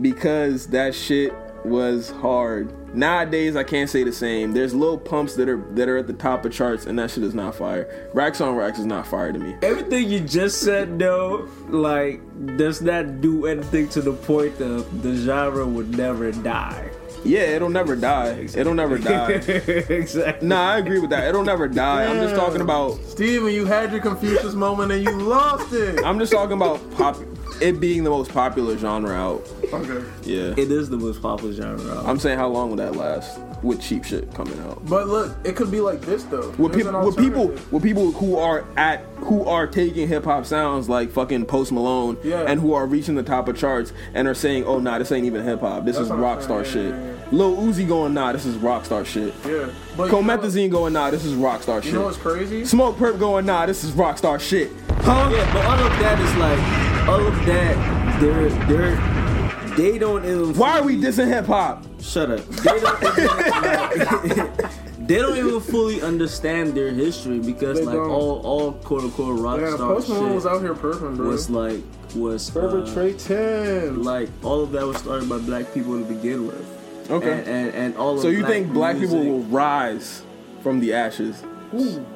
because 0.00 0.66
that 0.68 0.94
shit 0.94 1.32
was 1.64 2.10
hard. 2.10 2.72
Nowadays, 2.94 3.56
I 3.56 3.64
can't 3.64 3.88
say 3.88 4.04
the 4.04 4.12
same. 4.12 4.52
There's 4.52 4.74
Lil 4.74 4.98
Pumps 4.98 5.34
that 5.36 5.48
are 5.48 5.62
that 5.72 5.88
are 5.88 5.96
at 5.96 6.06
the 6.06 6.12
top 6.12 6.44
of 6.44 6.52
charts, 6.52 6.86
and 6.86 6.98
that 6.98 7.10
shit 7.10 7.24
is 7.24 7.34
not 7.34 7.54
fire. 7.54 7.88
Racks 8.12 8.40
on 8.40 8.54
Racks 8.54 8.78
is 8.78 8.86
not 8.86 9.06
fire 9.06 9.32
to 9.32 9.38
me. 9.38 9.56
Everything 9.62 10.08
you 10.08 10.20
just 10.20 10.60
said, 10.60 10.98
though, 10.98 11.48
like, 11.68 12.20
does 12.58 12.82
not 12.82 13.20
do 13.20 13.46
anything 13.46 13.88
to 13.90 14.02
the 14.02 14.12
point 14.12 14.60
of 14.60 15.02
the 15.02 15.14
genre 15.16 15.66
would 15.66 15.96
never 15.96 16.32
die. 16.32 16.90
Yeah, 17.24 17.42
it'll 17.42 17.70
never 17.70 17.94
die. 17.94 18.48
It'll 18.54 18.74
never 18.74 18.98
die. 18.98 19.30
exactly. 19.32 20.48
Nah, 20.48 20.72
I 20.72 20.78
agree 20.78 20.98
with 20.98 21.10
that. 21.10 21.28
It'll 21.28 21.44
never 21.44 21.68
die. 21.68 22.04
I'm 22.04 22.16
just 22.16 22.34
talking 22.34 22.60
about. 22.60 22.96
Steven, 23.04 23.52
you 23.52 23.64
had 23.64 23.92
your 23.92 24.00
Confucius 24.00 24.54
moment 24.54 24.90
and 24.90 25.04
you 25.04 25.12
lost 25.12 25.72
it. 25.72 26.04
I'm 26.04 26.18
just 26.18 26.32
talking 26.32 26.56
about 26.56 26.78
pop. 26.92 27.16
It 27.60 27.80
being 27.80 28.04
the 28.04 28.10
most 28.10 28.32
popular 28.32 28.76
genre 28.78 29.12
out. 29.14 29.46
Okay. 29.72 30.04
Yeah. 30.22 30.54
It 30.56 30.70
is 30.70 30.88
the 30.90 30.96
most 30.96 31.20
popular 31.22 31.52
genre. 31.52 31.98
out. 31.98 32.06
I'm 32.06 32.18
saying 32.18 32.38
how 32.38 32.48
long 32.48 32.70
will 32.70 32.76
that 32.76 32.96
last 32.96 33.38
with 33.62 33.80
cheap 33.80 34.04
shit 34.04 34.32
coming 34.34 34.58
out? 34.60 34.84
But 34.86 35.06
look, 35.08 35.36
it 35.44 35.54
could 35.56 35.70
be 35.70 35.80
like 35.80 36.00
this 36.00 36.24
though. 36.24 36.50
With 36.58 36.72
There's 36.72 36.84
people, 36.86 37.04
with 37.06 37.16
people, 37.16 37.46
with 37.70 37.82
people 37.82 38.12
who 38.12 38.36
are 38.36 38.64
at, 38.76 39.00
who 39.20 39.44
are 39.44 39.66
taking 39.66 40.08
hip 40.08 40.24
hop 40.24 40.46
sounds 40.46 40.88
like 40.88 41.10
fucking 41.10 41.46
Post 41.46 41.70
Malone, 41.72 42.16
Yeah. 42.24 42.40
and 42.42 42.60
who 42.60 42.74
are 42.74 42.86
reaching 42.86 43.14
the 43.14 43.22
top 43.22 43.46
of 43.48 43.56
charts 43.56 43.92
and 44.14 44.26
are 44.26 44.34
saying, 44.34 44.64
"Oh, 44.64 44.78
nah, 44.80 44.98
this 44.98 45.12
ain't 45.12 45.26
even 45.26 45.44
hip 45.44 45.60
hop. 45.60 45.84
This 45.84 45.96
That's 45.96 46.06
is 46.06 46.10
what 46.10 46.18
rock 46.18 46.42
star 46.42 46.64
saying, 46.64 46.90
shit." 46.90 46.94
yeah, 46.94 47.06
yeah, 47.12 47.28
Lil 47.30 47.56
Uzi 47.56 47.86
going, 47.86 48.12
"Nah, 48.14 48.32
this 48.32 48.44
is 48.46 48.56
rock 48.56 48.84
star 48.84 49.04
shit." 49.04 49.32
Yeah. 49.46 49.68
But 49.96 50.04
you 50.10 50.12
know, 50.12 50.22
Comethazine 50.22 50.70
going, 50.70 50.92
"Nah, 50.92 51.10
this 51.12 51.24
is 51.24 51.34
rock 51.34 51.62
star 51.62 51.80
shit." 51.82 51.92
you 51.92 51.98
know 51.98 52.06
what's 52.06 52.16
crazy? 52.16 52.62
Smokepurpp 52.62 53.18
going, 53.20 53.46
"Nah, 53.46 53.66
this 53.66 53.84
is 53.84 53.92
rock 53.92 54.18
star 54.18 54.38
shit." 54.40 54.70
Huh? 55.02 55.28
Yeah, 55.32 55.52
but 55.52 55.64
all 55.64 55.78
of 55.78 55.98
that 56.00 56.18
is 56.20 56.34
like, 56.36 56.91
all 57.08 57.26
of 57.26 57.34
that, 57.46 58.20
they're, 58.20 58.48
they're, 58.68 59.76
they 59.76 59.98
don't 59.98 60.24
even. 60.24 60.54
Why 60.54 60.78
are 60.80 60.82
we 60.84 60.96
dissing 60.96 61.28
hip 61.28 61.46
hop? 61.46 61.84
Shut 62.00 62.30
up. 62.30 62.46
They 62.46 62.78
don't, 62.80 64.26
even, 64.26 64.52
they 65.06 65.16
don't 65.16 65.36
even 65.36 65.60
fully 65.60 66.02
understand 66.02 66.74
their 66.74 66.90
history 66.90 67.38
because 67.38 67.78
They 67.78 67.84
like 67.86 67.94
don't. 67.96 68.10
all 68.10 68.40
all 68.44 68.72
quote 68.72 69.02
unquote 69.02 69.40
rock 69.40 69.60
Yeah, 69.60 69.74
star 69.76 69.94
Post 69.94 70.08
Malone 70.10 70.26
shit 70.28 70.34
was 70.34 70.46
out 70.46 70.60
here 70.60 70.74
perfect, 70.74 71.16
bro. 71.16 71.28
was 71.28 71.48
like 71.50 71.82
was 72.14 72.50
Forever 72.50 72.82
uh, 72.82 72.92
Trey 72.92 73.14
Tim. 73.14 74.02
like 74.02 74.28
all 74.42 74.62
of 74.62 74.72
that 74.72 74.86
was 74.86 74.98
started 74.98 75.28
by 75.28 75.38
black 75.38 75.72
people 75.72 75.98
to 75.98 76.04
begin 76.04 76.46
with. 76.46 77.10
Okay. 77.10 77.32
And 77.32 77.48
and, 77.48 77.74
and 77.74 77.96
all 77.96 78.10
of 78.10 78.16
that. 78.18 78.22
so 78.22 78.28
you 78.28 78.46
think 78.46 78.72
black 78.72 78.98
people 78.98 79.18
will 79.24 79.40
rise 79.44 80.22
from 80.62 80.80
the 80.80 80.92
ashes? 80.92 81.42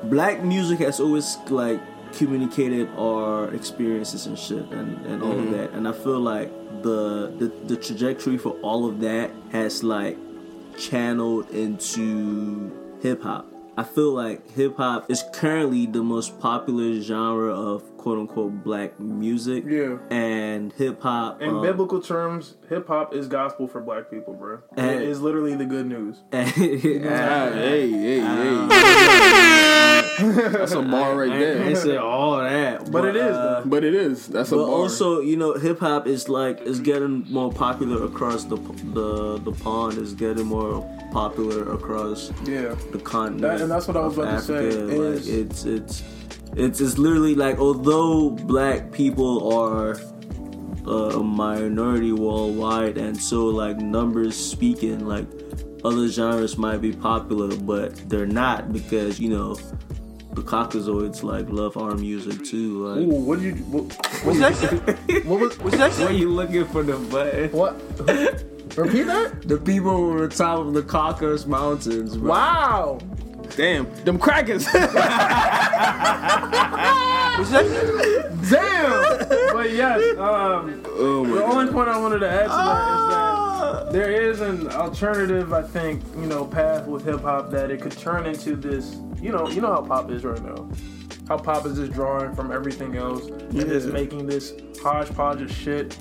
black 0.05 0.45
music 0.45 0.79
has 0.81 1.01
always 1.01 1.39
like 1.49 1.81
communicated 2.13 2.89
our 2.97 3.53
experiences 3.55 4.27
and 4.27 4.39
shit 4.39 4.65
and, 4.71 5.05
and 5.07 5.23
all 5.23 5.33
Mm-hmm. 5.35 5.55
of 5.55 5.59
that 5.59 5.71
and 5.73 5.87
i 5.89 5.93
feel 5.93 6.21
like 6.21 6.51
the, 6.83 7.33
the 7.39 7.47
the 7.67 7.77
trajectory 7.77 8.39
for 8.39 8.53
all 8.63 8.87
of 8.89 9.01
that 9.01 9.31
has 9.53 9.83
like 9.83 10.17
channeled 10.79 11.51
into 11.51 12.71
hip-hop 13.03 13.47
i 13.77 13.83
feel 13.83 14.13
like 14.13 14.49
hip-hop 14.53 15.11
is 15.11 15.25
currently 15.35 15.87
the 15.87 16.03
most 16.03 16.39
popular 16.41 17.01
genre 17.01 17.53
of 17.53 17.83
quote-unquote 17.97 18.63
black 18.63 18.99
music 19.01 19.65
Yeah. 19.67 19.99
and 20.11 20.73
hip-hop 20.75 21.43
In 21.43 21.49
um, 21.51 21.63
biblical 21.63 22.01
terms, 22.01 22.55
hip 22.69 22.87
hop 22.87 23.13
is 23.13 23.27
gospel 23.27 23.67
for 23.67 23.81
black 23.81 24.09
people, 24.11 24.33
bro. 24.35 24.61
And- 24.77 25.03
it 25.03 25.09
is 25.09 25.21
literally 25.21 25.57
the 25.57 25.65
good 25.67 25.87
news. 25.87 26.17
Ah, 26.33 26.45
hey, 26.55 27.91
hey, 27.91 28.21
hey. 28.21 30.03
That's 30.19 30.73
a 30.73 30.83
bar 30.83 31.17
right 31.17 31.31
I 31.31 31.39
there. 31.39 31.77
say 31.77 31.97
all 31.97 32.39
that 32.39 32.91
But 32.91 33.05
it 33.05 33.17
is, 33.17 33.37
uh. 33.37 33.63
But 33.67 33.85
it 33.85 33.95
is. 33.95 34.27
That's 34.29 34.51
a 34.53 34.57
But 34.57 34.67
bar. 34.67 34.75
also, 34.75 35.21
you 35.21 35.37
know, 35.37 35.55
hip 35.55 35.81
hop 35.81 36.07
is 36.07 36.29
like 36.29 36.61
is 36.63 36.81
getting 36.81 37.25
more 37.31 37.53
popular 37.53 38.05
across 38.05 38.45
the 38.45 38.57
the 38.95 39.39
the 39.39 39.53
pond. 39.53 39.99
Is 39.99 40.15
getting 40.15 40.47
more 40.47 40.81
popular 41.13 41.73
across 41.73 42.31
Yeah. 42.47 42.75
the 42.93 42.99
continent. 42.99 43.43
That- 43.43 43.61
and 43.63 43.71
that's 43.71 43.87
what 43.89 43.97
I 43.97 44.07
was 44.07 44.17
of 44.19 44.25
about 44.25 44.41
to 44.41 44.47
say, 44.47 44.67
Africa. 44.69 44.83
Like, 44.85 45.15
is- 45.17 45.29
it's 45.29 45.65
it's 45.65 46.03
it's 46.57 46.81
it's 46.81 46.99
literally 46.99 47.35
like 47.35 47.59
although 47.59 48.31
black 48.31 48.93
people 48.93 49.53
are 49.53 49.97
a 50.87 51.23
minority 51.23 52.13
worldwide, 52.13 52.97
and 52.97 53.17
so 53.17 53.47
like 53.47 53.79
numbers 53.79 54.37
speaking, 54.37 55.05
like 55.07 55.27
other 55.85 56.07
genres 56.09 56.57
might 56.57 56.81
be 56.81 56.93
popular, 56.93 57.55
but 57.57 57.95
they're 58.09 58.27
not 58.45 58.73
because 58.73 59.19
you 59.21 59.29
know. 59.31 59.57
The 60.37 60.43
Caucasoids 60.43 61.23
like 61.23 61.49
love 61.49 61.79
our 61.79 61.95
music 61.95 62.45
too. 62.45 62.87
Like, 62.87 62.99
Ooh, 62.99 63.25
what 63.25 63.41
did 63.41 63.57
you? 63.57 63.65
What, 63.65 63.85
what, 64.23 64.37
what 65.25 65.41
was? 65.41 65.59
What's 65.59 65.79
that? 65.79 65.93
Why 65.93 66.11
you 66.11 66.29
looking 66.29 66.67
for 66.67 66.83
the 66.83 66.99
button? 66.99 67.51
What? 67.53 67.81
Repeat 68.77 69.05
that. 69.05 69.49
The 69.49 69.57
people 69.57 70.11
on 70.11 70.19
the 70.19 70.29
top 70.29 70.59
of 70.59 70.75
the 70.75 70.83
Caucasus 70.83 71.47
Mountains, 71.47 72.19
bro. 72.19 72.31
Wow. 72.31 72.99
Damn, 73.57 73.87
them 74.05 74.19
crackers. 74.19 74.67
Damn. 74.73 74.83
but 79.55 79.71
yes, 79.73 80.19
um, 80.19 80.83
oh 80.87 81.25
my 81.25 81.35
the 81.35 81.41
god. 81.41 81.55
only 81.55 81.73
point 81.73 81.89
I 81.89 81.99
wanted 81.99 82.19
to 82.19 82.29
add 82.29 82.43
to 82.43 82.49
that 82.49 82.93
is 82.93 83.09
that 83.09 83.26
there 83.91 84.11
is 84.11 84.41
an 84.41 84.69
alternative, 84.69 85.53
I 85.53 85.63
think, 85.63 86.03
you 86.17 86.27
know, 86.27 86.45
path 86.45 86.87
with 86.87 87.05
hip 87.05 87.21
hop 87.21 87.51
that 87.51 87.71
it 87.71 87.81
could 87.81 87.93
turn 87.93 88.27
into 88.27 88.57
this. 88.57 88.97
You 89.21 89.33
know, 89.33 89.49
you 89.49 89.61
know 89.61 89.73
how 89.73 89.83
pop 89.83 90.11
is 90.11 90.25
right 90.25 90.43
now. 90.43 90.69
How 91.29 91.39
pop 91.39 91.67
is 91.67 91.77
just 91.77 91.93
drawing 91.93 92.35
from 92.35 92.53
everything 92.53 92.97
else 92.97 93.27
and 93.27 93.53
just 93.53 93.89
making 93.89 94.27
this 94.27 94.55
hodgepodge 94.83 95.41
of 95.43 95.51
shit 95.51 95.99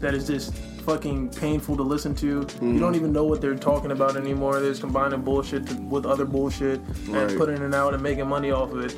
that 0.00 0.14
is 0.14 0.26
just 0.26 0.54
fucking 0.84 1.30
painful 1.30 1.76
to 1.76 1.82
listen 1.82 2.14
to. 2.14 2.26
You 2.26 2.78
don't 2.78 2.92
mm. 2.92 2.96
even 2.96 3.12
know 3.12 3.24
what 3.24 3.40
they're 3.40 3.54
talking 3.54 3.90
about 3.90 4.16
anymore. 4.16 4.60
They're 4.60 4.70
just 4.70 4.82
combining 4.82 5.22
bullshit 5.22 5.66
to, 5.68 5.74
with 5.76 6.04
other 6.04 6.24
bullshit 6.24 6.80
Right. 7.08 7.22
and 7.22 7.38
putting 7.38 7.62
it 7.62 7.74
out 7.74 7.94
and 7.94 8.02
making 8.02 8.26
money 8.28 8.50
off 8.50 8.72
of 8.72 8.84
it. 8.84 8.94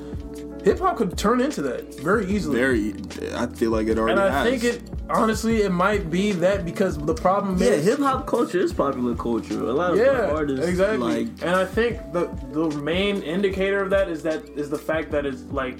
Hip 0.66 0.80
hop 0.80 0.96
could 0.96 1.16
turn 1.16 1.40
into 1.40 1.62
that 1.62 1.94
very 2.00 2.26
easily. 2.26 2.58
Very. 2.58 2.94
I 3.36 3.46
feel 3.46 3.70
like 3.70 3.86
it 3.86 4.00
already. 4.00 4.20
and 4.20 4.20
I 4.20 4.42
has. 4.42 4.48
think 4.50 4.64
it 4.64 4.82
honestly 5.08 5.62
it 5.62 5.70
might 5.70 6.10
be 6.10 6.32
that 6.32 6.64
because 6.64 6.98
the 6.98 7.14
problem 7.14 7.56
Yeah, 7.56 7.68
is 7.68 7.84
hip 7.84 8.00
hop 8.00 8.26
culture 8.26 8.58
is 8.58 8.72
popular 8.72 9.14
culture. 9.14 9.60
A 9.62 9.72
lot 9.72 9.92
of 9.92 9.98
yeah, 9.98 10.12
black 10.26 10.32
artists 10.32 10.66
exactly. 10.66 10.98
like 10.98 11.28
and 11.42 11.54
I 11.54 11.64
think 11.64 12.12
the 12.12 12.26
the 12.50 12.68
main 12.80 13.22
indicator 13.22 13.80
of 13.80 13.90
that 13.90 14.08
is 14.08 14.24
that 14.24 14.42
is 14.56 14.68
the 14.68 14.76
fact 14.78 15.12
that 15.12 15.24
it's 15.24 15.42
like 15.44 15.78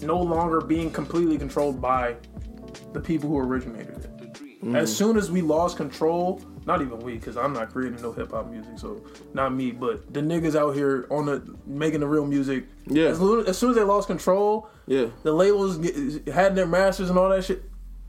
no 0.00 0.20
longer 0.20 0.60
being 0.60 0.92
completely 0.92 1.36
controlled 1.36 1.80
by 1.80 2.14
the 2.92 3.00
people 3.00 3.28
who 3.30 3.38
originated 3.38 3.96
it. 4.04 4.62
Mm. 4.62 4.76
As 4.76 4.94
soon 4.96 5.16
as 5.16 5.28
we 5.28 5.42
lost 5.42 5.76
control, 5.76 6.40
not 6.66 6.82
even 6.82 6.98
we, 7.00 7.14
because 7.14 7.36
I'm 7.36 7.52
not 7.52 7.72
creating 7.72 8.00
no 8.02 8.12
hip 8.12 8.30
hop 8.32 8.50
music, 8.50 8.78
so 8.78 9.02
not 9.34 9.54
me, 9.54 9.70
but 9.70 10.12
the 10.12 10.20
niggas 10.20 10.54
out 10.54 10.74
here 10.74 11.06
on 11.10 11.26
the 11.26 11.56
making 11.66 12.00
the 12.00 12.06
real 12.06 12.26
music. 12.26 12.66
Yeah. 12.86 13.06
As, 13.06 13.20
as 13.20 13.58
soon 13.58 13.70
as 13.70 13.76
they 13.76 13.82
lost 13.84 14.08
control, 14.08 14.68
Yeah. 14.86 15.06
the 15.22 15.32
labels 15.32 15.78
get, 15.78 16.28
had 16.28 16.54
their 16.54 16.66
masters 16.66 17.08
and 17.10 17.18
all 17.18 17.28
that 17.30 17.44
shit. 17.44 17.64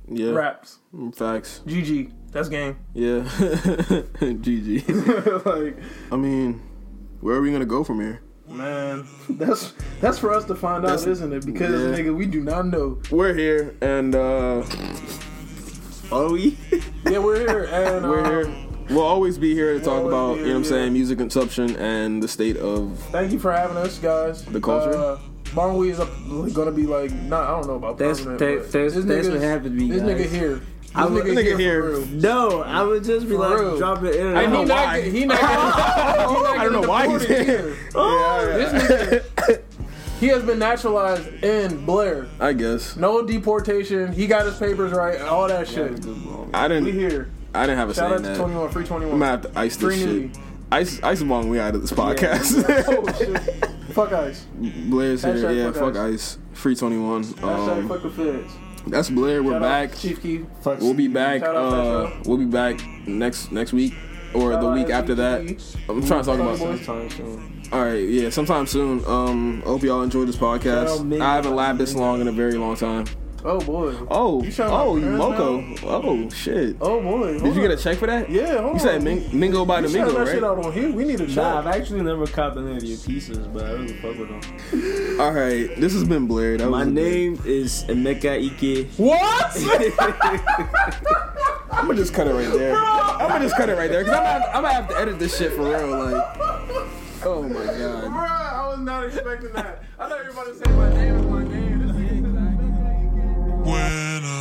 Yeah. 0.10 0.32
Raps, 0.32 0.80
Facts. 1.14 1.62
GG, 1.66 2.12
that's 2.32 2.49
game. 2.49 2.78
Yeah. 2.93 3.20
GG. 4.20 5.45
like, 5.45 5.78
I 6.12 6.16
mean, 6.18 6.62
where 7.22 7.36
are 7.36 7.41
we 7.41 7.52
gonna 7.52 7.66
go 7.66 7.84
from 7.84 7.99
here? 8.02 8.22
man, 8.47 9.08
that's 9.30 9.74
that's 10.02 10.20
for 10.20 10.34
us 10.34 10.43
to 10.43 10.56
find 10.56 10.84
That's- 10.84 11.04
out, 11.04 11.08
isn't 11.10 11.32
it? 11.32 11.45
Because 11.45 11.82
yeah. 11.97 12.04
nigga, 12.04 12.14
we 12.14 12.26
do 12.26 12.41
not 12.41 12.68
know. 12.68 12.99
We're 13.10 13.34
here, 13.34 13.76
and 13.82 14.14
uh 14.14 14.64
are 16.12 16.30
we? 16.32 16.57
Yeah, 17.09 17.18
we're 17.18 17.39
here, 17.39 17.64
and 17.66 18.07
we're 18.09 18.20
um, 18.24 18.26
here. 18.26 18.68
We'll 18.89 19.01
always 19.05 19.38
be 19.38 19.53
here 19.53 19.74
to 19.74 19.80
talk 19.84 20.03
always 20.03 20.07
about, 20.07 20.34
be 20.36 20.39
you 20.41 20.45
know 20.47 20.51
what 20.53 20.57
I'm 20.59 20.64
yeah. 20.64 20.70
saying, 20.70 20.93
music 20.93 21.18
consumption 21.18 21.76
and 21.78 22.22
the 22.24 22.28
state 22.28 22.55
of. 22.57 22.97
Thank 23.12 23.32
you 23.34 23.39
for 23.39 23.51
having 23.51 23.76
us, 23.76 23.97
guys. 23.99 24.45
The 24.45 24.62
culture? 24.62 24.93
Uh, 24.95 25.20
Bongwe 25.45 25.89
is 25.91 25.99
up, 25.99 26.09
gonna 26.53 26.72
be 26.72 26.84
like, 26.86 27.12
not, 27.12 27.43
I 27.43 27.51
don't 27.57 27.68
know 27.68 27.76
about 27.76 27.97
Thanks- 27.97 28.20
permanent. 28.20 28.39
thanks- 28.39 28.64
but 28.68 28.72
thanks- 28.72 28.93
this 28.93 29.05
thanks 29.05 29.28
for 29.28 29.34
nigga's- 29.34 29.43
having 29.43 29.76
me, 29.76 29.89
This 29.89 30.01
guys. 30.01 30.09
nigga 30.12 30.30
here. 30.30 30.55
This 30.82 30.91
I'm- 30.95 31.14
nigga, 31.14 31.24
nigga 31.34 31.43
here. 31.43 31.57
here. 31.57 31.82
for 31.82 31.89
real. 31.99 32.05
No, 32.07 32.62
I 32.62 32.84
would 32.84 33.03
just 33.03 33.28
be 33.28 33.34
For 33.34 33.39
like 33.39 33.59
real. 33.59 33.78
dropping 33.78 34.05
it 34.07 34.16
in. 34.16 34.28
And 34.28 34.38
I 34.38 34.41
don't 34.43 34.53
know 34.53 34.64
not, 34.64 34.86
why. 34.86 35.01
get- 35.01 35.14
he 35.14 35.26
not, 35.26 35.39
getting, 35.41 35.55
he 35.57 35.64
not 35.64 36.57
I 36.57 36.64
don't 36.64 36.82
know 36.82 36.88
why 36.88 37.07
he's 37.09 37.22
deported 37.26 37.45
here. 37.45 37.78
either. 37.95 38.57
This 38.57 38.84
nigga, 38.84 39.62
he 40.22 40.28
has 40.28 40.43
been 40.43 40.59
naturalized 40.59 41.28
in 41.43 41.86
Blare. 41.86 42.28
I 42.39 42.53
guess 42.53 42.95
No 42.95 43.26
deportation. 43.26 44.13
He 44.13 44.26
got 44.28 44.45
his 44.45 44.55
papers 44.57 44.93
right. 44.93 45.19
All 45.19 45.47
that 45.49 45.67
shit. 45.67 45.91
I 46.53 46.69
didn't. 46.69 46.86
here. 46.93 47.30
I 47.53 47.65
didn't 47.65 47.80
have 47.80 47.89
a 47.89 47.93
say 47.93 47.99
Shout 48.01 48.11
out 48.11 48.17
in 48.17 48.24
to 48.24 48.30
that. 48.30 48.38
21, 48.38 48.69
free 48.72 48.86
21. 48.86 49.13
I'm 49.13 49.19
gonna 49.19 49.32
have 49.32 49.41
to 49.53 49.59
ice 49.59 49.76
this 49.76 49.84
Free 49.84 49.99
shit. 49.99 50.32
nudie. 50.32 50.41
Ice, 50.72 51.03
ice 51.03 51.19
among 51.19 51.49
we 51.49 51.59
out 51.59 51.76
of 51.76 51.82
this 51.82 51.91
podcast. 51.91 52.63
Oh 52.88 53.17
shit. 53.17 53.65
Fuck 53.93 54.13
ice. 54.13 54.45
Blare's 54.88 55.22
here. 55.24 55.34
Hashtag 55.36 55.57
Yeah, 55.57 55.72
fuck 55.74 55.93
fuck 55.95 55.97
ice. 55.97 56.38
Free 56.53 56.76
21. 56.76 57.24
Hashtag 57.26 57.67
Um, 57.82 57.89
fuck 57.89 58.01
the 58.03 58.09
feds. 58.09 58.53
that's 58.88 59.09
Blair. 59.09 59.43
We're 59.43 59.51
Shout 59.53 59.61
back. 59.61 59.95
Chief 59.97 60.22
Keef. 60.22 60.45
We'll 60.63 60.93
be 60.93 61.09
back. 61.09 61.41
Shout 61.41 61.55
out 61.57 61.74
Uh, 61.74 62.11
we'll 62.26 62.38
be 62.38 62.45
back 62.45 62.80
next 63.05 63.51
next 63.51 63.74
week 63.74 63.93
or 64.34 64.51
Shout 64.53 64.61
the 64.61 64.67
out 64.69 64.76
week 64.76 64.89
after 64.89 65.13
that. 65.15 65.41
SCTV. 65.41 65.89
I'm 65.89 66.05
trying 66.07 66.24
to 66.24 66.26
talk 66.26 66.39
about. 66.39 66.57
Boys. 66.59 67.61
All 67.72 67.84
right, 67.86 68.03
yeah, 68.07 68.30
sometime 68.30 68.67
soon. 68.67 69.03
Um, 69.05 69.61
I 69.65 69.69
hope 69.69 69.84
y'all 69.84 70.01
enjoyed 70.01 70.28
this 70.28 70.36
podcast. 70.36 70.97
Shout. 71.11 71.22
I 71.22 71.36
haven't 71.36 71.55
labbed 71.55 71.78
this 71.78 71.95
long 71.95 72.19
in 72.19 72.28
a 72.28 72.32
very 72.32 72.55
long 72.55 72.76
time. 72.76 73.05
Oh 73.43 73.59
boy. 73.59 73.95
Oh, 74.09 74.43
You 74.43 74.51
showing 74.51 74.72
oh, 74.72 74.95
you 74.97 75.01
parents 75.17 75.82
now? 75.82 75.89
Oh 75.89 76.30
shit. 76.30 76.76
Oh 76.80 77.01
boy. 77.01 77.39
Did 77.39 77.55
you 77.55 77.61
get 77.61 77.72
a 77.72 77.78
check 77.78 77.97
for 77.97 78.05
that? 78.05 78.30
Yeah, 78.30 78.61
hold 78.61 78.74
You 78.76 78.80
said. 78.80 79.01
Ming- 79.01 79.28
Mingo 79.34 79.65
by 79.65 79.80
You 79.80 79.88
the 79.88 79.93
shouting 79.93 80.05
Mingo, 80.13 80.26
that 80.26 80.32
shit 80.32 80.43
right? 80.43 80.51
out 80.51 80.63
on 80.63 80.72
here. 80.74 80.91
We 80.91 81.05
need 81.05 81.22
a 81.22 81.26
check. 81.26 81.38
Nah, 81.38 81.57
I've 81.59 81.65
actually 81.67 82.01
never 82.01 82.28
copped 82.28 82.57
any 82.57 82.78
of 82.78 82.84
your 82.84 82.99
pieces, 82.99 83.39
but 83.47 83.63
I 83.65 83.72
really 83.72 83.93
fuck 83.93 84.15
with 84.15 84.30
them. 84.30 85.19
All 85.19 85.32
right, 85.34 85.76
this 85.80 85.93
has 85.93 86.03
been 86.03 86.28
Blare. 86.28 86.57
That 86.57 86.69
My 86.69 86.84
was 86.84 86.93
name 86.93 87.41
is 87.45 87.84
Emeka 87.86 88.45
Ike. 88.45 88.88
What? 88.97 89.57
I'm 91.72 91.88
gonna 91.88 91.95
just 91.95 92.13
cut 92.13 92.28
it 92.28 92.34
right 92.34 92.51
there. 92.51 92.76
I'm 92.76 93.28
gonna 93.30 93.45
just 93.45 93.55
cut 93.55 93.69
it 93.69 93.76
right 93.78 93.89
there 93.89 94.03
because 94.03 94.19
I'm, 94.19 94.43
I'm 94.55 94.61
gonna 94.61 94.74
have 94.74 94.88
to 94.89 94.97
edit 94.99 95.17
this 95.17 95.36
shit 95.36 95.53
for 95.53 95.63
real. 95.63 95.88
Like, 95.97 96.88
oh 97.26 97.43
my 97.43 97.65
god. 97.65 98.03
Bruh, 98.05 98.53
I 98.53 98.67
was 98.69 98.80
not 98.80 99.05
expecting 99.05 99.51
that. 99.53 99.84
I 99.99 100.09
thought 100.09 100.26
you 100.26 100.32
were 100.34 100.41
about 100.41 100.47
to 100.47 100.55
say 100.55 100.72
my 100.74 100.93
name 100.93 101.15
is 101.17 101.26
my 101.26 101.43
name. 101.43 101.72
When 103.63 104.41